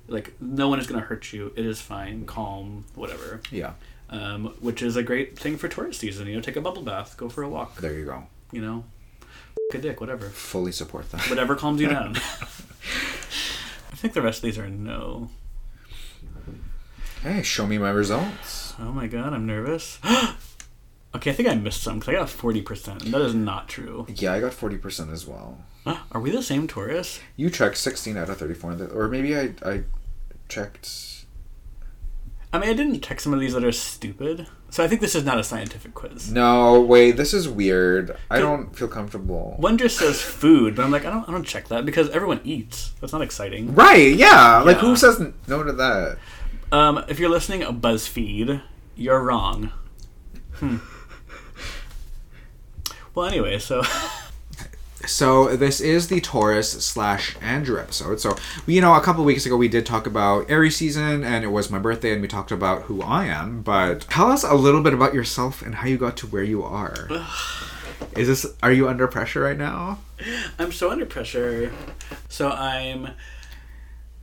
like 0.08 0.34
no 0.40 0.68
one 0.70 0.80
is 0.80 0.88
going 0.88 1.00
to 1.02 1.06
hurt 1.08 1.34
you. 1.34 1.52
It 1.56 1.66
is 1.66 1.82
fine. 1.82 2.26
Calm 2.26 2.86
whatever. 2.96 3.42
Yeah. 3.52 3.74
um, 4.10 4.54
which 4.60 4.82
is 4.82 4.96
a 4.96 5.04
great 5.04 5.38
thing 5.40 5.58
for 5.58 5.68
Taurus 5.68 5.98
season 5.98 6.28
you 6.28 6.36
know 6.36 6.42
take 6.42 6.56
a 6.56 6.62
bubble 6.62 6.84
bath 6.84 7.18
go 7.18 7.28
for 7.30 7.42
a 7.44 7.50
walk. 7.50 7.78
There 7.78 7.94
you 7.94 8.06
go. 8.06 8.28
you 8.52 8.62
know? 8.62 8.84
A 9.74 9.78
dick 9.80 10.00
whatever. 10.00 10.28
Fully 10.30 10.72
support 10.72 11.12
that. 11.12 11.28
whatever 11.30 11.56
calms 11.56 11.82
you 11.82 11.88
down. 11.90 12.16
I 13.92 13.96
think 13.98 14.14
the 14.14 14.22
rest 14.22 14.40
of 14.40 14.44
these 14.44 14.58
are 14.60 14.68
no. 14.70 15.30
Hey, 17.24 17.42
show 17.42 17.66
me 17.66 17.78
my 17.80 17.90
results. 17.90 18.74
oh 18.80 18.92
my 18.92 19.08
god 19.08 19.34
i'm 19.34 19.46
nervous. 19.46 20.00
Okay 21.16 21.32
i 21.32 21.34
think 21.34 21.48
i 21.48 21.56
missed 21.56 21.82
some 21.82 22.00
because 22.00 22.14
i 22.14 22.18
got 22.18 22.28
40% 22.28 23.04
and 23.06 23.14
that 23.14 23.22
is 23.22 23.34
not 23.34 23.70
true. 23.70 24.06
Yeah, 24.10 24.34
I 24.34 24.42
got 24.42 24.54
forty 24.54 24.78
percent 24.78 25.12
as 25.12 25.26
well. 25.26 25.60
are 26.12 26.20
we 26.20 26.30
the 26.30 26.44
same 26.44 26.68
tourists? 26.68 27.22
You 27.38 27.50
checked 27.50 27.78
sixteen 27.78 28.18
out 28.18 28.30
of 28.30 28.36
thirty-four, 28.38 28.90
or 28.94 29.08
maybe 29.08 29.34
I 29.34 29.54
I 29.64 29.84
checked. 30.50 31.26
I 32.54 32.60
mean, 32.60 32.70
I 32.70 32.74
didn't 32.74 33.02
check 33.02 33.20
some 33.20 33.34
of 33.34 33.40
these 33.42 33.54
that 33.54 33.64
are 33.66 33.72
stupid. 33.72 34.48
So 34.70 34.84
I 34.84 34.88
think 34.88 35.02
this 35.02 35.14
is 35.16 35.24
not 35.26 35.38
a 35.38 35.44
scientific 35.44 35.94
quiz. 35.94 36.32
No, 36.32 36.80
wait, 36.82 37.12
this 37.18 37.34
is 37.34 37.48
weird. 37.50 38.16
I 38.30 38.40
don't 38.40 38.76
feel 38.76 38.88
comfortable. 38.88 39.56
One 39.58 39.78
just 39.78 39.98
says 39.98 40.22
food, 40.22 40.76
but 40.76 40.84
I'm 40.86 40.92
like, 40.92 41.06
I 41.06 41.10
don't, 41.10 41.28
I 41.28 41.32
don't 41.32 41.44
check 41.46 41.68
that 41.70 41.86
because 41.86 42.10
everyone 42.12 42.42
eats. 42.44 42.94
That's 43.02 43.12
not 43.14 43.22
exciting. 43.22 43.74
Right? 43.76 44.14
Yeah. 44.16 44.62
Like 44.66 44.78
Yeah. 44.78 44.82
who 44.82 44.96
says 44.96 45.22
no 45.48 45.64
to 45.64 45.72
that? 45.74 46.18
Um, 46.72 47.04
if 47.08 47.20
you're 47.20 47.30
listening 47.30 47.62
to 47.62 47.72
BuzzFeed, 47.74 48.62
you're 48.96 49.22
wrong. 49.22 49.72
Hmm. 50.56 50.78
Well, 53.14 53.28
anyway, 53.28 53.60
so 53.60 53.82
So 55.08 55.56
this 55.56 55.80
is 55.82 56.08
the 56.08 56.20
Taurus 56.22 56.72
slash 56.72 57.36
Andrew 57.42 57.80
episode. 57.80 58.20
So 58.20 58.36
you 58.66 58.82
know, 58.82 58.96
a 58.96 59.02
couple 59.02 59.24
weeks 59.24 59.46
ago 59.46 59.58
we 59.58 59.68
did 59.68 59.86
talk 59.86 60.08
about 60.08 60.50
Aries 60.50 60.76
season, 60.76 61.24
and 61.24 61.44
it 61.44 61.50
was 61.50 61.70
my 61.70 61.80
birthday, 61.80 62.14
and 62.14 62.22
we 62.22 62.28
talked 62.28 62.52
about 62.52 62.84
who 62.84 63.02
I 63.02 63.26
am. 63.26 63.62
But 63.62 64.02
tell 64.02 64.32
us 64.32 64.44
a 64.44 64.56
little 64.56 64.82
bit 64.82 64.94
about 64.94 65.14
yourself 65.14 65.62
and 65.62 65.76
how 65.76 65.88
you 65.88 65.98
got 65.98 66.18
to 66.18 66.28
where 66.28 66.44
you 66.44 66.64
are. 66.64 67.08
is 68.16 68.28
this? 68.28 68.46
Are 68.64 68.72
you 68.72 68.88
under 68.88 69.08
pressure 69.08 69.42
right 69.42 69.58
now? 69.58 70.00
I'm 70.60 70.72
so 70.72 70.92
under 70.92 71.06
pressure. 71.06 71.72
So 72.30 72.50
I'm. 72.50 73.10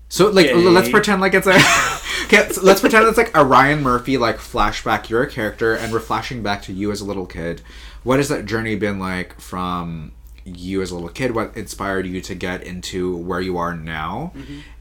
So 0.09 0.29
like, 0.29 0.47
Yay. 0.47 0.55
let's 0.55 0.90
pretend 0.90 1.21
like 1.21 1.33
it's 1.33 1.47
a. 1.47 1.55
okay, 2.25 2.53
so 2.53 2.61
let's 2.62 2.81
pretend 2.81 3.07
it's 3.07 3.16
like 3.16 3.35
a 3.35 3.45
Ryan 3.45 3.83
Murphy 3.83 4.18
like 4.18 4.37
flashback. 4.37 5.09
You're 5.09 5.23
a 5.23 5.31
character, 5.31 5.75
and 5.75 5.92
we're 5.92 6.01
flashing 6.01 6.42
back 6.42 6.62
to 6.62 6.73
you 6.73 6.92
as 6.92 7.01
a 7.01 7.05
little 7.05 7.27
kid. 7.27 7.62
What 8.03 8.18
has 8.18 8.29
that 8.29 8.45
journey 8.45 8.75
been 8.75 8.99
like 8.99 9.40
from 9.40 10.12
you 10.45 10.83
as 10.83 10.91
a 10.91 10.95
little 10.95 11.09
kid? 11.11 11.35
What 11.35 11.57
inspired 11.57 12.07
you 12.07 12.21
to 12.21 12.35
get 12.35 12.63
into 12.63 13.17
where 13.17 13.41
you 13.41 13.57
are 13.59 13.75
now? 13.75 14.33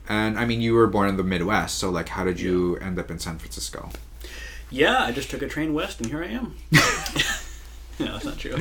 And 0.09 0.37
I 0.37 0.45
mean, 0.45 0.61
you 0.61 0.73
were 0.73 0.87
born 0.87 1.07
in 1.09 1.17
the 1.17 1.23
Midwest, 1.23 1.77
so 1.77 1.89
like, 1.89 2.09
how 2.09 2.23
did 2.23 2.39
you 2.39 2.75
end 2.77 2.99
up 2.99 3.09
in 3.11 3.19
San 3.19 3.37
Francisco? 3.37 3.89
Yeah, 4.69 5.03
I 5.03 5.11
just 5.11 5.29
took 5.29 5.41
a 5.41 5.47
train 5.47 5.73
west, 5.73 5.99
and 5.99 6.09
here 6.09 6.23
I 6.23 6.27
am. 6.27 6.55
no, 7.99 8.13
that's 8.13 8.25
not 8.25 8.37
true. 8.37 8.55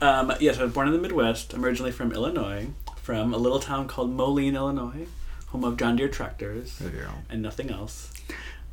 Um, 0.00 0.32
yes, 0.40 0.58
I 0.58 0.64
was 0.64 0.72
born 0.72 0.86
in 0.88 0.92
the 0.92 0.98
Midwest. 1.00 1.54
I'm 1.54 1.64
originally 1.64 1.92
from 1.92 2.12
Illinois, 2.12 2.68
from 3.00 3.32
a 3.32 3.36
little 3.38 3.60
town 3.60 3.88
called 3.88 4.10
Moline, 4.10 4.54
Illinois, 4.56 5.06
home 5.48 5.64
of 5.64 5.76
John 5.76 5.96
Deere 5.96 6.08
tractors 6.08 6.78
There 6.78 6.90
you 6.90 6.98
go. 7.06 7.10
and 7.30 7.42
nothing 7.42 7.70
else. 7.70 8.12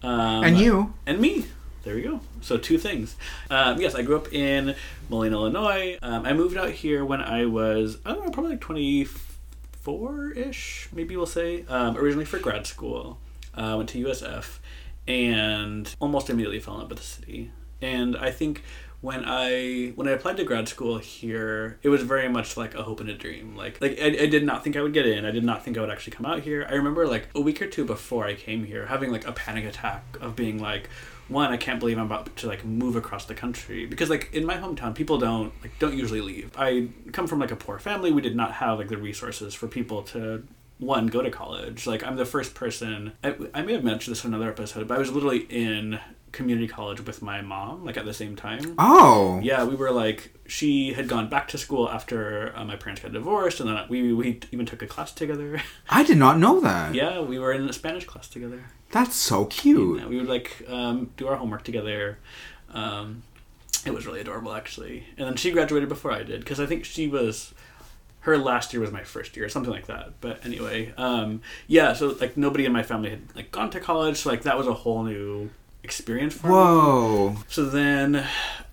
Um, 0.02 0.44
And 0.44 0.58
you? 0.58 0.94
and 1.06 1.20
me. 1.20 1.46
There 1.84 1.98
you 1.98 2.04
go. 2.04 2.22
So 2.42 2.58
two 2.58 2.78
things. 2.78 3.16
Um, 3.50 3.80
yes, 3.80 3.96
I 3.96 4.02
grew 4.02 4.18
up 4.18 4.34
in 4.34 4.76
Moline, 5.10 5.34
Illinois. 5.34 5.98
Um, 6.02 6.26
I 6.26 6.34
moved 6.34 6.58
out 6.58 6.72
here 6.72 7.06
when 7.06 7.22
I 7.22 7.46
was 7.46 7.98
I 8.06 8.14
don't 8.14 8.26
know, 8.26 8.32
probably 8.32 8.52
like 8.52 8.62
twenty 8.62 9.06
four 9.82 10.32
ish, 10.32 10.90
maybe 10.94 11.16
we'll 11.16 11.26
say. 11.26 11.66
Um, 11.68 11.98
originally 11.98 12.26
for 12.26 12.38
grad 12.40 12.68
school, 12.68 13.20
uh, 13.56 13.76
went 13.78 13.90
to 13.90 14.06
USF, 14.06 14.60
and 15.08 15.96
almost 16.00 16.30
immediately 16.30 16.60
fell 16.60 16.76
in 16.76 16.82
love 16.82 16.90
with 16.90 17.00
the 17.00 17.06
city. 17.06 17.52
And 17.82 18.18
I 18.18 18.32
think 18.32 18.64
when 19.02 19.24
I 19.26 19.94
when 19.96 20.08
I 20.08 20.12
applied 20.12 20.38
to 20.38 20.44
grad 20.44 20.68
school 20.68 20.98
here, 20.98 21.80
it 21.82 21.90
was 21.90 22.04
very 22.04 22.28
much 22.28 22.58
like 22.58 22.76
a 22.76 22.84
hope 22.84 23.00
and 23.00 23.10
a 23.10 23.14
dream. 23.14 23.56
Like 23.56 23.80
like 23.80 23.98
I, 24.02 24.08
I 24.08 24.26
did 24.28 24.46
not 24.46 24.64
think 24.64 24.76
I 24.76 24.82
would 24.82 24.94
get 24.94 25.06
in. 25.06 25.26
I 25.26 25.32
did 25.32 25.46
not 25.46 25.64
think 25.64 25.78
I 25.78 25.82
would 25.82 25.90
actually 25.90 26.14
come 26.14 26.26
out 26.26 26.42
here. 26.42 26.68
I 26.70 26.74
remember 26.74 27.08
like 27.08 27.30
a 27.34 27.40
week 27.40 27.62
or 27.62 27.68
two 27.68 27.86
before 27.86 28.26
I 28.26 28.36
came 28.36 28.66
here 28.66 28.88
having 28.88 29.12
like 29.12 29.26
a 29.26 29.32
panic 29.32 29.64
attack 29.64 30.04
of 30.20 30.36
being 30.36 30.60
like 30.60 30.90
one, 31.30 31.52
I 31.52 31.58
can't 31.58 31.80
believe 31.80 31.98
I'm 31.98 32.06
about 32.06 32.36
to 32.38 32.48
like 32.48 32.66
move 32.66 32.96
across 32.96 33.26
the 33.26 33.36
country 33.36 33.86
because 33.86 34.10
like 34.10 34.34
in 34.34 34.46
my 34.46 34.58
hometown, 34.58 34.96
people 34.96 35.18
don't 35.18 35.54
like 35.62 35.78
don't 35.80 35.98
usually 35.98 36.22
leave. 36.22 36.52
I 36.58 36.90
come 37.12 37.28
from 37.28 37.40
like 37.40 37.52
a 37.52 37.56
poor 37.56 37.80
family. 37.80 38.12
We 38.12 38.22
did 38.22 38.36
not 38.36 38.54
have 38.54 38.80
like 38.80 38.90
the 38.90 38.98
resources 38.98 39.54
for 39.54 39.68
people 39.68 40.04
to 40.04 40.44
one 40.80 41.08
go 41.08 41.22
to 41.22 41.30
college. 41.30 41.86
Like 41.86 42.04
I'm 42.04 42.16
the 42.16 42.26
first 42.26 42.56
person. 42.56 43.14
I, 43.24 43.36
I 43.54 43.62
may 43.62 43.74
have 43.74 43.84
mentioned 43.84 44.16
this 44.16 44.26
in 44.26 44.34
another 44.34 44.50
episode, 44.50 44.88
but 44.88 44.96
I 44.96 45.00
was 45.00 45.12
literally 45.12 45.46
in 45.50 46.00
community 46.32 46.68
college 46.68 47.02
with 47.06 47.22
my 47.22 47.42
mom 47.42 47.86
like 47.86 47.98
at 47.98 48.06
the 48.06 48.14
same 48.14 48.36
time. 48.36 48.76
Oh, 48.78 49.40
Yeah, 49.44 49.64
we 49.64 49.76
were 49.76 49.92
like 49.92 50.34
she 50.48 50.94
had 50.94 51.08
gone 51.08 51.30
back 51.30 51.48
to 51.50 51.58
school 51.58 51.90
after 51.90 52.54
uh, 52.56 52.64
my 52.66 52.76
parents 52.76 53.02
got 53.02 53.12
divorced, 53.14 53.60
and 53.60 53.70
then 53.70 53.86
we 53.90 54.14
we 54.14 54.40
even 54.52 54.66
took 54.66 54.82
a 54.82 54.88
class 54.88 55.12
together. 55.14 55.62
I 55.90 56.04
did 56.04 56.18
not 56.18 56.38
know 56.40 56.60
that. 56.62 56.94
yeah, 56.96 57.20
we 57.22 57.40
were 57.40 57.52
in 57.54 57.68
a 57.70 57.74
Spanish 57.74 58.06
class 58.06 58.28
together. 58.28 58.64
That's 58.92 59.16
so 59.16 59.46
cute. 59.46 60.00
Yeah, 60.00 60.08
we 60.08 60.18
would 60.18 60.28
like 60.28 60.64
um, 60.68 61.12
do 61.18 61.28
our 61.28 61.36
homework 61.36 61.64
together. 61.64 62.18
Um, 62.74 63.24
it 63.86 63.94
was 63.94 64.06
really 64.06 64.20
adorable, 64.22 64.54
actually. 64.54 65.06
And 65.18 65.28
then 65.28 65.36
she 65.36 65.52
graduated 65.52 65.90
before 65.90 66.12
I 66.12 66.24
did 66.24 66.40
because 66.42 66.60
I 66.60 66.66
think 66.66 66.86
she 66.86 67.08
was 67.08 67.54
her 68.22 68.38
last 68.38 68.74
year 68.74 68.82
was 68.82 68.92
my 68.92 69.04
first 69.04 69.38
year, 69.38 69.48
something 69.48 69.72
like 69.72 69.88
that. 69.88 70.14
But 70.20 70.46
anyway, 70.46 70.94
um, 70.98 71.42
yeah. 71.68 71.94
So 71.94 72.16
like 72.20 72.36
nobody 72.36 72.66
in 72.66 72.72
my 72.74 72.84
family 72.84 73.12
had 73.12 73.22
like 73.36 73.52
gone 73.52 73.70
to 73.72 73.80
college, 73.80 74.18
so 74.18 74.30
like 74.30 74.42
that 74.44 74.58
was 74.58 74.68
a 74.68 74.74
whole 74.74 75.04
new 75.04 75.50
experience 75.84 76.34
for 76.34 76.48
me. 76.48 76.54
Whoa. 76.54 77.36
So 77.48 77.66
then, 77.66 78.26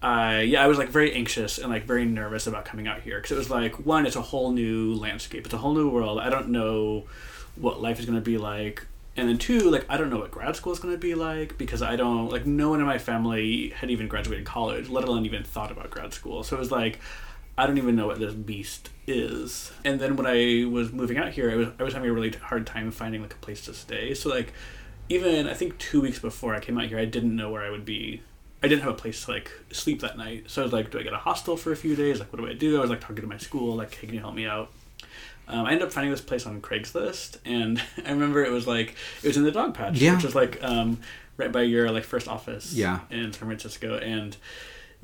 I 0.03 0.41
yeah, 0.41 0.63
I 0.63 0.67
was 0.67 0.79
like 0.79 0.89
very 0.89 1.13
anxious 1.15 1.59
and 1.59 1.71
like 1.71 1.85
very 1.85 2.05
nervous 2.05 2.47
about 2.47 2.65
coming 2.65 2.87
out 2.87 3.01
here 3.03 3.19
because 3.19 3.33
it 3.33 3.39
was 3.39 3.51
like 3.51 3.87
one, 3.87 4.07
it's 4.07 4.17
a 4.17 4.23
whole 4.23 4.53
new 4.53 4.95
landscape, 4.95 5.45
it's 5.45 5.55
a 5.55 5.59
whole 5.59 5.75
new 5.75 5.89
world. 5.89 6.19
I 6.19 6.31
don't 6.31 6.49
know 6.49 7.07
what 7.57 7.81
life 7.81 7.99
is 7.99 8.07
going 8.07 8.19
to 8.19 8.25
be 8.25 8.39
like, 8.39 8.87
and 9.17 9.29
then 9.29 9.39
two, 9.39 9.71
like 9.71 9.87
I 9.89 9.97
don't 9.97 10.11
know 10.11 10.19
what 10.19 10.31
grad 10.31 10.57
school 10.57 10.73
is 10.73 10.79
going 10.79 10.95
to 10.95 11.01
be 11.01 11.15
like 11.15 11.57
because 11.57 11.83
I 11.83 11.97
don't 11.97 12.31
like 12.31 12.45
no 12.47 12.71
one 12.71 12.81
in 12.81 12.87
my 12.87 12.99
family 12.99 13.71
had 13.71 13.91
even 13.91 14.09
graduated 14.09 14.45
college, 14.45 14.89
let 14.89 15.05
alone 15.05 15.25
even 15.25 15.43
thought 15.43 15.71
about 15.71 15.91
grad 15.91 16.13
school. 16.13 16.43
So 16.43 16.57
it 16.57 16.61
was 16.61 16.71
like. 16.71 16.99
I 17.59 17.67
don't 17.67 17.79
even 17.79 17.97
know 17.97 18.07
what 18.07 18.19
this 18.19 18.35
beast 18.35 18.91
is. 19.07 19.73
And 19.83 19.99
then 19.99 20.17
when 20.17 20.27
I 20.27 20.67
was 20.69 20.93
moving 20.93 21.17
out 21.17 21.33
here, 21.33 21.51
I 21.51 21.55
was 21.55 21.69
I 21.81 21.85
was 21.85 21.95
having 21.95 22.11
a 22.11 22.13
really 22.13 22.31
hard 22.33 22.67
time 22.67 22.91
finding 22.91 23.23
like 23.23 23.33
a 23.33 23.39
place 23.39 23.65
to 23.65 23.73
stay. 23.73 24.13
So 24.13 24.29
like 24.29 24.53
even 25.09 25.47
I 25.49 25.55
think 25.55 25.79
two 25.79 26.01
weeks 26.01 26.19
before 26.19 26.55
I 26.55 26.61
came 26.61 26.79
out 26.79 26.87
here, 26.87 26.99
I 26.99 27.05
didn't 27.05 27.35
know 27.35 27.51
where 27.51 27.63
I 27.63 27.71
would 27.71 27.85
be. 27.85 28.23
I 28.63 28.69
didn't 28.69 28.83
have 28.83 28.93
a 28.93 28.97
place 28.97 29.25
to 29.27 29.33
like 29.33 29.51
sleep 29.71 30.01
that 30.01 30.17
night. 30.19 30.45
So 30.51 30.63
I 30.63 30.65
was 30.65 30.73
like, 30.73 30.91
do 30.91 30.99
I 30.99 31.03
get 31.03 31.13
a 31.13 31.19
hostel 31.19 31.57
for 31.57 31.73
a 31.73 31.77
few 31.77 31.95
days? 31.95 32.19
Like, 32.21 32.33
what 32.33 32.41
do 32.41 32.49
I 32.49 32.55
do? 32.55 32.79
I 32.79 32.81
was 32.81 32.91
like 32.91 33.01
talking 33.01 33.17
to 33.17 33.27
my 33.27 33.37
school, 33.39 33.77
like, 33.77 33.95
hey, 33.95 34.07
can 34.07 34.15
you 34.15 34.21
help 34.21 34.35
me 34.35 34.47
out? 34.47 34.71
Um, 35.49 35.65
I 35.67 35.73
ended 35.73 35.87
up 35.87 35.93
finding 35.93 36.11
this 36.11 36.21
place 36.21 36.45
on 36.47 36.61
Craigslist, 36.61 37.39
and 37.45 37.81
I 38.05 38.11
remember 38.11 38.45
it 38.45 38.51
was 38.51 38.67
like 38.67 38.97
it 39.23 39.29
was 39.29 39.37
in 39.37 39.45
the 39.45 39.53
Dogpatch, 39.53 40.01
Yeah. 40.01 40.15
which 40.17 40.25
was 40.25 40.35
like 40.35 40.63
um, 40.65 40.99
right 41.37 41.53
by 41.53 41.63
your 41.63 41.91
like 41.93 42.03
first 42.05 42.27
office. 42.27 42.73
Yeah. 42.73 43.01
In 43.11 43.33
San 43.33 43.47
Francisco, 43.47 43.99
and 43.99 44.37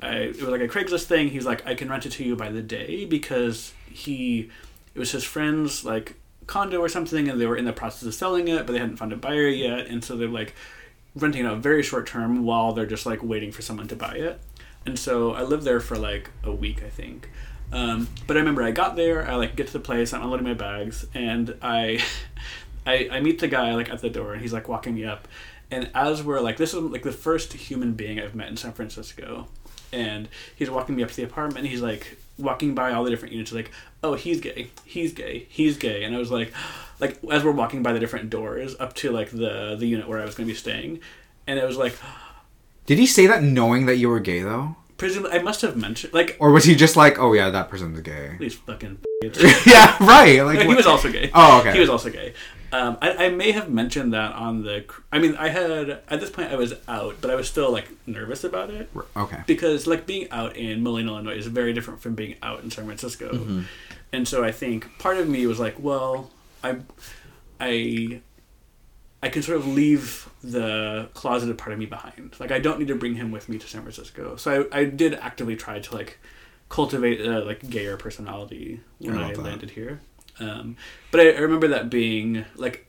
I, 0.01 0.15
it 0.15 0.41
was 0.41 0.49
like 0.49 0.59
a 0.61 0.67
Craigslist 0.67 1.05
thing. 1.05 1.29
He's 1.29 1.45
like, 1.45 1.65
I 1.65 1.75
can 1.75 1.87
rent 1.89 2.05
it 2.05 2.11
to 2.13 2.25
you 2.25 2.35
by 2.35 2.49
the 2.49 2.61
day 2.61 3.05
because 3.05 3.73
he, 3.89 4.49
it 4.93 4.99
was 4.99 5.11
his 5.11 5.23
friend's 5.23 5.85
like 5.85 6.15
condo 6.47 6.79
or 6.79 6.89
something, 6.89 7.27
and 7.27 7.39
they 7.39 7.45
were 7.45 7.57
in 7.57 7.65
the 7.65 7.73
process 7.73 8.03
of 8.03 8.13
selling 8.13 8.47
it, 8.47 8.65
but 8.65 8.73
they 8.73 8.79
hadn't 8.79 8.97
found 8.97 9.13
a 9.13 9.17
buyer 9.17 9.47
yet, 9.47 9.87
and 9.87 10.03
so 10.03 10.15
they're 10.15 10.27
like 10.27 10.55
renting 11.15 11.45
it 11.45 11.47
out 11.47 11.59
very 11.59 11.83
short 11.83 12.07
term 12.07 12.43
while 12.43 12.73
they're 12.73 12.85
just 12.85 13.05
like 13.05 13.23
waiting 13.23 13.51
for 13.51 13.61
someone 13.61 13.87
to 13.87 13.95
buy 13.95 14.15
it. 14.15 14.39
And 14.85 14.97
so 14.97 15.33
I 15.33 15.43
lived 15.43 15.63
there 15.63 15.79
for 15.79 15.97
like 15.97 16.29
a 16.43 16.51
week, 16.51 16.83
I 16.83 16.89
think. 16.89 17.29
Um, 17.71 18.07
but 18.27 18.37
I 18.37 18.39
remember 18.39 18.61
I 18.61 18.71
got 18.71 18.95
there, 18.95 19.27
I 19.27 19.35
like 19.35 19.55
get 19.55 19.67
to 19.67 19.73
the 19.73 19.79
place, 19.79 20.13
I'm 20.13 20.21
unloading 20.21 20.45
my 20.45 20.53
bags, 20.53 21.05
and 21.13 21.55
I, 21.61 22.03
I, 22.85 23.07
I 23.11 23.19
meet 23.19 23.39
the 23.39 23.47
guy 23.47 23.73
like 23.73 23.89
at 23.89 24.01
the 24.01 24.09
door, 24.09 24.33
and 24.33 24.41
he's 24.41 24.53
like 24.53 24.67
walking 24.67 24.93
me 24.95 25.05
up, 25.05 25.27
and 25.71 25.89
as 25.95 26.21
we're 26.21 26.39
like, 26.39 26.57
this 26.57 26.73
is 26.73 26.79
like 26.79 27.03
the 27.03 27.11
first 27.11 27.53
human 27.53 27.93
being 27.93 28.19
I've 28.19 28.35
met 28.35 28.49
in 28.49 28.57
San 28.57 28.73
Francisco, 28.73 29.47
and 29.91 30.27
he's 30.55 30.69
walking 30.69 30.95
me 30.95 31.03
up 31.03 31.09
to 31.09 31.15
the 31.15 31.23
apartment, 31.23 31.59
and 31.59 31.67
he's 31.67 31.81
like 31.81 32.17
walking 32.37 32.75
by 32.75 32.91
all 32.93 33.03
the 33.03 33.09
different 33.09 33.33
units, 33.33 33.51
like, 33.51 33.71
oh, 34.03 34.15
he's 34.15 34.39
gay, 34.39 34.69
he's 34.85 35.13
gay, 35.13 35.45
he's 35.49 35.77
gay, 35.77 36.03
and 36.03 36.15
I 36.15 36.19
was 36.19 36.31
like, 36.31 36.53
like 36.99 37.19
as 37.31 37.43
we're 37.43 37.51
walking 37.51 37.83
by 37.83 37.93
the 37.93 37.99
different 37.99 38.29
doors 38.29 38.75
up 38.79 38.93
to 38.95 39.11
like 39.11 39.29
the 39.31 39.75
the 39.77 39.85
unit 39.85 40.07
where 40.07 40.19
I 40.19 40.25
was 40.25 40.35
going 40.35 40.47
to 40.47 40.53
be 40.53 40.57
staying, 40.57 40.99
and 41.47 41.59
it 41.59 41.65
was 41.65 41.77
like, 41.77 41.95
Did 42.85 42.97
he 42.97 43.05
say 43.05 43.27
that 43.27 43.43
knowing 43.43 43.85
that 43.85 43.97
you 43.97 44.09
were 44.09 44.19
gay 44.19 44.41
though, 44.41 44.75
presumably 44.97 45.37
I 45.37 45.41
must 45.41 45.61
have 45.61 45.75
mentioned 45.75 46.13
like 46.13 46.37
or 46.39 46.51
was 46.51 46.65
he 46.65 46.75
just 46.75 46.95
like, 46.95 47.19
oh 47.19 47.33
yeah, 47.33 47.49
that 47.49 47.69
person's 47.69 47.99
gay? 48.01 48.35
these 48.39 48.55
fucking. 48.55 48.99
yeah, 49.65 49.97
right. 50.03 50.41
Like 50.43 50.59
he 50.67 50.73
was 50.73 50.87
also 50.87 51.11
gay. 51.11 51.31
Oh, 51.33 51.59
okay. 51.61 51.73
He 51.73 51.79
was 51.79 51.89
also 51.89 52.09
gay. 52.09 52.33
Um, 52.73 52.97
I, 53.03 53.25
I 53.25 53.29
may 53.29 53.51
have 53.51 53.69
mentioned 53.69 54.13
that 54.13 54.33
on 54.33 54.63
the. 54.63 54.83
I 55.11 55.19
mean, 55.19 55.35
I 55.35 55.49
had 55.49 55.89
at 56.09 56.19
this 56.19 56.31
point 56.31 56.51
I 56.51 56.55
was 56.55 56.73
out, 56.87 57.17
but 57.21 57.29
I 57.29 57.35
was 57.35 57.47
still 57.47 57.71
like 57.71 57.87
nervous 58.07 58.43
about 58.43 58.71
it 58.71 58.89
okay. 59.15 59.43
because 59.45 59.85
like 59.85 60.07
being 60.07 60.27
out 60.31 60.57
in 60.57 60.81
Moline, 60.81 61.07
Illinois 61.07 61.37
is 61.37 61.45
very 61.45 61.71
different 61.71 62.01
from 62.01 62.15
being 62.15 62.35
out 62.41 62.63
in 62.63 62.71
San 62.71 62.85
Francisco, 62.85 63.29
Mm-hmm. 63.31 63.61
and 64.11 64.27
so 64.27 64.43
I 64.43 64.51
think 64.51 64.97
part 64.97 65.17
of 65.17 65.29
me 65.29 65.45
was 65.45 65.59
like, 65.59 65.75
well, 65.77 66.31
I, 66.63 66.77
I, 67.59 68.21
I 69.21 69.29
can 69.29 69.43
sort 69.43 69.57
of 69.57 69.67
leave 69.67 70.27
the 70.43 71.09
closeted 71.13 71.57
part 71.59 71.73
of 71.73 71.79
me 71.79 71.85
behind. 71.85 72.35
Like 72.39 72.51
I 72.51 72.57
don't 72.59 72.79
need 72.79 72.87
to 72.87 72.95
bring 72.95 73.15
him 73.15 73.31
with 73.31 73.49
me 73.49 73.59
to 73.59 73.67
San 73.67 73.81
Francisco. 73.81 74.35
So 74.35 74.67
I, 74.71 74.79
I 74.79 74.85
did 74.85 75.13
actively 75.13 75.55
try 75.55 75.79
to 75.79 75.95
like 75.95 76.17
cultivate 76.69 77.21
a 77.21 77.39
like 77.41 77.69
gayer 77.69 77.97
personality 77.97 78.81
when 78.97 79.17
I 79.17 79.31
I, 79.31 79.33
landed 79.35 79.71
here. 79.71 80.01
Um, 80.39 80.77
but 81.11 81.21
I, 81.21 81.31
I 81.31 81.39
remember 81.39 81.67
that 81.69 81.89
being 81.89 82.45
like 82.55 82.87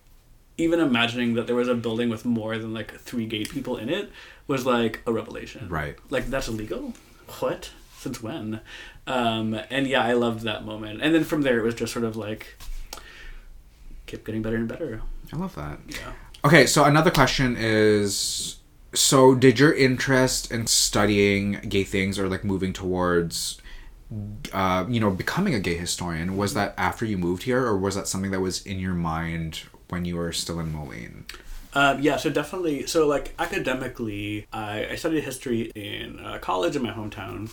even 0.57 0.81
imagining 0.81 1.35
that 1.35 1.47
there 1.47 1.57
was 1.57 1.69
a 1.69 1.75
building 1.75 2.09
with 2.09 2.25
more 2.25 2.57
than 2.59 2.73
like 2.73 2.99
three 3.01 3.27
gay 3.27 3.45
people 3.45 3.77
in 3.77 3.89
it 3.89 4.11
was 4.47 4.65
like 4.65 5.01
a 5.07 5.13
revelation. 5.13 5.69
Right. 5.69 5.97
Like 6.11 6.27
that's 6.27 6.49
illegal? 6.49 6.95
What? 7.41 7.71
Since 7.99 8.23
when? 8.23 8.61
Um, 9.07 9.59
and 9.71 9.87
yeah, 9.87 10.03
I 10.03 10.13
loved 10.13 10.41
that 10.41 10.65
moment. 10.65 11.01
And 11.03 11.15
then 11.15 11.25
from 11.25 11.43
there, 11.43 11.59
it 11.59 11.63
was 11.63 11.75
just 11.75 11.93
sort 11.93 12.05
of 12.05 12.17
like 12.17 12.57
kept 14.07 14.25
getting 14.25 14.43
better 14.43 14.57
and 14.57 14.69
better. 14.69 15.03
I 15.33 15.37
love 15.37 15.55
that. 15.55 15.79
Yeah. 15.89 16.13
Okay, 16.45 16.67
so 16.67 16.85
another 16.85 17.11
question 17.11 17.57
is 17.59 18.59
so 18.93 19.35
did 19.35 19.59
your 19.59 19.73
interest 19.73 20.53
in 20.53 20.67
studying 20.67 21.53
gay 21.69 21.85
things 21.85 22.19
or 22.19 22.29
like 22.29 22.45
moving 22.45 22.73
towards 22.73 23.61
uh, 24.53 24.85
you 24.89 25.01
know, 25.01 25.11
becoming 25.11 25.55
a 25.55 25.61
gay 25.61 25.77
historian, 25.77 26.37
was 26.37 26.55
that 26.55 26.75
after 26.77 27.05
you 27.05 27.19
moved 27.19 27.45
here 27.45 27.65
or 27.65 27.77
was 27.77 27.95
that 27.95 28.09
something 28.09 28.31
that 28.31 28.41
was 28.41 28.65
in 28.65 28.79
your 28.79 28.95
mind 28.95 29.63
when 29.89 30.05
you 30.05 30.17
were 30.17 30.33
still 30.33 30.61
in 30.61 30.73
Moline? 30.73 31.25
Um, 31.73 32.01
yeah, 32.01 32.17
so 32.17 32.31
definitely. 32.31 32.87
So, 32.87 33.07
like 33.07 33.35
academically, 33.39 34.47
I, 34.53 34.87
I 34.91 34.95
studied 34.95 35.25
history 35.25 35.73
in 35.75 36.21
uh, 36.21 36.39
college 36.39 36.77
in 36.77 36.83
my 36.83 36.93
hometown, 36.93 37.51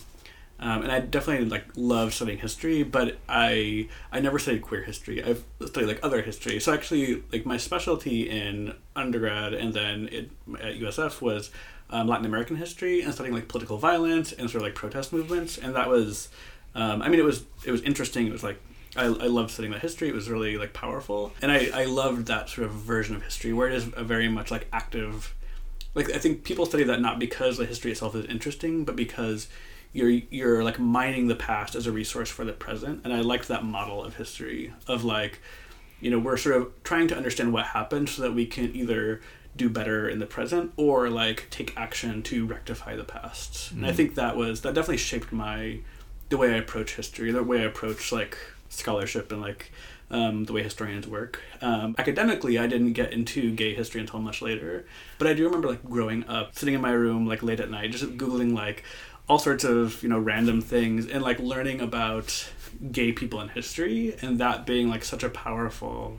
um, 0.60 0.82
and 0.82 0.92
I 0.92 1.00
definitely 1.00 1.46
like 1.46 1.64
loved 1.74 2.14
studying 2.14 2.38
history. 2.38 2.84
But 2.84 3.18
I 3.28 3.88
I 4.12 4.20
never 4.20 4.38
studied 4.38 4.62
queer 4.62 4.84
history. 4.84 5.24
I've 5.24 5.42
studied 5.66 5.86
like 5.86 5.98
other 6.04 6.22
history. 6.22 6.60
So 6.60 6.72
actually, 6.72 7.24
like 7.32 7.44
my 7.44 7.56
specialty 7.56 8.30
in 8.30 8.74
undergrad 8.94 9.54
and 9.54 9.74
then 9.74 10.08
it, 10.12 10.30
at 10.60 10.78
USF 10.78 11.20
was 11.20 11.50
um, 11.92 12.08
Latin 12.08 12.26
American 12.26 12.56
history 12.56 13.02
and 13.02 13.12
studying 13.12 13.34
like 13.34 13.48
political 13.48 13.76
violence 13.76 14.32
and 14.32 14.50
sort 14.50 14.62
of 14.62 14.62
like 14.62 14.74
protest 14.74 15.12
movements. 15.12 15.58
And 15.58 15.76
that 15.76 15.88
was, 15.88 16.28
um, 16.74 17.02
I 17.02 17.08
mean, 17.08 17.20
it 17.20 17.24
was 17.24 17.44
it 17.64 17.70
was 17.70 17.82
interesting. 17.82 18.26
It 18.26 18.32
was 18.32 18.42
like 18.42 18.60
I, 18.96 19.04
I 19.04 19.26
loved 19.26 19.50
studying 19.50 19.72
that 19.72 19.80
history. 19.80 20.08
It 20.08 20.14
was 20.14 20.28
really 20.28 20.56
like 20.56 20.72
powerful, 20.72 21.32
and 21.40 21.50
I, 21.50 21.70
I 21.72 21.84
loved 21.84 22.26
that 22.26 22.48
sort 22.48 22.66
of 22.66 22.72
version 22.72 23.14
of 23.16 23.22
history 23.22 23.52
where 23.52 23.68
it 23.68 23.74
is 23.74 23.88
a 23.94 24.04
very 24.04 24.28
much 24.28 24.50
like 24.50 24.66
active. 24.72 25.34
Like 25.94 26.10
I 26.10 26.18
think 26.18 26.44
people 26.44 26.66
study 26.66 26.84
that 26.84 27.00
not 27.00 27.18
because 27.18 27.58
the 27.58 27.66
history 27.66 27.90
itself 27.90 28.14
is 28.14 28.26
interesting, 28.26 28.84
but 28.84 28.96
because 28.96 29.48
you're 29.92 30.08
you're 30.08 30.64
like 30.64 30.78
mining 30.78 31.28
the 31.28 31.36
past 31.36 31.74
as 31.74 31.86
a 31.86 31.92
resource 31.92 32.30
for 32.30 32.44
the 32.44 32.52
present. 32.52 33.02
And 33.04 33.12
I 33.12 33.20
liked 33.20 33.48
that 33.48 33.64
model 33.64 34.02
of 34.02 34.16
history 34.16 34.72
of 34.86 35.04
like, 35.04 35.40
you 36.00 36.10
know, 36.10 36.18
we're 36.18 36.36
sort 36.36 36.56
of 36.56 36.82
trying 36.82 37.08
to 37.08 37.16
understand 37.16 37.52
what 37.52 37.66
happened 37.66 38.08
so 38.08 38.22
that 38.22 38.32
we 38.32 38.46
can 38.46 38.74
either 38.74 39.20
do 39.54 39.68
better 39.68 40.08
in 40.08 40.18
the 40.18 40.26
present 40.26 40.72
or 40.78 41.10
like 41.10 41.46
take 41.50 41.76
action 41.76 42.22
to 42.22 42.46
rectify 42.46 42.96
the 42.96 43.04
past. 43.04 43.70
And 43.72 43.84
I 43.84 43.92
think 43.92 44.14
that 44.14 44.36
was 44.36 44.62
that 44.62 44.74
definitely 44.74 44.96
shaped 44.96 45.30
my 45.30 45.80
the 46.32 46.38
way 46.38 46.54
I 46.54 46.56
approach 46.56 46.94
history, 46.94 47.30
the 47.30 47.42
way 47.42 47.60
I 47.60 47.64
approach 47.64 48.10
like 48.10 48.38
scholarship 48.70 49.30
and 49.32 49.42
like 49.42 49.70
um, 50.10 50.44
the 50.44 50.54
way 50.54 50.62
historians 50.62 51.06
work. 51.06 51.40
Um, 51.60 51.94
academically, 51.98 52.58
I 52.58 52.66
didn't 52.66 52.94
get 52.94 53.12
into 53.12 53.54
gay 53.54 53.74
history 53.74 54.00
until 54.00 54.18
much 54.18 54.40
later, 54.40 54.86
but 55.18 55.28
I 55.28 55.34
do 55.34 55.44
remember 55.44 55.68
like 55.68 55.84
growing 55.84 56.24
up, 56.26 56.56
sitting 56.56 56.74
in 56.74 56.80
my 56.80 56.92
room 56.92 57.26
like 57.26 57.42
late 57.42 57.60
at 57.60 57.70
night, 57.70 57.92
just 57.92 58.16
googling 58.16 58.54
like 58.54 58.82
all 59.28 59.38
sorts 59.38 59.62
of 59.62 60.02
you 60.02 60.08
know 60.08 60.18
random 60.18 60.62
things 60.62 61.06
and 61.06 61.22
like 61.22 61.38
learning 61.38 61.82
about 61.82 62.50
gay 62.90 63.12
people 63.12 63.42
in 63.42 63.48
history, 63.48 64.16
and 64.22 64.38
that 64.38 64.64
being 64.64 64.88
like 64.88 65.04
such 65.04 65.22
a 65.22 65.28
powerful 65.28 66.18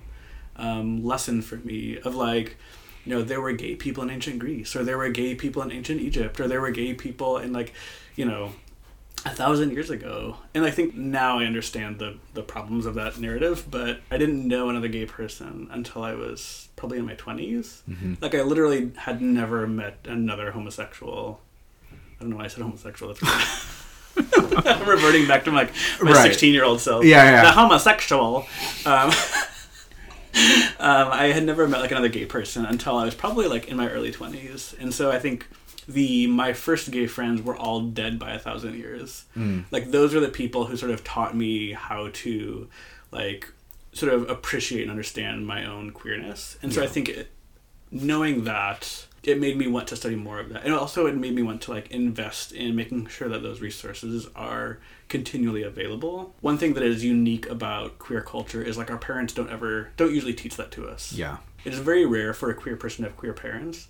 um, 0.57 1.03
lesson 1.03 1.41
for 1.41 1.55
me 1.55 1.97
of 1.97 2.13
like 2.13 2.57
you 3.03 3.15
know 3.15 3.23
there 3.23 3.41
were 3.41 3.51
gay 3.51 3.75
people 3.75 4.03
in 4.03 4.11
ancient 4.11 4.37
greece 4.37 4.75
or 4.75 4.83
there 4.83 4.99
were 4.99 5.09
gay 5.09 5.33
people 5.33 5.63
in 5.63 5.71
ancient 5.71 5.99
egypt 5.99 6.39
or 6.39 6.47
there 6.47 6.61
were 6.61 6.71
gay 6.71 6.93
people 6.93 7.37
in 7.37 7.51
like 7.51 7.73
you 8.15 8.23
know 8.23 8.53
a 9.25 9.29
thousand 9.29 9.71
years 9.71 9.89
ago. 9.89 10.37
And 10.53 10.65
i 10.65 10.71
think 10.71 10.95
now 10.95 11.39
i 11.39 11.45
understand 11.45 11.99
the 11.99 12.17
the 12.33 12.41
problems 12.43 12.85
of 12.85 12.95
that 12.95 13.17
narrative 13.19 13.65
but 13.69 14.01
i 14.11 14.17
didn't 14.17 14.47
know 14.47 14.69
another 14.69 14.87
gay 14.87 15.05
person 15.05 15.67
until 15.71 16.03
i 16.03 16.13
was 16.13 16.69
probably 16.75 16.97
in 16.99 17.05
my 17.05 17.15
20s 17.15 17.81
like 18.21 18.35
i 18.35 18.41
literally 18.41 18.91
had 18.97 19.21
never 19.21 19.65
met 19.67 19.99
another 20.05 20.51
homosexual. 20.51 21.39
I 21.91 22.21
don't 22.21 22.29
know 22.31 22.37
why 22.37 22.45
i 22.45 22.47
said 22.47 22.63
homosexual. 22.63 23.15
I'm 24.15 24.87
reverting 24.87 25.27
back 25.27 25.43
to 25.45 25.51
like 25.51 25.71
my 26.01 26.11
Right. 26.11 26.21
16 26.23 26.53
year 26.53 26.63
old 26.63 26.79
self. 26.81 27.03
Yeah, 27.05 27.23
yeah. 27.23 27.43
the 27.43 27.51
homosexual. 27.51 28.45
Um, 28.85 29.09
um, 30.79 31.07
I 31.11 31.31
had 31.33 31.43
never 31.45 31.67
met 31.67 31.81
like 31.81 31.91
another 31.91 32.09
gay 32.09 32.25
person 32.25 32.65
until 32.65 32.95
I 32.97 33.05
was 33.05 33.15
probably 33.15 33.47
like 33.47 33.67
in 33.69 33.77
my 33.77 33.89
early 33.89 34.11
twenties, 34.11 34.75
and 34.79 34.93
so 34.93 35.11
I 35.11 35.19
think 35.19 35.47
the 35.87 36.27
my 36.27 36.53
first 36.53 36.91
gay 36.91 37.07
friends 37.07 37.41
were 37.41 37.55
all 37.55 37.81
dead 37.81 38.19
by 38.19 38.31
a 38.31 38.39
thousand 38.39 38.75
years. 38.75 39.25
Hmm. 39.33 39.61
Like 39.71 39.91
those 39.91 40.13
are 40.15 40.19
the 40.19 40.29
people 40.29 40.65
who 40.65 40.77
sort 40.77 40.91
of 40.91 41.03
taught 41.03 41.35
me 41.35 41.71
how 41.73 42.09
to 42.13 42.67
like 43.11 43.51
sort 43.91 44.13
of 44.13 44.29
appreciate 44.29 44.81
and 44.81 44.91
understand 44.91 45.45
my 45.45 45.65
own 45.65 45.91
queerness, 45.91 46.57
and 46.61 46.73
so 46.73 46.81
I 46.81 46.87
think 46.87 47.09
it, 47.09 47.31
knowing 47.91 48.43
that 48.45 49.05
it 49.23 49.39
made 49.39 49.55
me 49.55 49.67
want 49.67 49.87
to 49.87 49.95
study 49.95 50.15
more 50.15 50.39
of 50.39 50.49
that. 50.49 50.65
And 50.65 50.73
also 50.73 51.05
it 51.05 51.15
made 51.15 51.33
me 51.33 51.41
want 51.41 51.61
to 51.61 51.71
like 51.71 51.89
invest 51.91 52.51
in 52.51 52.75
making 52.75 53.07
sure 53.07 53.29
that 53.29 53.41
those 53.41 53.61
resources 53.61 54.27
are 54.35 54.79
continually 55.07 55.63
available. 55.63 56.33
One 56.41 56.57
thing 56.57 56.73
that 56.73 56.83
is 56.83 57.05
unique 57.05 57.47
about 57.49 57.99
queer 57.99 58.21
culture 58.21 58.61
is 58.61 58.77
like 58.77 58.91
our 58.91 58.97
parents 58.97 59.33
don't 59.33 59.49
ever 59.49 59.91
don't 59.95 60.13
usually 60.13 60.33
teach 60.33 60.57
that 60.57 60.71
to 60.71 60.87
us. 60.87 61.13
Yeah. 61.13 61.37
it 61.63 61.71
is 61.73 61.79
very 61.79 62.05
rare 62.05 62.33
for 62.33 62.49
a 62.49 62.53
queer 62.53 62.75
person 62.75 63.03
to 63.03 63.09
have 63.09 63.17
queer 63.17 63.31
parents 63.33 63.87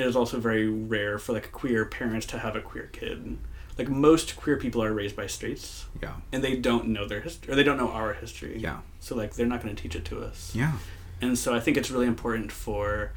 it 0.00 0.06
is 0.06 0.16
also 0.16 0.38
very 0.38 0.68
rare 0.68 1.18
for 1.18 1.32
like 1.32 1.50
queer 1.52 1.84
parents 1.84 2.26
to 2.26 2.38
have 2.38 2.54
a 2.56 2.60
queer 2.60 2.88
kid 2.92 3.38
like 3.78 3.88
most 3.90 4.36
queer 4.36 4.56
people 4.56 4.82
are 4.82 4.92
raised 4.92 5.14
by 5.16 5.26
straights 5.26 5.86
Yeah. 6.02 6.14
and 6.32 6.42
they 6.42 6.56
don't 6.56 6.88
know 6.88 7.06
their 7.06 7.20
history 7.20 7.52
or 7.52 7.56
they 7.56 7.62
don't 7.64 7.76
know 7.76 7.90
our 7.90 8.14
history 8.14 8.58
Yeah. 8.58 8.78
so 9.00 9.14
like 9.14 9.34
they're 9.34 9.46
not 9.46 9.62
going 9.62 9.74
to 9.74 9.82
teach 9.82 9.94
it 9.96 10.04
to 10.06 10.22
us 10.22 10.52
Yeah. 10.54 10.72
and 11.20 11.38
so 11.38 11.54
I 11.54 11.60
think 11.60 11.76
it's 11.76 11.90
really 11.90 12.06
important 12.06 12.52
for 12.52 13.12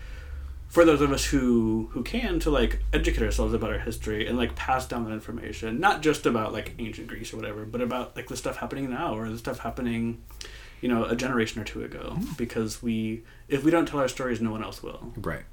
for 0.67 0.85
those 0.85 1.01
of 1.01 1.11
us 1.11 1.25
who 1.25 1.89
who 1.93 2.03
can 2.03 2.39
to 2.41 2.49
like 2.51 2.79
educate 2.93 3.23
ourselves 3.23 3.53
about 3.53 3.71
our 3.71 3.79
history 3.79 4.27
and 4.27 4.37
like 4.37 4.55
pass 4.55 4.85
down 4.87 5.03
that 5.05 5.11
information 5.13 5.79
not 5.79 6.01
just 6.01 6.25
about 6.25 6.53
like 6.53 6.73
ancient 6.77 7.07
greece 7.07 7.33
or 7.33 7.37
whatever 7.37 7.65
but 7.65 7.81
about 7.81 8.15
like 8.15 8.27
the 8.27 8.37
stuff 8.37 8.57
happening 8.57 8.89
now 8.89 9.15
or 9.17 9.29
the 9.29 9.37
stuff 9.37 9.59
happening 9.59 10.21
you 10.81 10.87
know 10.87 11.05
a 11.05 11.15
generation 11.15 11.59
or 11.61 11.65
two 11.65 11.83
ago 11.83 12.15
mm. 12.19 12.37
because 12.37 12.83
we 12.83 13.23
if 13.47 13.63
we 13.63 13.71
don't 13.71 13.87
tell 13.87 13.99
our 13.99 14.07
stories 14.07 14.39
no 14.41 14.51
one 14.51 14.63
else 14.63 14.83
will 14.83 15.11
Right. 15.17 15.43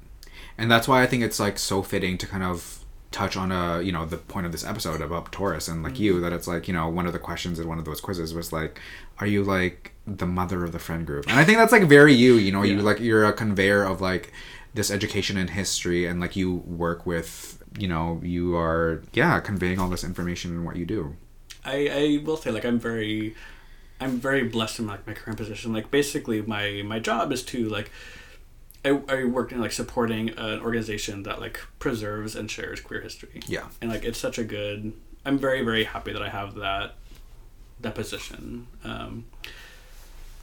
And 0.57 0.71
that's 0.71 0.87
why 0.87 1.03
I 1.03 1.07
think 1.07 1.23
it's 1.23 1.39
like 1.39 1.59
so 1.59 1.81
fitting 1.81 2.17
to 2.19 2.27
kind 2.27 2.43
of 2.43 2.83
touch 3.11 3.37
on 3.37 3.51
a 3.53 3.81
you 3.81 3.91
know 3.91 4.05
the 4.05 4.17
point 4.17 4.45
of 4.45 4.51
this 4.51 4.65
episode 4.65 5.01
about 5.01 5.31
Taurus 5.31 5.69
and 5.69 5.81
like 5.81 5.97
you 5.97 6.15
mm. 6.15 6.21
that 6.21 6.33
it's 6.33 6.45
like 6.47 6.67
you 6.67 6.73
know 6.73 6.89
one 6.89 7.07
of 7.07 7.13
the 7.13 7.19
questions 7.19 7.57
in 7.57 7.67
one 7.67 7.79
of 7.79 7.85
those 7.85 8.01
quizzes 8.01 8.33
was 8.33 8.51
like 8.51 8.81
are 9.19 9.25
you 9.25 9.43
like 9.43 9.93
the 10.05 10.25
mother 10.25 10.65
of 10.65 10.73
the 10.73 10.79
friend 10.79 11.07
group 11.07 11.25
and 11.29 11.39
I 11.39 11.45
think 11.45 11.57
that's 11.57 11.71
like 11.71 11.83
very 11.83 12.13
you 12.13 12.35
you 12.35 12.51
know 12.51 12.63
you 12.63 12.75
Yeah. 12.75 12.81
like 12.81 12.99
you're 12.99 13.23
a 13.23 13.31
conveyor 13.31 13.83
of 13.85 14.01
like 14.01 14.33
this 14.73 14.91
education 14.91 15.37
in 15.37 15.47
history 15.47 16.05
and 16.05 16.19
like 16.19 16.35
you 16.35 16.55
work 16.55 17.05
with 17.05 17.63
you 17.79 17.87
know 17.87 18.19
you 18.23 18.57
are 18.57 19.01
yeah 19.13 19.39
conveying 19.39 19.79
all 19.79 19.89
this 19.89 20.03
information 20.03 20.51
in 20.51 20.65
what 20.65 20.75
you 20.75 20.85
do 20.85 21.15
I, 21.63 21.87
I 21.91 22.25
will 22.25 22.37
say 22.37 22.51
like 22.51 22.65
I'm 22.65 22.77
very 22.79 23.35
I'm 23.99 24.19
very 24.19 24.43
blessed 24.43 24.79
in 24.79 24.87
like 24.87 25.07
my 25.07 25.13
current 25.13 25.37
position. 25.37 25.73
Like 25.73 25.89
basically 25.91 26.41
my 26.41 26.83
my 26.85 26.99
job 26.99 27.31
is 27.31 27.41
to 27.43 27.67
like 27.69 27.91
I, 28.87 29.01
I 29.09 29.23
work 29.25 29.51
in 29.51 29.59
like 29.59 29.71
supporting 29.71 30.29
an 30.29 30.59
organization 30.61 31.23
that 31.23 31.39
like 31.39 31.59
preserves 31.79 32.35
and 32.35 32.49
shares 32.49 32.79
queer 32.81 33.01
history. 33.01 33.41
Yeah. 33.47 33.67
And 33.81 33.89
like 33.91 34.03
it's 34.03 34.19
such 34.19 34.37
a 34.37 34.43
good 34.43 34.93
I'm 35.25 35.37
very, 35.37 35.63
very 35.63 35.83
happy 35.83 36.13
that 36.13 36.21
I 36.21 36.29
have 36.29 36.55
that 36.55 36.95
that 37.81 37.95
position. 37.95 38.67
Um 38.83 39.25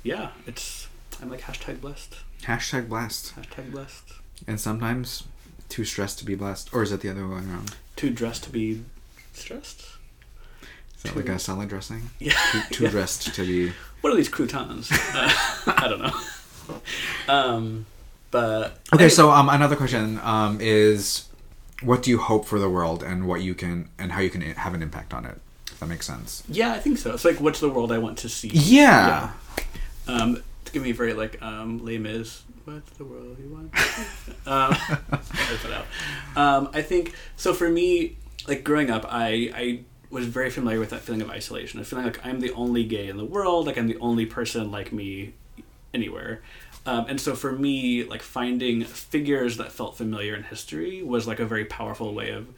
yeah, 0.02 0.30
it's 0.46 0.88
I'm 1.22 1.30
like 1.30 1.40
hashtag 1.42 1.80
blessed. 1.80 2.16
hashtag 2.42 2.88
blessed 2.88 3.34
Hashtag 3.36 3.70
blessed. 3.72 4.04
and 4.46 4.60
sometimes 4.60 5.24
too 5.68 5.84
stressed 5.84 6.18
to 6.18 6.24
be 6.24 6.34
blessed 6.34 6.72
or 6.74 6.82
is 6.82 6.92
it 6.92 7.00
the 7.00 7.08
other 7.10 7.26
way 7.26 7.36
around 7.36 7.74
Too 7.96 8.10
dressed 8.10 8.44
to 8.44 8.50
be 8.50 8.82
stressed. 9.32 9.80
is 10.96 11.02
that 11.04 11.16
like 11.16 11.28
a 11.28 11.38
salad 11.38 11.68
dressing 11.70 12.10
Yeah. 12.18 12.34
too, 12.52 12.60
too 12.70 12.88
dressed 12.88 13.34
to 13.34 13.46
be 13.46 13.72
What 14.02 14.12
are 14.12 14.16
these 14.16 14.28
croutons? 14.28 14.90
Uh, 15.14 15.32
I 15.66 15.86
don't 15.88 16.02
know. 16.02 16.16
Um, 17.28 17.86
but 18.34 18.80
Okay, 18.92 19.08
so 19.08 19.30
um, 19.30 19.48
another 19.48 19.76
question 19.76 20.18
um, 20.24 20.58
is, 20.60 21.28
what 21.84 22.02
do 22.02 22.10
you 22.10 22.18
hope 22.18 22.46
for 22.46 22.58
the 22.58 22.68
world, 22.68 23.00
and 23.04 23.28
what 23.28 23.42
you 23.42 23.54
can, 23.54 23.90
and 23.96 24.10
how 24.10 24.20
you 24.22 24.28
can 24.28 24.40
have 24.40 24.74
an 24.74 24.82
impact 24.82 25.14
on 25.14 25.24
it? 25.24 25.40
If 25.70 25.78
that 25.78 25.86
makes 25.86 26.04
sense. 26.04 26.42
yeah, 26.48 26.72
I 26.72 26.80
think 26.80 26.98
so. 26.98 27.14
It's 27.14 27.24
like, 27.24 27.40
what's 27.40 27.60
the 27.60 27.68
world 27.68 27.92
I 27.92 27.98
want 27.98 28.18
to 28.18 28.28
see? 28.28 28.48
Yeah. 28.48 29.30
Um, 30.08 30.42
to 30.64 30.72
give 30.72 30.82
me 30.82 30.90
very 30.90 31.12
like 31.12 31.40
um, 31.42 31.84
lame 31.84 32.06
is 32.06 32.42
what's 32.64 32.90
the 32.98 33.04
world 33.04 33.36
you 33.38 33.50
want? 33.50 33.72
um. 34.48 34.76
Um, 36.34 36.70
I 36.72 36.82
think 36.82 37.14
so. 37.36 37.54
For 37.54 37.68
me, 37.68 38.16
like 38.48 38.64
growing 38.64 38.90
up, 38.90 39.06
I 39.08 39.52
I 39.54 39.80
was 40.10 40.26
very 40.26 40.50
familiar 40.50 40.80
with 40.80 40.90
that 40.90 41.02
feeling 41.02 41.22
of 41.22 41.30
isolation. 41.30 41.78
of 41.78 41.86
feeling 41.86 42.04
like 42.04 42.18
I'm 42.26 42.40
the 42.40 42.50
only 42.54 42.82
gay 42.82 43.06
in 43.06 43.16
the 43.16 43.24
world. 43.24 43.68
Like 43.68 43.78
I'm 43.78 43.86
the 43.86 43.98
only 43.98 44.26
person 44.26 44.72
like 44.72 44.92
me 44.92 45.34
anywhere. 45.94 46.42
Um, 46.86 47.06
and 47.08 47.20
so 47.20 47.34
for 47.34 47.52
me, 47.52 48.04
like 48.04 48.22
finding 48.22 48.84
figures 48.84 49.56
that 49.56 49.72
felt 49.72 49.96
familiar 49.96 50.34
in 50.34 50.42
history 50.44 51.02
was 51.02 51.26
like 51.26 51.40
a 51.40 51.46
very 51.46 51.64
powerful 51.64 52.14
way 52.14 52.30
of 52.30 52.48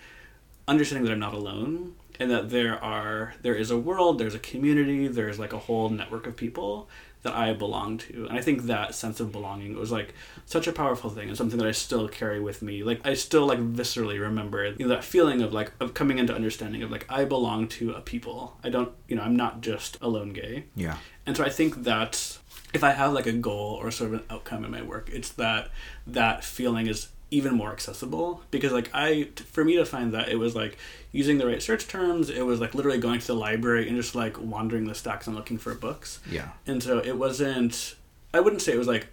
understanding 0.68 1.04
that 1.04 1.12
I'm 1.12 1.20
not 1.20 1.34
alone 1.34 1.94
and 2.18 2.30
that 2.30 2.50
there 2.50 2.82
are 2.82 3.34
there 3.42 3.54
is 3.54 3.70
a 3.70 3.78
world, 3.78 4.18
there's 4.18 4.34
a 4.34 4.40
community, 4.40 5.06
there's 5.06 5.38
like 5.38 5.52
a 5.52 5.58
whole 5.58 5.88
network 5.90 6.26
of 6.26 6.36
people 6.36 6.88
that 7.22 7.34
I 7.34 7.52
belong 7.52 7.98
to. 7.98 8.26
And 8.28 8.38
I 8.38 8.40
think 8.40 8.64
that 8.64 8.94
sense 8.94 9.18
of 9.20 9.32
belonging 9.32 9.76
was 9.76 9.90
like 9.90 10.14
such 10.44 10.66
a 10.66 10.72
powerful 10.72 11.10
thing 11.10 11.28
and 11.28 11.36
something 11.36 11.58
that 11.58 11.66
I 11.66 11.72
still 11.72 12.08
carry 12.08 12.40
with 12.40 12.62
me. 12.62 12.84
Like 12.84 13.00
I 13.04 13.14
still 13.14 13.46
like 13.46 13.58
viscerally 13.58 14.20
remember 14.20 14.64
you 14.66 14.76
know, 14.80 14.88
that 14.88 15.04
feeling 15.04 15.42
of 15.42 15.52
like 15.52 15.72
of 15.80 15.92
coming 15.94 16.18
into 16.18 16.34
understanding 16.34 16.82
of 16.82 16.90
like 16.90 17.04
I 17.08 17.24
belong 17.24 17.68
to 17.68 17.92
a 17.92 18.00
people. 18.00 18.56
I 18.64 18.70
don't 18.70 18.92
you 19.08 19.16
know, 19.16 19.22
I'm 19.22 19.36
not 19.36 19.60
just 19.60 19.98
a 20.00 20.08
lone 20.08 20.32
gay. 20.32 20.64
Yeah. 20.74 20.96
And 21.26 21.36
so 21.36 21.44
I 21.44 21.48
think 21.48 21.82
that 21.84 22.38
if 22.74 22.84
I 22.84 22.92
have 22.92 23.12
like 23.12 23.26
a 23.26 23.32
goal 23.32 23.78
or 23.80 23.90
sort 23.90 24.12
of 24.12 24.20
an 24.20 24.26
outcome 24.30 24.64
in 24.64 24.70
my 24.70 24.82
work, 24.82 25.10
it's 25.12 25.30
that 25.32 25.70
that 26.06 26.44
feeling 26.44 26.86
is 26.86 27.08
even 27.30 27.54
more 27.54 27.72
accessible 27.72 28.42
because 28.50 28.72
like 28.72 28.88
I 28.94 29.28
t- 29.34 29.44
for 29.44 29.64
me 29.64 29.76
to 29.76 29.84
find 29.84 30.14
that 30.14 30.28
it 30.28 30.36
was 30.36 30.54
like 30.54 30.78
using 31.10 31.38
the 31.38 31.46
right 31.46 31.62
search 31.62 31.88
terms, 31.88 32.30
it 32.30 32.42
was 32.42 32.60
like 32.60 32.74
literally 32.74 32.98
going 32.98 33.20
to 33.20 33.26
the 33.26 33.34
library 33.34 33.88
and 33.88 33.96
just 33.96 34.14
like 34.14 34.40
wandering 34.40 34.86
the 34.86 34.94
stacks 34.94 35.26
and 35.26 35.34
looking 35.34 35.58
for 35.58 35.74
books. 35.74 36.20
Yeah. 36.30 36.50
And 36.66 36.82
so 36.82 36.98
it 36.98 37.16
wasn't 37.16 37.96
I 38.32 38.40
wouldn't 38.40 38.62
say 38.62 38.72
it 38.72 38.78
was 38.78 38.86
like 38.86 39.08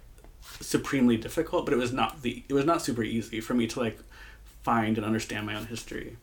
supremely 0.60 1.16
difficult, 1.16 1.64
but 1.64 1.74
it 1.74 1.78
was 1.78 1.92
not 1.92 2.22
the 2.22 2.44
it 2.48 2.52
was 2.52 2.64
not 2.64 2.82
super 2.82 3.02
easy 3.02 3.40
for 3.40 3.54
me 3.54 3.66
to 3.68 3.80
like 3.80 3.98
find 4.62 4.96
and 4.96 5.04
understand 5.04 5.46
my 5.46 5.54
own 5.54 5.66
history. 5.66 6.16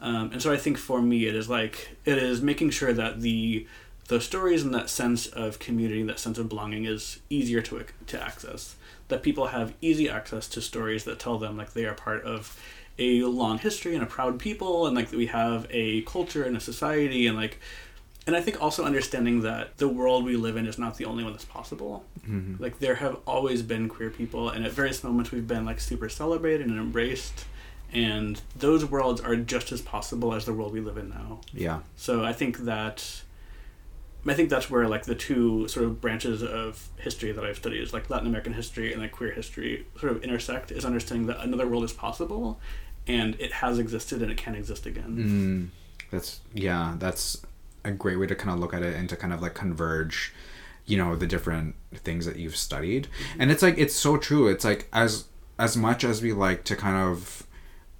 Um, 0.00 0.32
and 0.32 0.42
so 0.42 0.52
I 0.52 0.56
think 0.56 0.78
for 0.78 1.02
me 1.02 1.26
it 1.26 1.34
is 1.34 1.48
like 1.48 1.96
it 2.04 2.18
is 2.18 2.40
making 2.40 2.70
sure 2.70 2.92
that 2.92 3.20
the 3.20 3.66
the 4.08 4.20
stories 4.20 4.64
and 4.64 4.74
that 4.74 4.90
sense 4.90 5.26
of 5.26 5.58
community, 5.58 6.02
that 6.02 6.18
sense 6.18 6.38
of 6.38 6.48
belonging 6.48 6.84
is 6.84 7.20
easier 7.30 7.62
to 7.62 7.84
to 8.06 8.22
access. 8.22 8.76
That 9.08 9.22
people 9.22 9.48
have 9.48 9.74
easy 9.80 10.08
access 10.08 10.48
to 10.48 10.60
stories 10.60 11.04
that 11.04 11.18
tell 11.18 11.38
them 11.38 11.56
like 11.56 11.72
they 11.72 11.86
are 11.86 11.94
part 11.94 12.24
of 12.24 12.60
a 12.98 13.22
long 13.22 13.58
history 13.58 13.94
and 13.94 14.02
a 14.02 14.06
proud 14.06 14.38
people 14.38 14.86
and 14.86 14.96
like 14.96 15.10
that 15.10 15.16
we 15.16 15.26
have 15.26 15.66
a 15.70 16.02
culture 16.02 16.42
and 16.42 16.56
a 16.56 16.60
society 16.60 17.28
and 17.28 17.36
like 17.36 17.60
and 18.28 18.36
I 18.36 18.42
think 18.42 18.60
also 18.60 18.84
understanding 18.84 19.40
that 19.40 19.78
the 19.78 19.88
world 19.88 20.22
we 20.22 20.36
live 20.36 20.58
in 20.58 20.66
is 20.66 20.78
not 20.78 20.98
the 20.98 21.06
only 21.06 21.24
one 21.24 21.32
that's 21.32 21.46
possible. 21.46 22.04
Mm-hmm. 22.28 22.62
Like 22.62 22.78
there 22.78 22.96
have 22.96 23.16
always 23.26 23.62
been 23.62 23.88
queer 23.88 24.10
people, 24.10 24.50
and 24.50 24.66
at 24.66 24.72
various 24.72 25.02
moments 25.02 25.32
we've 25.32 25.48
been 25.48 25.64
like 25.64 25.80
super 25.80 26.10
celebrated 26.10 26.66
and 26.66 26.78
embraced, 26.78 27.46
and 27.90 28.38
those 28.54 28.84
worlds 28.84 29.22
are 29.22 29.34
just 29.34 29.72
as 29.72 29.80
possible 29.80 30.34
as 30.34 30.44
the 30.44 30.52
world 30.52 30.74
we 30.74 30.80
live 30.80 30.98
in 30.98 31.08
now. 31.08 31.40
Yeah. 31.54 31.80
So 31.96 32.22
I 32.22 32.34
think 32.34 32.58
that 32.58 33.22
I 34.30 34.34
think 34.34 34.50
that's 34.50 34.70
where 34.70 34.88
like 34.88 35.04
the 35.04 35.14
two 35.14 35.68
sort 35.68 35.86
of 35.86 36.00
branches 36.00 36.42
of 36.42 36.88
history 36.98 37.32
that 37.32 37.44
I've 37.44 37.56
studied 37.56 37.82
is 37.82 37.92
like 37.92 38.10
Latin 38.10 38.26
American 38.26 38.52
history 38.52 38.92
and 38.92 39.02
like 39.02 39.12
queer 39.12 39.32
history 39.32 39.86
sort 39.98 40.12
of 40.12 40.22
intersect 40.22 40.70
is 40.70 40.84
understanding 40.84 41.26
that 41.26 41.40
another 41.40 41.66
world 41.66 41.84
is 41.84 41.92
possible 41.92 42.58
and 43.06 43.36
it 43.40 43.52
has 43.52 43.78
existed 43.78 44.22
and 44.22 44.30
it 44.30 44.36
can 44.36 44.54
exist 44.54 44.86
again. 44.86 45.72
Mm, 45.72 46.10
that's 46.10 46.40
yeah. 46.54 46.94
That's 46.98 47.42
a 47.84 47.90
great 47.90 48.18
way 48.18 48.26
to 48.26 48.34
kind 48.34 48.50
of 48.50 48.60
look 48.60 48.74
at 48.74 48.82
it 48.82 48.94
and 48.94 49.08
to 49.08 49.16
kind 49.16 49.32
of 49.32 49.40
like 49.40 49.54
converge, 49.54 50.32
you 50.86 50.96
know, 50.96 51.16
the 51.16 51.26
different 51.26 51.74
things 51.94 52.26
that 52.26 52.36
you've 52.36 52.56
studied. 52.56 53.08
And 53.38 53.50
it's 53.50 53.62
like 53.62 53.78
it's 53.78 53.94
so 53.94 54.16
true. 54.16 54.48
It's 54.48 54.64
like 54.64 54.88
as 54.92 55.26
as 55.58 55.76
much 55.76 56.04
as 56.04 56.22
we 56.22 56.32
like 56.32 56.64
to 56.64 56.76
kind 56.76 56.96
of 56.96 57.46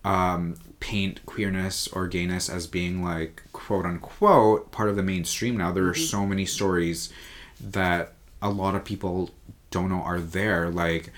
um, 0.05 0.57
paint 0.81 1.25
queerness 1.27 1.89
or 1.89 2.07
gayness 2.07 2.49
as 2.49 2.67
being 2.67 3.03
like 3.03 3.43
quote 3.53 3.85
unquote 3.85 4.71
part 4.71 4.89
of 4.89 4.97
the 4.97 5.03
mainstream 5.03 5.57
now. 5.57 5.73
There 5.73 5.89
are 5.89 5.95
so 5.95 6.27
many 6.27 6.47
stories 6.47 7.13
that 7.61 8.13
a 8.41 8.51
lot 8.51 8.75
of 8.75 8.85
people 8.85 9.31
don't 9.71 9.89
know 9.89 10.03
are 10.03 10.21
there. 10.21 10.71
Like 10.71 11.13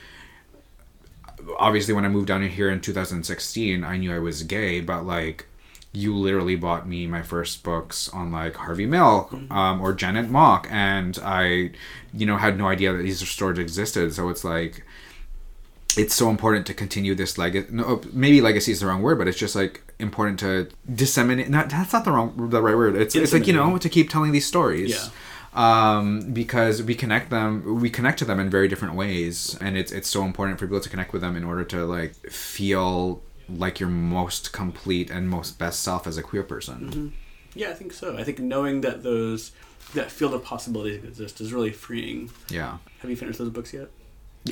obviously 1.59 1.95
when 1.95 2.05
i 2.05 2.09
moved 2.09 2.29
down 2.29 2.47
here 2.47 2.69
in 2.69 2.83
2016 2.83 3.83
i 3.83 3.97
knew 3.97 4.15
i 4.15 4.19
was 4.19 4.43
gay 4.43 4.79
but 4.79 5.07
like 5.07 5.47
you 5.93 6.15
literally 6.15 6.55
bought 6.55 6.89
me 6.89 7.07
my 7.07 7.23
first 7.23 7.65
books 7.65 8.09
on 8.11 8.31
like 8.31 8.55
Harvey 8.55 8.87
Milk 8.87 9.33
um, 9.51 9.81
or 9.81 9.93
Janet 9.93 10.31
Mock, 10.31 10.69
and 10.71 11.19
I, 11.23 11.71
you 12.15 12.27
know, 12.27 12.37
had 12.37 12.57
no 12.57 12.69
idea 12.69 12.93
that 12.93 13.03
these 13.03 13.27
stories 13.29 13.59
existed. 13.59 14.15
So 14.15 14.29
it's 14.29 14.45
like, 14.45 14.85
it's 15.97 16.15
so 16.15 16.31
important 16.31 16.67
to 16.67 16.75
continue 16.75 17.15
this 17.15 17.39
legacy. 17.39 17.69
No, 17.73 18.01
maybe 18.13 18.41
legacy 18.41 18.73
is 18.73 18.81
the 18.81 18.87
wrong 18.87 19.03
word, 19.03 19.19
but 19.19 19.29
it's 19.29 19.39
just 19.39 19.55
like 19.55 19.83
important 19.99 20.39
to 20.41 20.69
disseminate. 20.93 21.49
Not 21.49 21.71
that's 21.71 21.93
not 21.93 22.05
the 22.05 22.13
wrong 22.13 22.51
the 22.51 22.63
right 22.63 22.77
word. 22.77 22.97
It's 22.97 23.15
it's 23.15 23.33
like 23.33 23.47
you 23.47 23.53
know 23.53 23.79
to 23.79 23.89
keep 23.89 24.11
telling 24.11 24.33
these 24.33 24.47
stories. 24.47 24.91
Yeah. 24.91 25.09
Um, 25.53 26.33
because 26.33 26.81
we 26.81 26.95
connect 26.95 27.31
them, 27.31 27.81
we 27.81 27.91
connect 27.91 28.21
to 28.21 28.25
them 28.25 28.39
in 28.39 28.49
very 28.51 28.69
different 28.69 28.95
ways, 28.95 29.59
and 29.61 29.77
it's 29.77 29.91
it's 29.91 30.09
so 30.09 30.25
important 30.25 30.59
for 30.61 30.67
people 30.67 30.81
to 30.81 30.89
connect 30.89 31.13
with 31.13 31.23
them 31.23 31.37
in 31.37 31.43
order 31.45 31.65
to 31.65 31.85
like 31.85 32.15
feel 32.31 33.21
like 33.49 33.81
your 33.81 33.89
most 33.89 34.53
complete 34.53 35.11
and 35.11 35.29
most 35.29 35.59
best 35.59 35.83
self 35.83 36.07
as 36.07 36.17
a 36.17 36.23
queer 36.23 36.45
person. 36.45 37.13
Yeah, 37.55 37.71
I 37.71 37.75
think 37.75 37.93
so. 37.93 38.17
I 38.17 38.23
think 38.23 38.39
knowing 38.39 38.83
that 38.83 39.03
those 39.03 39.51
that 39.95 40.13
field 40.13 40.35
of 40.35 40.45
possibilities 40.45 41.03
exist 41.03 41.41
is 41.41 41.53
really 41.53 41.73
freeing. 41.73 42.31
Yeah, 42.49 42.79
Have 43.01 43.11
you 43.11 43.17
finished 43.17 43.39
those 43.39 43.51
books 43.51 43.73
yet? 43.73 43.91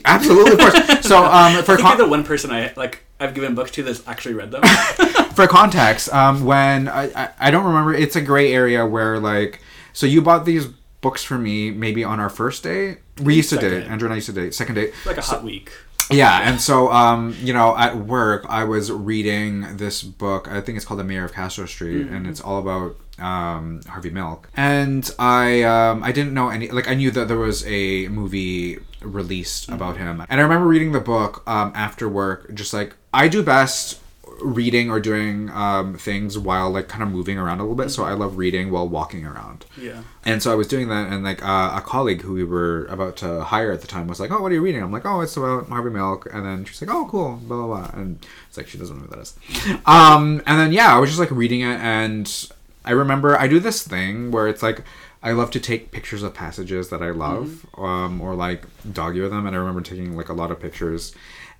Absolutely, 0.04 0.52
of 0.52 0.58
course. 0.58 1.06
So, 1.06 1.24
um, 1.24 1.62
for 1.64 1.76
con- 1.76 1.96
you're 1.96 2.06
the 2.06 2.10
one 2.10 2.24
person 2.24 2.50
I 2.50 2.72
like. 2.76 3.04
I've 3.20 3.34
given 3.34 3.54
books 3.56 3.72
to 3.72 3.82
that's 3.82 4.06
actually 4.06 4.34
read 4.34 4.52
them. 4.52 4.62
for 5.34 5.48
context, 5.48 6.12
um, 6.12 6.44
when 6.44 6.88
I, 6.88 7.10
I 7.14 7.30
I 7.38 7.50
don't 7.50 7.64
remember, 7.64 7.92
it's 7.94 8.14
a 8.16 8.20
gray 8.20 8.52
area 8.52 8.86
where 8.86 9.18
like, 9.18 9.60
so 9.92 10.06
you 10.06 10.22
bought 10.22 10.44
these 10.44 10.66
books 11.00 11.24
for 11.24 11.38
me 11.38 11.70
maybe 11.70 12.04
on 12.04 12.20
our 12.20 12.28
first 12.30 12.62
date. 12.62 12.98
We 13.20 13.36
used 13.36 13.50
to 13.50 13.56
date. 13.56 13.84
Andrew 13.86 14.06
and 14.06 14.12
I 14.12 14.16
used 14.16 14.26
to 14.26 14.32
date. 14.32 14.54
Second 14.54 14.76
date. 14.76 14.94
like 15.04 15.16
a 15.16 15.22
hot 15.22 15.42
week. 15.42 15.72
Yeah, 16.10 16.48
and 16.48 16.60
so 16.60 16.90
um, 16.90 17.36
you 17.40 17.52
know, 17.52 17.76
at 17.76 17.96
work, 17.96 18.46
I 18.48 18.64
was 18.64 18.90
reading 18.90 19.76
this 19.76 20.02
book. 20.02 20.48
I 20.48 20.60
think 20.60 20.76
it's 20.76 20.84
called 20.84 21.00
The 21.00 21.04
Mayor 21.04 21.24
of 21.24 21.32
Castro 21.32 21.66
Street, 21.66 22.06
and 22.06 22.26
it's 22.26 22.40
all 22.40 22.58
about 22.58 22.96
um, 23.18 23.82
Harvey 23.88 24.10
Milk. 24.10 24.48
And 24.56 25.10
I 25.18 25.62
um, 25.62 26.02
I 26.02 26.12
didn't 26.12 26.34
know 26.34 26.48
any 26.48 26.70
like 26.70 26.88
I 26.88 26.94
knew 26.94 27.10
that 27.10 27.28
there 27.28 27.38
was 27.38 27.66
a 27.66 28.08
movie 28.08 28.78
released 29.00 29.68
about 29.68 29.96
him, 29.96 30.24
and 30.28 30.40
I 30.40 30.42
remember 30.42 30.66
reading 30.66 30.92
the 30.92 31.00
book 31.00 31.42
um, 31.46 31.72
after 31.74 32.08
work. 32.08 32.52
Just 32.54 32.72
like 32.72 32.94
I 33.12 33.28
do 33.28 33.42
best 33.42 34.00
reading 34.40 34.90
or 34.90 35.00
doing 35.00 35.50
um, 35.50 35.96
things 35.96 36.38
while 36.38 36.70
like 36.70 36.88
kind 36.88 37.02
of 37.02 37.10
moving 37.10 37.38
around 37.38 37.58
a 37.58 37.62
little 37.62 37.76
bit. 37.76 37.90
So 37.90 38.04
I 38.04 38.12
love 38.12 38.36
reading 38.36 38.70
while 38.70 38.88
walking 38.88 39.26
around. 39.26 39.64
Yeah. 39.76 40.02
And 40.24 40.42
so 40.42 40.52
I 40.52 40.54
was 40.54 40.68
doing 40.68 40.88
that, 40.88 41.12
and 41.12 41.24
like 41.24 41.44
uh, 41.44 41.72
a 41.74 41.80
colleague 41.80 42.22
who 42.22 42.34
we 42.34 42.44
were 42.44 42.86
about 42.86 43.16
to 43.18 43.42
hire 43.44 43.72
at 43.72 43.80
the 43.80 43.86
time 43.86 44.06
was 44.06 44.20
like, 44.20 44.30
"Oh, 44.30 44.40
what 44.40 44.52
are 44.52 44.54
you 44.54 44.60
reading?" 44.60 44.82
I'm 44.82 44.92
like, 44.92 45.06
"Oh, 45.06 45.20
it's 45.20 45.36
about 45.36 45.68
Harvey 45.68 45.90
Milk." 45.90 46.28
And 46.32 46.44
then 46.44 46.64
she's 46.64 46.80
like, 46.80 46.94
"Oh, 46.94 47.06
cool." 47.10 47.36
Blah 47.36 47.56
blah 47.56 47.66
blah. 47.66 47.90
And 48.00 48.24
it's 48.48 48.56
like 48.56 48.68
she 48.68 48.78
doesn't 48.78 48.96
know 48.96 49.04
who 49.04 49.10
that 49.10 49.20
is. 49.20 49.34
Um, 49.86 50.42
and 50.46 50.58
then 50.58 50.72
yeah, 50.72 50.94
I 50.94 50.98
was 50.98 51.10
just 51.10 51.20
like 51.20 51.30
reading 51.30 51.60
it, 51.62 51.80
and 51.80 52.50
I 52.88 52.92
remember 52.92 53.38
I 53.38 53.46
do 53.48 53.60
this 53.60 53.86
thing 53.86 54.30
where 54.30 54.48
it's 54.48 54.62
like 54.62 54.82
I 55.22 55.32
love 55.32 55.50
to 55.50 55.60
take 55.60 55.90
pictures 55.90 56.22
of 56.22 56.32
passages 56.32 56.88
that 56.88 57.02
I 57.02 57.10
love, 57.10 57.66
um, 57.76 58.20
or 58.20 58.34
like 58.34 58.64
dog 58.92 59.14
ear 59.16 59.28
them. 59.28 59.46
And 59.46 59.54
I 59.54 59.58
remember 59.58 59.82
taking 59.82 60.16
like 60.16 60.30
a 60.30 60.32
lot 60.32 60.50
of 60.50 60.58
pictures. 60.58 61.14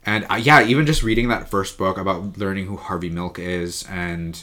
and 0.07 0.25
uh, 0.31 0.37
yeah, 0.37 0.63
even 0.65 0.87
just 0.87 1.03
reading 1.03 1.29
that 1.29 1.51
first 1.51 1.77
book 1.77 1.99
about 1.99 2.39
learning 2.39 2.67
who 2.67 2.77
Harvey 2.77 3.11
Milk 3.11 3.39
is 3.39 3.85
and 3.91 4.43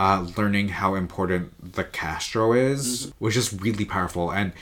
uh, 0.00 0.26
learning 0.36 0.70
how 0.70 0.94
important 0.96 1.74
the 1.74 1.84
Castro 1.84 2.52
is 2.52 3.12
was 3.20 3.34
just 3.34 3.60
really 3.60 3.84
powerful. 3.84 4.32
And 4.32 4.52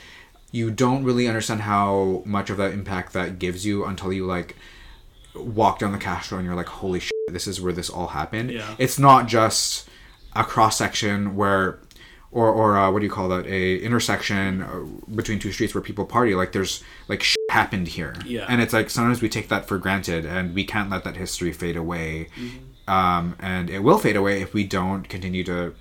you 0.51 0.69
don't 0.69 1.03
really 1.03 1.27
understand 1.27 1.61
how 1.61 2.21
much 2.25 2.49
of 2.51 2.57
that 2.57 2.73
impact 2.73 3.13
that 3.13 3.39
gives 3.39 3.65
you 3.65 3.85
until 3.85 4.13
you 4.13 4.25
like 4.25 4.55
walk 5.33 5.79
down 5.79 5.91
the 5.93 5.97
Castro 5.97 6.37
and 6.37 6.45
you're 6.45 6.55
like, 6.55 6.67
holy 6.67 6.99
shit, 6.99 7.11
this 7.29 7.47
is 7.47 7.59
where 7.59 7.73
this 7.73 7.89
all 7.89 8.07
happened. 8.07 8.51
Yeah. 8.51 8.75
It's 8.77 8.99
not 8.99 9.27
just 9.27 9.89
a 10.35 10.43
cross 10.43 10.77
section 10.77 11.35
where 11.35 11.79
or 12.31 12.49
or 12.49 12.77
uh, 12.77 12.91
what 12.91 12.99
do 12.99 13.05
you 13.05 13.11
call 13.11 13.29
that 13.29 13.45
a 13.47 13.77
intersection 13.77 14.61
uh, 14.61 14.79
between 15.15 15.39
two 15.39 15.51
streets 15.51 15.73
where 15.73 15.81
people 15.81 16.05
party 16.05 16.35
like 16.35 16.51
there's 16.51 16.83
like 17.07 17.23
shit 17.23 17.37
happened 17.49 17.87
here 17.87 18.13
Yeah. 18.25 18.45
and 18.49 18.61
it's 18.61 18.73
like 18.73 18.89
sometimes 18.89 19.21
we 19.21 19.29
take 19.29 19.47
that 19.49 19.65
for 19.67 19.77
granted 19.77 20.25
and 20.25 20.53
we 20.53 20.65
can't 20.65 20.89
let 20.89 21.03
that 21.05 21.15
history 21.15 21.53
fade 21.53 21.77
away 21.77 22.27
um, 22.87 23.35
and 23.39 23.69
it 23.69 23.79
will 23.79 23.97
fade 23.97 24.15
away 24.17 24.41
if 24.41 24.53
we 24.53 24.63
don't 24.65 25.07
continue 25.07 25.43
to 25.45 25.73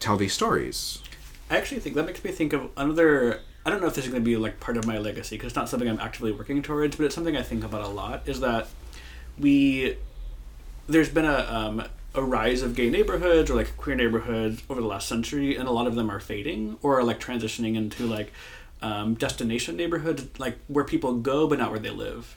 tell 0.00 0.16
these 0.16 0.32
stories 0.32 1.02
I 1.48 1.56
actually 1.58 1.80
think 1.80 1.94
that 1.94 2.06
makes 2.06 2.24
me 2.24 2.32
think 2.32 2.52
of 2.52 2.70
another. 2.76 3.38
I 3.64 3.70
don't 3.70 3.80
know 3.80 3.86
if 3.86 3.94
this 3.94 4.04
is 4.04 4.10
going 4.10 4.20
to 4.20 4.28
be 4.28 4.36
like 4.36 4.58
part 4.58 4.76
of 4.76 4.84
my 4.84 4.98
legacy 4.98 5.36
because 5.36 5.50
it's 5.50 5.56
not 5.56 5.68
something 5.68 5.88
I'm 5.88 6.00
actively 6.00 6.32
working 6.32 6.60
towards, 6.60 6.96
but 6.96 7.06
it's 7.06 7.14
something 7.14 7.36
I 7.36 7.42
think 7.42 7.62
about 7.62 7.82
a 7.82 7.88
lot. 7.88 8.28
Is 8.28 8.40
that 8.40 8.66
we 9.38 9.96
there's 10.88 11.08
been 11.08 11.24
a 11.24 11.46
um, 11.48 11.84
a 12.16 12.22
rise 12.22 12.62
of 12.62 12.74
gay 12.74 12.90
neighborhoods 12.90 13.50
or 13.50 13.54
like 13.54 13.76
queer 13.76 13.94
neighborhoods 13.96 14.62
over 14.68 14.80
the 14.80 14.86
last 14.86 15.08
century, 15.08 15.56
and 15.56 15.68
a 15.68 15.70
lot 15.70 15.86
of 15.86 15.94
them 15.94 16.10
are 16.10 16.20
fading 16.20 16.78
or 16.82 16.98
are 16.98 17.04
like 17.04 17.20
transitioning 17.20 17.76
into 17.76 18.06
like 18.06 18.32
um, 18.82 19.14
destination 19.14 19.76
neighborhoods, 19.76 20.26
like 20.38 20.58
where 20.68 20.84
people 20.84 21.14
go 21.14 21.46
but 21.46 21.58
not 21.58 21.70
where 21.70 21.80
they 21.80 21.90
live. 21.90 22.36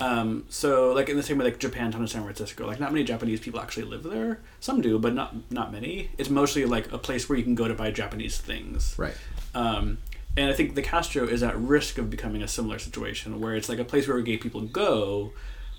Um, 0.00 0.44
so 0.50 0.92
like 0.92 1.08
in 1.08 1.16
the 1.16 1.22
same 1.22 1.38
way 1.38 1.46
like 1.46 1.58
Japantown 1.58 1.96
and 1.96 2.10
San 2.10 2.22
Francisco, 2.22 2.66
like 2.66 2.78
not 2.78 2.92
many 2.92 3.04
Japanese 3.04 3.40
people 3.40 3.58
actually 3.58 3.84
live 3.84 4.02
there. 4.02 4.40
Some 4.60 4.82
do, 4.82 4.98
but 4.98 5.14
not 5.14 5.34
not 5.50 5.72
many. 5.72 6.10
It's 6.18 6.28
mostly 6.28 6.66
like 6.66 6.92
a 6.92 6.98
place 6.98 7.28
where 7.28 7.38
you 7.38 7.44
can 7.44 7.54
go 7.54 7.66
to 7.66 7.74
buy 7.74 7.90
Japanese 7.90 8.38
things. 8.38 8.94
right 8.98 9.16
Um, 9.54 9.98
and 10.36 10.50
I 10.50 10.52
think 10.52 10.74
the 10.74 10.82
Castro 10.82 11.24
is 11.26 11.42
at 11.42 11.56
risk 11.58 11.96
of 11.96 12.10
becoming 12.10 12.42
a 12.42 12.48
similar 12.48 12.78
situation 12.78 13.40
where 13.40 13.54
it's 13.56 13.70
like 13.70 13.78
a 13.78 13.84
place 13.84 14.06
where 14.06 14.20
gay 14.20 14.36
people 14.36 14.60
go, 14.60 15.32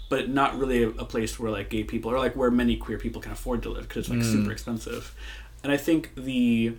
but 0.10 0.30
not 0.30 0.58
really 0.58 0.84
a, 0.84 0.90
a 0.90 1.06
place 1.06 1.40
where 1.40 1.52
like 1.52 1.70
gay 1.70 1.84
people 1.84 2.12
or 2.12 2.18
like 2.18 2.36
where 2.36 2.52
many 2.52 2.76
queer 2.76 2.98
people 2.98 3.22
can 3.22 3.32
afford 3.32 3.64
to 3.64 3.70
live 3.70 3.88
because 3.88 3.98
it's 3.98 4.10
like 4.10 4.20
mm. 4.20 4.32
super 4.32 4.52
expensive. 4.52 5.14
And 5.64 5.72
I 5.72 5.78
think 5.78 6.14
the 6.16 6.76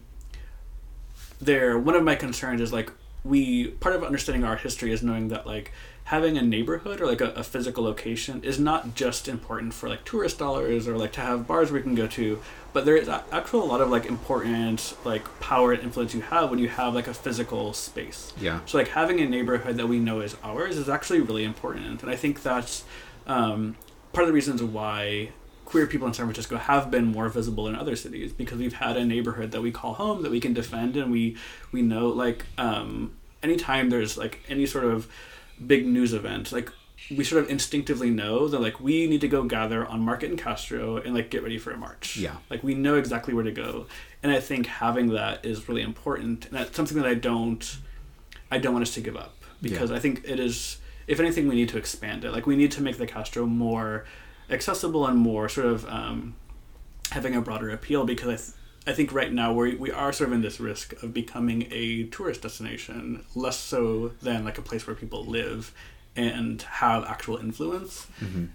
there 1.41 1.79
one 1.79 1.95
of 1.95 2.03
my 2.03 2.15
concerns 2.15 2.61
is 2.61 2.73
like 2.73 2.91
we 3.25 3.69
part 3.69 3.95
of 3.95 4.03
understanding 4.03 4.45
our 4.45 4.57
history 4.57 4.93
is 4.93 5.03
knowing 5.03 5.29
that 5.29 5.47
like 5.47 5.73
having 6.05 6.39
a 6.39 6.43
neighborhood 6.43 7.01
or 7.01 7.07
like 7.07 7.21
a, 7.21 7.31
a 7.33 7.45
physical 7.45 7.85
location 7.85 8.43
is 8.43 8.59
not 8.59 8.95
just 8.95 9.29
important 9.29 9.75
for 9.75 9.89
like 9.89 10.05
tourist 10.05 10.39
dollars 10.39 10.89
or 10.89 10.97
like 10.97 11.13
to 11.13 11.21
have 11.21 11.47
bars 11.47 11.71
we 11.71 11.83
can 11.83 11.95
go 11.95 12.07
to 12.07 12.41
but 12.73 12.85
there 12.85 12.97
is 12.97 13.09
actually 13.09 13.61
a 13.61 13.65
lot 13.65 13.81
of 13.81 13.91
like 13.91 14.07
important 14.07 14.97
like 15.05 15.41
power 15.41 15.73
and 15.73 15.83
influence 15.83 16.15
you 16.15 16.21
have 16.21 16.51
when 16.51 16.59
you 16.59 16.69
have 16.69 16.95
like 16.95 17.09
a 17.09 17.15
physical 17.15 17.73
space. 17.73 18.33
Yeah. 18.41 18.61
So 18.67 18.79
like 18.79 18.89
having 18.89 19.21
a 19.21 19.27
neighborhood 19.27 19.77
that 19.77 19.89
we 19.89 19.99
know 19.99 20.21
is 20.21 20.37
ours 20.43 20.77
is 20.77 20.89
actually 20.89 21.21
really 21.21 21.45
important, 21.45 22.03
and 22.03 22.11
I 22.11 22.17
think 22.17 22.43
that's 22.43 22.85
um, 23.29 23.77
part 24.13 24.25
of 24.25 24.29
the 24.29 24.33
reasons 24.35 24.63
why 24.63 25.31
queer 25.65 25.87
people 25.87 26.07
in 26.09 26.15
San 26.15 26.25
Francisco 26.25 26.57
have 26.57 26.91
been 26.91 27.05
more 27.05 27.29
visible 27.29 27.69
in 27.69 27.75
other 27.77 27.95
cities 27.95 28.33
because 28.33 28.59
we've 28.59 28.73
had 28.73 28.97
a 28.97 29.05
neighborhood 29.05 29.51
that 29.51 29.61
we 29.61 29.71
call 29.71 29.95
home 29.95 30.23
that 30.23 30.31
we 30.31 30.41
can 30.41 30.55
defend, 30.55 30.97
and 30.97 31.11
we 31.13 31.37
we 31.73 31.83
know 31.83 32.09
like 32.09 32.47
um, 32.57 33.15
anytime 33.43 33.91
there's 33.91 34.17
like 34.17 34.41
any 34.49 34.67
sort 34.67 34.85
of 34.85 35.07
big 35.67 35.87
news 35.87 36.13
event, 36.15 36.53
like 36.53 36.71
we 37.11 37.23
sort 37.25 37.43
of 37.43 37.51
instinctively 37.51 38.11
know 38.11 38.49
that 38.49 38.61
like 38.61 38.81
we 38.81 39.07
need 39.07 39.21
to 39.21 39.29
go 39.29 39.43
gather 39.45 39.87
on 39.87 40.01
Market 40.01 40.31
and 40.31 40.39
Castro 40.39 40.97
and 40.97 41.15
like 41.15 41.31
get 41.31 41.43
ready 41.43 41.59
for 41.59 41.71
a 41.71 41.77
march. 41.77 42.17
Yeah. 42.17 42.37
Like 42.51 42.63
we 42.63 42.75
know 42.75 42.97
exactly 42.97 43.33
where 43.35 43.45
to 43.45 43.53
go. 43.53 43.87
And 44.23 44.33
I 44.33 44.41
think 44.41 44.67
having 44.67 45.09
that 45.11 45.45
is 45.45 45.69
really 45.69 45.83
important. 45.83 46.47
And 46.47 46.55
that's 46.55 46.77
something 46.77 46.97
that 46.99 47.07
I 47.07 47.15
don't 47.15 47.79
I 48.51 48.59
don't 48.59 48.73
want 48.73 48.83
us 48.83 48.95
to 48.95 49.01
give 49.01 49.17
up 49.17 49.37
because 49.63 49.91
Yeah. 49.91 49.97
I 49.97 50.01
think 50.01 50.23
it 50.25 50.41
is 50.41 50.79
if 51.09 51.19
anything 51.19 51.49
we 51.49 51.57
need 51.57 51.71
to 51.71 51.79
expand 51.79 52.25
it. 52.25 52.31
Like 52.33 52.47
we 52.47 52.55
need 52.55 52.71
to 52.73 52.83
make 52.83 52.99
the 52.99 53.07
Castro 53.07 53.47
more 53.47 54.05
accessible 54.51 55.07
and 55.07 55.19
more 55.19 55.49
sort 55.49 55.67
of 55.67 55.85
um, 55.87 56.37
having 57.11 57.35
a 57.35 57.41
broader 57.41 57.71
appeal 57.71 58.05
because 58.05 58.29
I 58.29 58.37
th- 58.37 58.51
I 58.87 58.93
think 58.93 59.13
right 59.13 59.33
now 59.33 59.53
we 59.53 59.75
we 59.75 59.91
are 59.91 60.13
sort 60.13 60.29
of 60.29 60.35
in 60.35 60.43
this 60.43 60.61
risk 60.61 61.03
of 61.03 61.13
becoming 61.13 61.67
a 61.71 62.05
tourist 62.05 62.43
destination 62.43 63.25
less 63.35 63.59
so 63.59 64.13
than 64.23 64.45
like 64.45 64.59
a 64.59 64.63
place 64.63 64.87
where 64.87 64.97
people 64.97 65.25
live 65.25 65.75
and 66.17 66.63
have 66.63 67.05
actual 67.05 67.37
influence. 67.37 68.07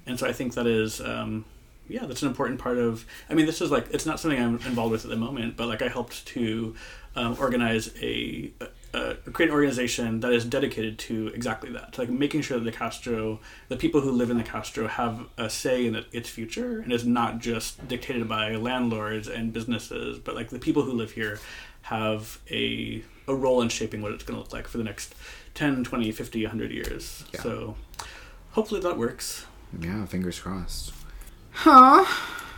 And 0.05 0.19
so 0.19 0.27
I 0.27 0.33
think 0.33 0.53
that 0.55 0.65
is 0.67 1.01
um, 1.01 1.45
yeah, 1.87 2.05
that's 2.05 2.21
an 2.21 2.29
important 2.29 2.59
part 2.59 2.77
of. 2.77 3.05
I 3.29 3.33
mean, 3.35 3.45
this 3.45 3.61
is 3.61 3.69
like 3.71 3.87
it's 3.91 4.05
not 4.05 4.19
something 4.19 4.39
I'm 4.41 4.55
involved 4.65 4.91
with 4.91 5.03
at 5.03 5.09
the 5.11 5.17
moment, 5.17 5.55
but 5.57 5.67
like 5.67 5.81
I 5.81 5.87
helped 5.87 6.25
to 6.27 6.75
um, 7.15 7.37
organize 7.39 7.93
a, 8.01 8.51
a 8.93 9.15
create 9.31 9.49
an 9.49 9.55
organization 9.55 10.19
that 10.19 10.31
is 10.31 10.45
dedicated 10.45 10.99
to 10.99 11.27
exactly 11.29 11.71
that, 11.71 11.93
to, 11.93 12.01
like 12.01 12.09
making 12.09 12.41
sure 12.41 12.57
that 12.59 12.63
the 12.65 12.71
Castro, 12.71 13.39
the 13.67 13.77
people 13.77 14.01
who 14.01 14.11
live 14.11 14.29
in 14.29 14.37
the 14.37 14.43
Castro, 14.43 14.87
have 14.87 15.25
a 15.37 15.49
say 15.49 15.85
in 15.87 15.95
it, 15.95 16.05
its 16.11 16.29
future, 16.29 16.79
and 16.81 16.91
is 16.93 17.05
not 17.05 17.39
just 17.39 17.87
dictated 17.87 18.27
by 18.29 18.55
landlords 18.55 19.27
and 19.27 19.51
businesses, 19.53 20.19
but 20.19 20.35
like 20.35 20.49
the 20.49 20.59
people 20.59 20.83
who 20.83 20.93
live 20.93 21.11
here 21.11 21.39
have 21.83 22.39
a 22.51 23.03
a 23.27 23.33
role 23.35 23.61
in 23.61 23.69
shaping 23.69 24.01
what 24.01 24.11
it's 24.11 24.23
going 24.23 24.35
to 24.35 24.41
look 24.41 24.53
like 24.53 24.67
for 24.67 24.77
the 24.77 24.83
next 24.83 25.15
10, 25.55 25.83
20, 25.85 26.11
50, 26.11 26.43
100 26.43 26.71
years. 26.71 27.23
Yeah. 27.33 27.41
So 27.41 27.75
hopefully 28.51 28.81
that 28.81 28.97
works. 28.97 29.45
yeah 29.79 30.05
fingers 30.05 30.39
crossed 30.39 30.93
huh 31.51 32.03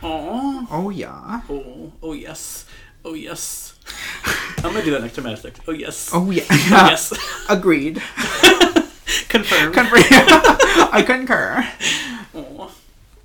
Aww. 0.01 0.67
oh 0.71 0.89
yeah 0.89 1.41
Oh, 1.49 1.91
oh 2.03 2.13
yes. 2.13 2.65
Oh 3.05 3.13
yes. 3.13 3.73
I'm 4.66 4.74
gonna 4.74 4.84
do 4.86 4.91
that 4.91 5.01
next 5.01 5.16
time 5.16 5.28
I 5.28 5.36
stick. 5.36 5.55
Oh 5.68 5.72
yes. 5.72 6.09
oh 6.13 6.32
yeah 6.32 6.43
Oh, 6.49 6.88
yes. 6.89 7.13
agreed 7.49 8.01
Confirmed. 9.30 9.76
i 9.78 11.03
concur. 11.05 11.68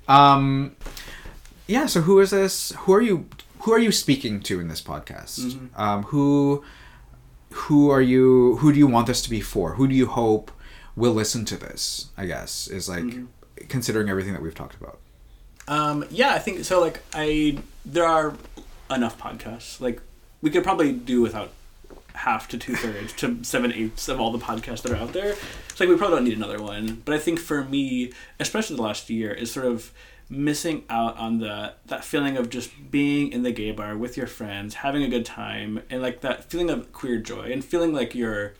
Um, 0.07 0.75
yeah. 1.67 1.85
So 1.85 2.01
who 2.01 2.19
is 2.19 2.31
this? 2.31 2.71
Who 2.79 2.93
are 2.93 3.01
you? 3.01 3.25
Who 3.61 3.71
are 3.71 3.79
you 3.79 3.91
speaking 3.91 4.41
to 4.41 4.59
in 4.59 4.67
this 4.67 4.81
podcast? 4.81 5.57
Um, 5.75 6.03
who, 6.03 6.63
who 7.51 7.89
are 7.89 8.01
you? 8.01 8.57
Who 8.57 8.73
do 8.73 8.79
you 8.79 8.87
want 8.87 9.07
this 9.07 9.21
to 9.21 9.29
be 9.29 9.39
for? 9.41 9.75
Who 9.75 9.87
do 9.87 9.95
you 9.95 10.07
hope 10.07 10.51
will 10.95 11.13
listen 11.13 11.45
to 11.45 11.57
this? 11.57 12.09
I 12.17 12.25
guess 12.25 12.67
is 12.67 12.89
like 12.89 13.05
considering 13.69 14.09
everything 14.09 14.33
that 14.33 14.41
we've 14.41 14.55
talked 14.55 14.75
about. 14.75 14.99
Um, 15.67 16.05
yeah, 16.09 16.33
I 16.33 16.39
think 16.39 16.65
so. 16.65 16.81
Like, 16.81 17.01
I 17.13 17.59
there 17.85 18.05
are 18.05 18.35
enough 18.89 19.17
podcasts. 19.17 19.79
Like, 19.79 20.01
we 20.41 20.49
could 20.49 20.63
probably 20.63 20.91
do 20.91 21.21
without 21.21 21.51
half 22.13 22.47
to 22.49 22.57
two 22.57 22.75
thirds 22.75 23.13
to 23.13 23.43
seven 23.43 23.71
eighths 23.71 24.07
of 24.09 24.19
all 24.19 24.31
the 24.31 24.37
podcasts 24.37 24.81
that 24.81 24.91
are 24.91 24.97
out 24.97 25.13
there. 25.13 25.35
It's 25.69 25.79
like, 25.79 25.89
we 25.89 25.95
probably 25.97 26.17
don't 26.17 26.25
need 26.25 26.37
another 26.37 26.61
one. 26.61 27.01
But 27.05 27.15
I 27.15 27.19
think 27.19 27.39
for 27.39 27.63
me, 27.63 28.11
especially 28.39 28.75
the 28.75 28.81
last 28.81 29.09
year, 29.09 29.31
is 29.31 29.51
sort 29.51 29.65
of 29.65 29.91
missing 30.29 30.83
out 30.89 31.17
on 31.17 31.39
the 31.39 31.73
that 31.87 32.05
feeling 32.05 32.37
of 32.37 32.49
just 32.49 32.71
being 32.89 33.31
in 33.33 33.43
the 33.43 33.51
gay 33.51 33.71
bar 33.71 33.97
with 33.97 34.15
your 34.17 34.27
friends, 34.27 34.75
having 34.75 35.03
a 35.03 35.09
good 35.09 35.25
time, 35.25 35.81
and 35.89 36.01
like 36.01 36.21
that 36.21 36.49
feeling 36.49 36.69
of 36.69 36.91
queer 36.93 37.17
joy, 37.17 37.51
and 37.51 37.63
feeling 37.63 37.93
like 37.93 38.15
you're 38.15 38.53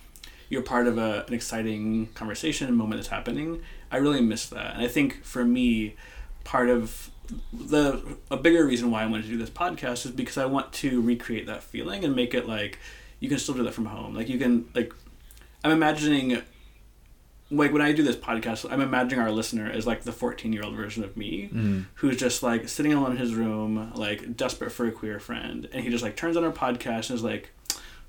you're 0.49 0.61
part 0.61 0.85
of 0.87 0.97
a, 0.97 1.23
an 1.27 1.33
exciting 1.33 2.07
conversation 2.13 2.73
moment 2.75 2.99
that's 2.99 3.07
happening. 3.09 3.61
I 3.89 3.97
really 3.97 4.21
miss 4.21 4.47
that, 4.49 4.75
and 4.75 4.83
I 4.83 4.87
think 4.87 5.23
for 5.23 5.45
me, 5.45 5.95
part 6.43 6.69
of 6.69 7.09
the 7.53 8.17
a 8.29 8.37
bigger 8.37 8.65
reason 8.65 8.91
why 8.91 9.03
I 9.03 9.05
wanted 9.05 9.23
to 9.23 9.29
do 9.29 9.37
this 9.37 9.49
podcast 9.49 10.05
is 10.05 10.11
because 10.11 10.37
I 10.37 10.45
want 10.45 10.73
to 10.73 11.01
recreate 11.01 11.47
that 11.47 11.63
feeling 11.63 12.03
and 12.03 12.15
make 12.15 12.33
it 12.33 12.47
like 12.47 12.79
you 13.19 13.29
can 13.29 13.37
still 13.37 13.55
do 13.55 13.63
that 13.63 13.73
from 13.73 13.85
home. 13.85 14.15
Like 14.15 14.29
you 14.29 14.37
can 14.37 14.69
like 14.73 14.93
I'm 15.63 15.71
imagining 15.71 16.41
like 17.51 17.73
when 17.73 17.81
I 17.81 17.91
do 17.91 18.01
this 18.01 18.15
podcast, 18.15 18.71
I'm 18.71 18.81
imagining 18.81 19.19
our 19.19 19.31
listener 19.31 19.69
as 19.69 19.85
like 19.85 20.03
the 20.03 20.11
14 20.11 20.53
year 20.53 20.63
old 20.63 20.75
version 20.75 21.03
of 21.03 21.17
me, 21.17 21.49
mm-hmm. 21.53 21.81
who's 21.95 22.17
just 22.17 22.41
like 22.41 22.69
sitting 22.69 22.93
alone 22.93 23.11
in 23.11 23.17
his 23.17 23.35
room, 23.35 23.91
like 23.93 24.37
desperate 24.37 24.71
for 24.71 24.87
a 24.87 24.91
queer 24.91 25.19
friend, 25.19 25.67
and 25.73 25.83
he 25.83 25.89
just 25.89 26.03
like 26.03 26.15
turns 26.15 26.37
on 26.37 26.43
our 26.43 26.51
podcast 26.51 27.09
and 27.09 27.17
is 27.17 27.23
like, 27.23 27.51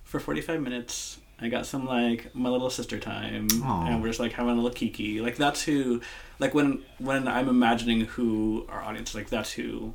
for 0.05 0.21
45 0.21 0.61
minutes, 0.61 1.19
I 1.43 1.49
got 1.49 1.67
some 1.67 1.87
like 1.87 2.35
my 2.35 2.49
little 2.49 2.71
sister 2.71 2.99
time, 2.99 3.49
Aw. 3.65 3.87
and 3.87 4.01
we're 4.03 4.09
just 4.09 4.21
like 4.21 4.33
having 4.33 4.53
a 4.53 4.55
little 4.55 4.71
kiki. 4.71 5.21
Like 5.21 5.37
that's 5.37 5.63
who, 5.63 6.01
like 6.39 6.55
when 6.55 6.83
when 6.99 7.27
I'm 7.29 7.49
imagining 7.49 8.03
who 8.03 8.67
our 8.69 8.83
audience, 8.83 9.15
like 9.15 9.29
that's 9.31 9.53
who. 9.53 9.95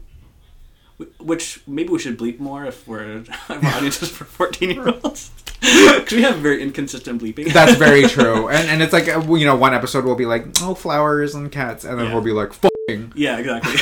Which 1.19 1.61
maybe 1.67 1.89
we 1.89 1.99
should 1.99 2.17
bleep 2.17 2.39
more 2.39 2.65
if 2.65 2.87
we're 2.87 3.17
if 3.19 3.49
our 3.49 3.65
audience 3.75 4.01
is 4.01 4.09
for 4.09 4.25
14 4.25 4.71
year 4.71 4.89
olds. 5.03 5.31
Because 5.59 6.11
we 6.13 6.21
have 6.21 6.35
very 6.37 6.61
inconsistent 6.61 7.19
bleeping. 7.21 7.51
That's 7.51 7.75
very 7.75 8.03
true. 8.07 8.47
And 8.47 8.69
and 8.69 8.81
it's 8.83 8.93
like 8.93 9.07
you 9.07 9.45
know 9.45 9.55
one 9.55 9.73
episode 9.73 10.05
will 10.05 10.15
be 10.15 10.25
like 10.27 10.45
oh 10.61 10.75
flowers 10.75 11.33
and 11.35 11.51
cats, 11.51 11.83
and 11.83 11.97
then 11.99 12.07
Yeah. 12.07 12.13
we'll 12.13 12.21
be 12.23 12.31
like 12.31 12.53
fucking 12.53 13.13
Yeah, 13.15 13.37
exactly. 13.39 13.75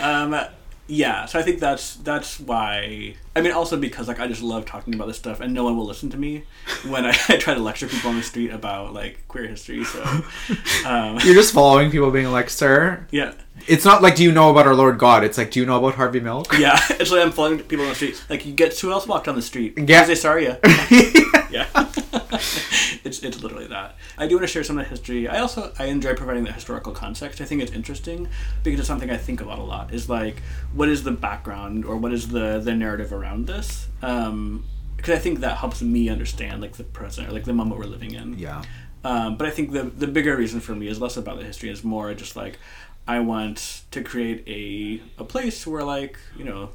um, 0.00 0.34
Yeah, 0.90 1.26
so 1.26 1.38
I 1.38 1.42
think 1.42 1.60
that's 1.60 1.96
that's 1.96 2.40
why. 2.40 3.14
I 3.36 3.42
mean, 3.42 3.52
also 3.52 3.76
because 3.76 4.08
like 4.08 4.20
I 4.20 4.26
just 4.26 4.42
love 4.42 4.64
talking 4.64 4.94
about 4.94 5.06
this 5.06 5.18
stuff, 5.18 5.40
and 5.40 5.52
no 5.52 5.62
one 5.62 5.76
will 5.76 5.84
listen 5.84 6.08
to 6.10 6.16
me 6.16 6.44
when 6.88 7.04
I, 7.04 7.10
I 7.28 7.36
try 7.36 7.52
to 7.52 7.60
lecture 7.60 7.86
people 7.86 8.08
on 8.10 8.16
the 8.16 8.22
street 8.22 8.50
about 8.50 8.94
like 8.94 9.28
queer 9.28 9.46
history. 9.46 9.84
So, 9.84 10.02
um, 10.86 11.18
You're 11.24 11.34
just 11.34 11.52
following 11.52 11.90
people 11.90 12.10
being 12.10 12.32
like, 12.32 12.48
sir. 12.48 13.06
yeah, 13.10 13.34
It's 13.66 13.84
not 13.84 14.00
like, 14.00 14.16
do 14.16 14.24
you 14.24 14.32
know 14.32 14.50
about 14.50 14.66
our 14.66 14.74
Lord 14.74 14.98
God? 14.98 15.24
It's 15.24 15.36
like, 15.36 15.50
do 15.50 15.60
you 15.60 15.66
know 15.66 15.76
about 15.76 15.94
Harvey 15.96 16.20
Milk? 16.20 16.56
yeah. 16.58 16.80
It's 16.98 17.10
like 17.10 17.20
I'm 17.22 17.32
following 17.32 17.58
people 17.60 17.84
on 17.84 17.90
the 17.90 17.94
street. 17.94 18.24
Like 18.30 18.46
you 18.46 18.54
get 18.54 18.76
who 18.78 18.90
else 18.90 19.06
walked 19.06 19.26
down 19.26 19.36
the 19.36 19.42
street? 19.42 19.74
Yeah. 19.76 20.04
Jose 20.06 20.14
Sarria. 20.26 20.58
yeah, 20.90 21.37
it's 23.04 23.22
it's 23.22 23.42
literally 23.42 23.66
that. 23.68 23.96
I 24.16 24.26
do 24.26 24.36
want 24.36 24.44
to 24.44 24.52
share 24.52 24.64
some 24.64 24.78
of 24.78 24.84
the 24.84 24.90
history. 24.90 25.28
I 25.28 25.38
also 25.38 25.72
I 25.78 25.86
enjoy 25.86 26.14
providing 26.14 26.44
the 26.44 26.52
historical 26.52 26.92
context. 26.92 27.40
I 27.40 27.44
think 27.44 27.62
it's 27.62 27.72
interesting 27.72 28.28
because 28.62 28.80
it's 28.80 28.88
something 28.88 29.10
I 29.10 29.16
think 29.16 29.40
about 29.40 29.58
a 29.58 29.62
lot. 29.62 29.92
Is 29.92 30.08
like 30.08 30.42
what 30.72 30.88
is 30.88 31.04
the 31.04 31.12
background 31.12 31.84
or 31.84 31.96
what 31.96 32.12
is 32.12 32.28
the 32.28 32.60
the 32.60 32.74
narrative 32.74 33.12
around 33.12 33.46
this? 33.46 33.88
Um, 34.02 34.64
because 34.96 35.14
I 35.14 35.18
think 35.20 35.40
that 35.40 35.58
helps 35.58 35.80
me 35.80 36.08
understand 36.08 36.60
like 36.60 36.72
the 36.72 36.84
present 36.84 37.28
or 37.28 37.32
like 37.32 37.44
the 37.44 37.52
moment 37.52 37.78
we're 37.78 37.86
living 37.86 38.14
in. 38.14 38.38
yeah. 38.38 38.62
Um, 39.04 39.36
but 39.36 39.46
I 39.46 39.50
think 39.50 39.72
the 39.72 39.84
the 39.84 40.08
bigger 40.08 40.36
reason 40.36 40.60
for 40.60 40.74
me 40.74 40.88
is 40.88 41.00
less 41.00 41.16
about 41.16 41.38
the 41.38 41.44
history. 41.44 41.70
It's 41.70 41.84
more 41.84 42.12
just 42.14 42.34
like 42.36 42.58
I 43.06 43.20
want 43.20 43.82
to 43.92 44.02
create 44.02 44.44
a 44.46 45.00
a 45.22 45.24
place 45.24 45.66
where 45.66 45.84
like 45.84 46.18
you 46.36 46.44
know, 46.44 46.70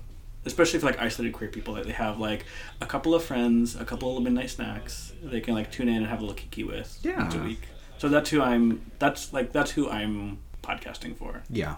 especially 0.45 0.79
for 0.79 0.85
like 0.87 0.99
isolated 1.01 1.33
queer 1.33 1.49
people, 1.49 1.73
that 1.75 1.85
they 1.85 1.91
have 1.93 2.19
like 2.19 2.45
a 2.81 2.85
couple 2.85 3.13
of 3.15 3.23
friends, 3.23 3.75
a 3.75 3.85
couple 3.85 4.17
of 4.17 4.23
midnight 4.23 4.49
snacks 4.49 5.13
they 5.23 5.39
can 5.41 5.53
like 5.53 5.71
tune 5.71 5.87
in 5.89 5.97
and 5.97 6.07
have 6.07 6.19
a 6.19 6.21
little 6.21 6.35
kiki 6.35 6.63
with 6.63 6.99
Yeah. 7.01 7.17
once 7.19 7.35
a 7.35 7.39
week. 7.39 7.61
So 7.97 8.09
that's 8.09 8.29
who 8.31 8.41
I'm. 8.41 8.81
That's 8.99 9.31
like 9.33 9.51
that's 9.53 9.71
who 9.71 9.89
I'm 9.89 10.39
podcasting 10.61 11.15
for. 11.15 11.43
Yeah. 11.49 11.75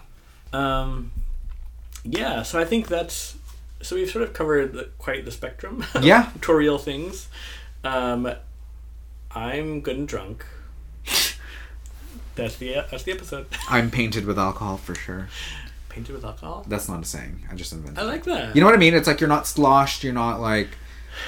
Um, 0.52 1.12
yeah. 2.04 2.42
So 2.42 2.58
I 2.58 2.64
think 2.64 2.88
that's. 2.88 3.36
So 3.82 3.94
we've 3.94 4.10
sort 4.10 4.24
of 4.24 4.32
covered 4.32 4.72
the, 4.72 4.88
quite 4.98 5.24
the 5.24 5.30
spectrum. 5.30 5.84
Yeah. 6.02 6.30
Tutorial 6.34 6.78
things. 6.78 7.28
Um, 7.84 8.32
I'm 9.32 9.80
good 9.82 9.96
and 9.98 10.08
drunk. 10.08 10.44
That's 12.34 12.56
the 12.56 12.84
that's 12.90 13.02
the 13.04 13.12
episode. 13.12 13.46
I'm 13.70 13.90
painted 13.90 14.26
with 14.26 14.38
alcohol 14.38 14.76
for 14.76 14.94
sure. 14.94 15.28
Painted 15.96 16.12
with 16.14 16.24
alcohol. 16.26 16.64
That's 16.68 16.88
not 16.90 17.02
a 17.02 17.06
saying. 17.06 17.46
I 17.50 17.54
just 17.54 17.72
invented 17.72 17.98
I 17.98 18.02
like 18.02 18.24
that. 18.24 18.54
You 18.54 18.60
know 18.60 18.66
what 18.66 18.74
I 18.74 18.78
mean? 18.78 18.92
It's 18.94 19.06
like 19.08 19.18
you're 19.20 19.28
not 19.30 19.46
sloshed. 19.46 20.04
You're 20.04 20.12
not 20.12 20.40
like, 20.40 20.68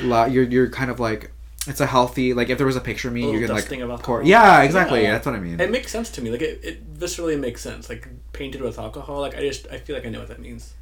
you're 0.02 0.44
you're 0.44 0.68
kind 0.68 0.90
of 0.90 1.00
like, 1.00 1.30
it's 1.66 1.80
a 1.80 1.86
healthy. 1.86 2.34
Like 2.34 2.50
if 2.50 2.58
there 2.58 2.66
was 2.66 2.76
a 2.76 2.80
picture 2.80 3.08
of 3.08 3.14
me, 3.14 3.22
you 3.32 3.40
could 3.40 3.48
like, 3.48 4.02
pour- 4.02 4.22
yeah, 4.22 4.62
exactly. 4.62 5.02
Yeah. 5.02 5.12
That's 5.12 5.24
what 5.26 5.34
I 5.34 5.40
mean. 5.40 5.58
It 5.58 5.70
makes 5.70 5.90
sense 5.90 6.10
to 6.10 6.22
me. 6.22 6.30
Like 6.30 6.42
it, 6.42 6.60
it 6.62 6.94
viscerally 6.98 7.40
makes 7.40 7.62
sense. 7.62 7.88
Like 7.88 8.06
painted 8.34 8.60
with 8.60 8.78
alcohol. 8.78 9.20
Like 9.20 9.34
I 9.36 9.40
just 9.40 9.66
I 9.68 9.78
feel 9.78 9.96
like 9.96 10.04
I 10.06 10.10
know 10.10 10.18
what 10.20 10.28
that 10.28 10.38
means. 10.38 10.74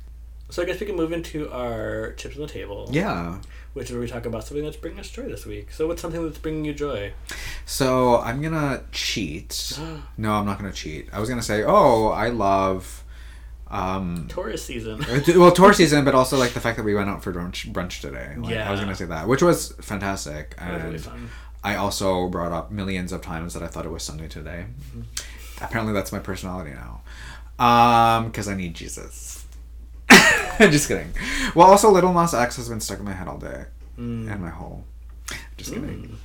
So 0.51 0.63
I 0.63 0.65
guess 0.65 0.79
we 0.81 0.87
can 0.87 0.97
move 0.97 1.13
into 1.13 1.51
our 1.51 2.13
chips 2.15 2.37
on 2.37 2.43
the 2.43 2.49
table. 2.49 2.89
yeah. 2.93 3.39
Which 3.73 3.91
is 3.91 3.93
where 3.93 4.01
we 4.01 4.09
talk 4.09 4.25
about 4.25 4.43
something 4.45 4.65
that's 4.65 4.77
bringing 4.77 5.01
us 5.01 5.11
joy 5.11 5.25
this 5.25 5.45
week. 5.45 5.71
So 5.71 5.87
what's 5.87 6.01
something 6.01 6.25
that's 6.25 6.39
bringing 6.39 6.65
you 6.65 6.73
joy? 6.73 7.13
So 7.67 8.19
I'm 8.21 8.41
gonna 8.43 8.83
cheat. 8.91 9.79
No, 10.17 10.33
I'm 10.33 10.47
not 10.47 10.59
gonna 10.59 10.73
cheat. 10.73 11.09
I 11.13 11.21
was 11.21 11.29
gonna 11.29 11.43
say, 11.43 11.63
oh, 11.63 12.09
I 12.09 12.31
love. 12.31 13.05
Um, 13.69 14.27
Taurus 14.29 14.65
season. 14.65 15.05
well, 15.37 15.51
tour 15.51 15.73
season, 15.81 16.05
but 16.05 16.15
also 16.15 16.37
like 16.37 16.53
the 16.53 16.61
fact 16.61 16.77
that 16.77 16.85
we 16.85 16.95
went 16.95 17.09
out 17.11 17.23
for 17.25 17.33
brunch, 17.33 17.71
brunch 17.73 18.01
today. 18.01 18.35
Like, 18.39 18.57
I 18.57 18.71
was 18.71 18.79
gonna 18.81 18.95
say 18.95 19.07
that, 19.07 19.27
which 19.27 19.43
was 19.43 19.73
fantastic, 19.81 20.55
was 20.61 20.83
really 20.83 20.95
and 20.97 21.01
fun. 21.05 21.31
I 21.65 21.75
also 21.75 22.29
brought 22.29 22.53
up 22.53 22.71
millions 22.71 23.11
of 23.13 23.23
times 23.23 23.55
that 23.55 23.63
I 23.65 23.67
thought 23.67 23.85
it 23.85 23.91
was 23.91 24.05
Sunday 24.05 24.29
today. 24.29 24.67
Apparently, 25.61 25.93
that's 25.93 26.13
my 26.13 26.21
personality 26.21 26.71
now, 26.73 27.01
um, 27.65 28.27
because 28.27 28.47
I 28.47 28.55
need 28.55 28.75
Jesus. 28.75 29.45
Just 30.59 30.87
kidding. 30.89 31.13
Well, 31.55 31.67
also, 31.67 31.91
Lil 31.91 32.13
Nas 32.13 32.35
X 32.35 32.57
has 32.57 32.69
been 32.69 32.81
stuck 32.81 32.99
in 33.01 33.05
my 33.05 33.13
head 33.13 33.27
all 33.27 33.39
day, 33.39 33.65
Mm. 33.99 34.31
and 34.31 34.41
my 34.43 34.51
whole. 34.51 34.85
Just 35.57 35.73
kidding. 35.73 36.17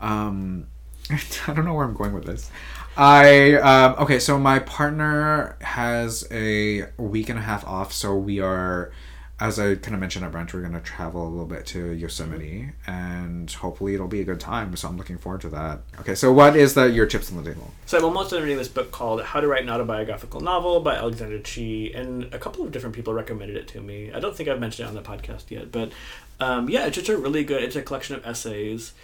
Um, 0.00 0.66
I 1.46 1.54
don't 1.54 1.64
know 1.64 1.74
where 1.74 1.84
I'm 1.84 1.94
going 1.94 2.12
with 2.12 2.24
this. 2.24 2.50
I 2.96 3.54
um, 3.54 3.94
okay, 4.00 4.18
so 4.18 4.38
my 4.38 4.58
partner 4.58 5.56
has 5.60 6.26
a 6.30 6.86
week 6.98 7.28
and 7.28 7.38
a 7.38 7.42
half 7.42 7.66
off, 7.66 7.92
so 7.92 8.16
we 8.16 8.40
are, 8.40 8.92
as 9.38 9.58
I 9.58 9.76
kind 9.76 9.94
of 9.94 10.00
mentioned 10.00 10.24
at 10.24 10.32
brunch, 10.32 10.52
we're 10.52 10.60
gonna 10.60 10.80
travel 10.80 11.26
a 11.26 11.30
little 11.30 11.46
bit 11.46 11.64
to 11.66 11.92
Yosemite, 11.92 12.72
and 12.86 13.50
hopefully 13.50 13.94
it'll 13.94 14.08
be 14.08 14.20
a 14.20 14.24
good 14.24 14.40
time. 14.40 14.76
So 14.76 14.88
I'm 14.88 14.98
looking 14.98 15.18
forward 15.18 15.40
to 15.42 15.48
that. 15.50 15.80
Okay, 16.00 16.14
so 16.14 16.32
what 16.32 16.56
is 16.56 16.74
the 16.74 16.90
your 16.90 17.06
chips 17.06 17.30
on 17.30 17.42
the 17.42 17.54
table? 17.54 17.70
So 17.86 17.96
I'm 17.96 18.04
almost 18.04 18.32
done 18.32 18.42
reading 18.42 18.58
this 18.58 18.68
book 18.68 18.90
called 18.90 19.22
How 19.22 19.40
to 19.40 19.46
Write 19.46 19.62
an 19.62 19.70
Autobiographical 19.70 20.40
Novel 20.40 20.80
by 20.80 20.96
Alexander 20.96 21.38
Chee, 21.38 21.92
and 21.94 22.24
a 22.34 22.38
couple 22.38 22.64
of 22.64 22.72
different 22.72 22.94
people 22.94 23.14
recommended 23.14 23.56
it 23.56 23.68
to 23.68 23.80
me. 23.80 24.12
I 24.12 24.20
don't 24.20 24.36
think 24.36 24.48
I've 24.48 24.60
mentioned 24.60 24.86
it 24.86 24.88
on 24.88 24.94
the 24.94 25.08
podcast 25.08 25.50
yet, 25.50 25.70
but 25.70 25.92
um, 26.40 26.68
yeah, 26.68 26.86
it's 26.86 26.96
just 26.96 27.08
a 27.08 27.16
really 27.16 27.44
good. 27.44 27.62
It's 27.62 27.76
a 27.76 27.82
collection 27.82 28.16
of 28.16 28.26
essays, 28.26 28.94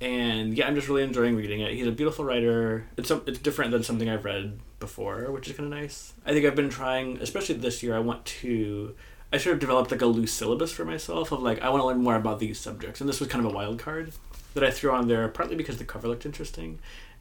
and 0.00 0.56
yeah, 0.56 0.66
I'm 0.66 0.74
just 0.74 0.88
really 0.88 1.02
enjoying 1.02 1.36
reading 1.36 1.60
it. 1.60 1.72
He's 1.72 1.86
a 1.86 1.92
beautiful 1.92 2.24
writer. 2.24 2.86
It's 2.96 3.10
it's 3.10 3.38
different 3.38 3.70
than 3.70 3.82
something 3.82 4.08
I've 4.08 4.24
read 4.24 4.58
before, 4.78 5.30
which 5.30 5.48
is 5.48 5.56
kind 5.56 5.72
of 5.72 5.78
nice. 5.78 6.12
I 6.24 6.32
think 6.32 6.44
I've 6.44 6.56
been 6.56 6.68
trying, 6.68 7.18
especially 7.20 7.56
this 7.56 7.82
year. 7.82 7.94
I 7.94 8.00
want 8.00 8.24
to. 8.26 8.94
I 9.32 9.38
sort 9.38 9.54
of 9.54 9.60
developed 9.60 9.90
like 9.90 10.02
a 10.02 10.06
loose 10.06 10.32
syllabus 10.32 10.70
for 10.72 10.84
myself 10.84 11.32
of 11.32 11.42
like 11.42 11.60
I 11.62 11.70
want 11.70 11.82
to 11.82 11.86
learn 11.86 12.02
more 12.02 12.16
about 12.16 12.38
these 12.38 12.58
subjects, 12.58 13.00
and 13.00 13.08
this 13.08 13.20
was 13.20 13.28
kind 13.28 13.44
of 13.44 13.52
a 13.52 13.54
wild 13.54 13.78
card 13.78 14.12
that 14.54 14.64
I 14.64 14.70
threw 14.70 14.90
on 14.92 15.08
there, 15.08 15.28
partly 15.28 15.56
because 15.56 15.78
the 15.78 15.84
cover 15.84 16.08
looked 16.08 16.26
interesting, 16.26 16.78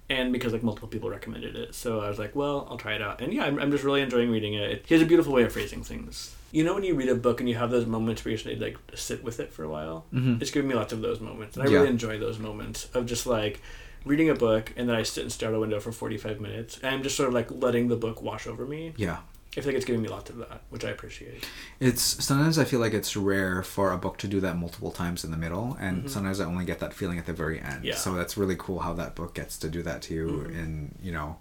and 0.09 0.31
because 0.31 0.53
like 0.53 0.63
multiple 0.63 0.87
people 0.89 1.09
recommended 1.09 1.55
it. 1.55 1.75
So 1.75 2.01
I 2.01 2.09
was 2.09 2.19
like, 2.19 2.35
well, 2.35 2.67
I'll 2.69 2.77
try 2.77 2.93
it 2.93 3.01
out. 3.01 3.21
And 3.21 3.33
yeah, 3.33 3.45
I'm, 3.45 3.59
I'm 3.59 3.71
just 3.71 3.83
really 3.83 4.01
enjoying 4.01 4.31
reading 4.31 4.53
it. 4.53 4.85
He 4.85 4.95
has 4.95 5.01
a 5.01 5.05
beautiful 5.05 5.33
way 5.33 5.43
of 5.43 5.53
phrasing 5.53 5.83
things. 5.83 6.35
You 6.55 6.63
know 6.63 6.73
when 6.73 6.83
you 6.83 6.95
read 6.95 7.09
a 7.09 7.15
book 7.15 7.41
and 7.41 7.49
you 7.49 7.55
have 7.55 7.69
those 7.69 7.85
moments 7.85 8.23
where 8.23 8.31
you 8.31 8.37
just 8.37 8.47
need 8.47 8.59
to, 8.59 8.65
like 8.65 8.77
sit 8.93 9.23
with 9.25 9.41
it 9.41 9.51
for 9.51 9.63
a 9.63 9.69
while. 9.69 10.05
Mhm. 10.13 10.41
It's 10.41 10.51
giving 10.51 10.69
me 10.69 10.75
lots 10.75 10.93
of 10.93 11.01
those 11.01 11.19
moments, 11.19 11.57
and 11.57 11.67
I 11.67 11.69
Yeah. 11.69 11.79
really 11.79 11.89
enjoy 11.89 12.17
those 12.17 12.39
moments 12.39 12.87
of 12.93 13.05
just 13.05 13.27
like 13.27 13.61
reading 14.05 14.29
a 14.29 14.35
book 14.35 14.71
and 14.77 14.87
then 14.87 14.95
I 14.95 15.03
sit 15.03 15.23
and 15.23 15.31
stare 15.31 15.49
out 15.49 15.55
a 15.55 15.59
window 15.59 15.79
for 15.81 15.91
45 15.91 16.39
minutes 16.39 16.77
and 16.81 16.93
I'm 16.95 17.03
just 17.03 17.17
sort 17.17 17.27
of 17.27 17.33
like 17.33 17.49
letting 17.51 17.87
the 17.89 17.95
book 17.97 18.21
wash 18.21 18.47
over 18.47 18.65
me. 18.65 18.93
Yeah. 18.95 19.17
I 19.57 19.61
feel 19.61 19.65
like 19.67 19.75
it's 19.75 19.85
giving 19.85 20.01
me 20.01 20.07
lots 20.09 20.29
of 20.29 20.37
that, 20.37 20.61
which 20.69 20.85
I 20.85 20.89
appreciate. 20.91 21.45
It's 21.79 22.01
sometimes 22.23 22.57
I 22.59 22.65
feel 22.65 22.79
like 22.79 22.93
it's 22.93 23.15
rare 23.17 23.61
for 23.63 23.91
a 23.91 23.97
book 23.97 24.17
to 24.19 24.27
do 24.27 24.39
that 24.41 24.57
multiple 24.57 24.91
times 24.91 25.23
in 25.25 25.31
the 25.31 25.37
middle, 25.37 25.75
and 25.79 26.03
Mhm. 26.05 26.09
sometimes 26.09 26.39
I 26.39 26.45
only 26.45 26.65
get 26.65 26.79
that 26.79 26.93
feeling 26.93 27.17
at 27.17 27.25
the 27.25 27.33
very 27.33 27.59
end. 27.59 27.83
Yeah. 27.83 27.95
So 27.95 28.13
that's 28.15 28.37
really 28.37 28.55
cool 28.57 28.79
how 28.79 28.93
that 28.93 29.15
book 29.15 29.33
gets 29.33 29.57
to 29.59 29.69
do 29.69 29.81
that 29.83 30.01
to 30.03 30.13
you 30.13 30.27
Mhm. 30.47 30.55
in 30.59 30.95
you 31.01 31.11
know, 31.11 31.37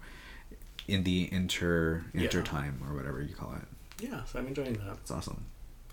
in 0.87 1.03
the 1.03 1.29
inter 1.31 2.03
Yeah. 2.13 2.23
inter 2.23 2.41
time 2.41 2.81
or 2.89 2.95
whatever 2.95 3.21
you 3.21 3.33
call 3.35 3.53
it. 3.55 3.67
Yeah, 4.09 4.23
so 4.25 4.39
I'm 4.39 4.47
enjoying 4.47 4.73
that. 4.73 4.97
It's 5.01 5.11
awesome. 5.11 5.45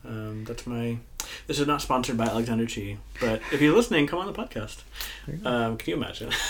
Um, 0.05 0.45
that's 0.45 0.67
my. 0.67 0.99
This 1.47 1.59
is 1.61 1.67
not 1.67 1.81
sponsored 1.81 2.17
by 2.17 2.25
Alexander 2.27 2.67
Chee, 2.67 2.99
but 3.21 3.41
if 3.53 3.61
you're 3.61 3.75
listening, 3.75 4.07
come 4.07 4.19
on 4.19 4.27
the 4.27 4.33
podcast. 4.33 4.83
You. 5.27 5.39
Um, 5.47 5.77
can 5.77 5.91
you 5.91 5.97
imagine? 5.97 6.31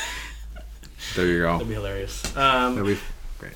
There 1.17 1.27
you 1.27 1.41
go. 1.41 1.53
That'd 1.55 1.69
be 1.69 1.75
hilarious. 1.75 2.25
Um, 2.37 2.77
That'd 2.77 2.97
be 2.97 3.01
great. 3.39 3.55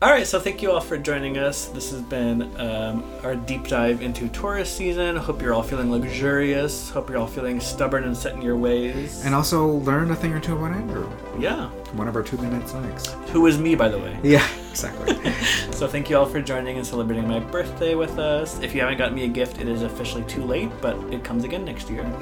All 0.00 0.08
right, 0.10 0.26
so 0.26 0.38
thank 0.38 0.62
you 0.62 0.70
all 0.70 0.80
for 0.80 0.96
joining 0.96 1.36
us. 1.38 1.66
This 1.66 1.90
has 1.90 2.00
been 2.02 2.42
um, 2.58 3.04
our 3.24 3.34
deep 3.34 3.66
dive 3.66 4.00
into 4.00 4.28
Taurus 4.28 4.70
season. 4.74 5.16
Hope 5.16 5.42
you're 5.42 5.52
all 5.52 5.62
feeling 5.64 5.90
luxurious. 5.90 6.90
Hope 6.90 7.08
you're 7.10 7.18
all 7.18 7.26
feeling 7.26 7.60
stubborn 7.60 8.04
and 8.04 8.16
set 8.16 8.34
in 8.36 8.42
your 8.42 8.56
ways. 8.56 9.22
And 9.24 9.34
also 9.34 9.66
learn 9.66 10.12
a 10.12 10.16
thing 10.16 10.32
or 10.32 10.38
two 10.40 10.56
about 10.56 10.70
Andrew. 10.72 11.10
yeah, 11.38 11.68
One 11.96 12.08
of 12.08 12.16
our 12.16 12.22
two 12.22 12.36
minute 12.38 12.68
snacks. 12.68 13.06
who 13.30 13.46
is 13.46 13.58
me, 13.58 13.74
by 13.74 13.88
the 13.88 13.98
way. 13.98 14.18
Yeah, 14.22 14.46
exactly. 14.70 15.16
So 15.74 15.88
thank 15.88 16.08
you 16.08 16.16
all 16.16 16.24
for 16.24 16.40
joining 16.40 16.76
and 16.76 16.86
celebrating 16.86 17.26
my 17.26 17.40
birthday 17.40 17.96
with 17.96 18.16
us. 18.18 18.60
If 18.60 18.74
you 18.76 18.80
haven't 18.80 18.96
got 18.96 19.12
me 19.12 19.24
a 19.24 19.28
gift, 19.28 19.60
it 19.60 19.66
is 19.68 19.82
officially 19.82 20.22
too 20.24 20.44
late, 20.44 20.70
but 20.80 20.96
it 21.12 21.24
comes 21.24 21.42
again 21.44 21.64
next 21.64 21.90
year. 21.90 22.04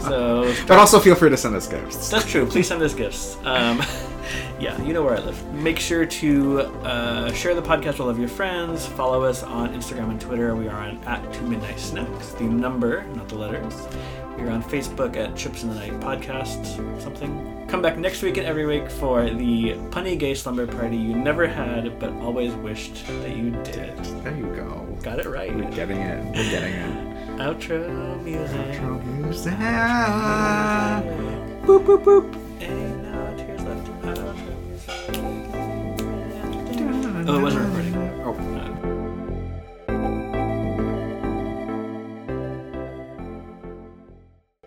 So 0.00 0.54
but 0.66 0.78
also 0.78 0.98
feel 0.98 1.14
free 1.14 1.28
to 1.30 1.36
send 1.36 1.54
us 1.54 1.66
gifts. 1.66 2.08
That's 2.10 2.24
true. 2.30 2.46
Please 2.46 2.68
send 2.68 2.82
us 2.82 2.94
gifts. 2.94 3.36
Um, 3.44 3.82
yeah, 4.58 4.80
you 4.82 4.94
know 4.94 5.02
where 5.02 5.14
I 5.16 5.20
live. 5.20 5.44
Make 5.52 5.78
sure 5.78 6.06
to 6.06 6.60
uh, 6.84 7.32
share 7.32 7.54
the 7.54 7.60
podcast 7.62 7.86
with 7.92 8.00
all 8.00 8.08
of 8.08 8.18
your 8.18 8.28
friends. 8.28 8.86
Follow 8.86 9.22
us 9.24 9.42
on 9.42 9.74
Instagram 9.74 10.08
and 10.10 10.18
Twitter. 10.20 10.54
We 10.56 10.68
are 10.68 10.76
on 10.78 11.02
at 11.04 11.20
Two 11.34 11.46
Midnight 11.46 11.78
Snacks, 11.78 12.28
the 12.32 12.44
number, 12.44 13.04
not 13.14 13.28
the 13.28 13.34
letters. 13.36 13.74
We're 14.38 14.50
on 14.50 14.62
Facebook 14.62 15.16
at 15.16 15.34
Chips 15.36 15.62
in 15.62 15.68
the 15.70 15.74
Night 15.76 15.98
Podcast, 16.00 16.76
something. 17.02 17.66
Come 17.68 17.80
back 17.82 17.96
next 17.98 18.22
week 18.22 18.36
and 18.36 18.46
every 18.46 18.66
week 18.66 18.90
for 18.90 19.24
the 19.24 19.72
punny 19.90 20.18
gay 20.18 20.34
slumber 20.34 20.66
party 20.66 20.96
you 20.96 21.14
never 21.16 21.46
had 21.46 21.98
but 21.98 22.10
always 22.14 22.52
wished 22.54 23.06
that 23.06 23.36
you 23.36 23.50
did. 23.62 23.96
There 24.22 24.36
you 24.36 24.46
go. 24.54 24.86
Got 25.02 25.18
it 25.20 25.26
right. 25.26 25.54
We're 25.54 25.70
getting 25.70 25.96
it. 25.98 26.24
We're 26.26 26.50
getting 26.50 26.74
it. 26.74 27.38
Outro 27.38 28.22
music. 28.22 28.56
Outro 28.56 29.02
music. 29.04 29.54
Boop 31.64 31.84
boop 31.86 32.04
boop. 32.04 32.34
Ain't 32.60 33.02
no 33.02 33.22
uh, 33.22 33.36
tears 33.36 33.62
left. 33.62 33.88
Uh, 33.88 33.92
Outro 34.12 34.54
music. 34.68 34.94
Oh, 37.26 37.38
it 37.38 37.42
wasn't 37.42 37.64
recording. 37.66 37.93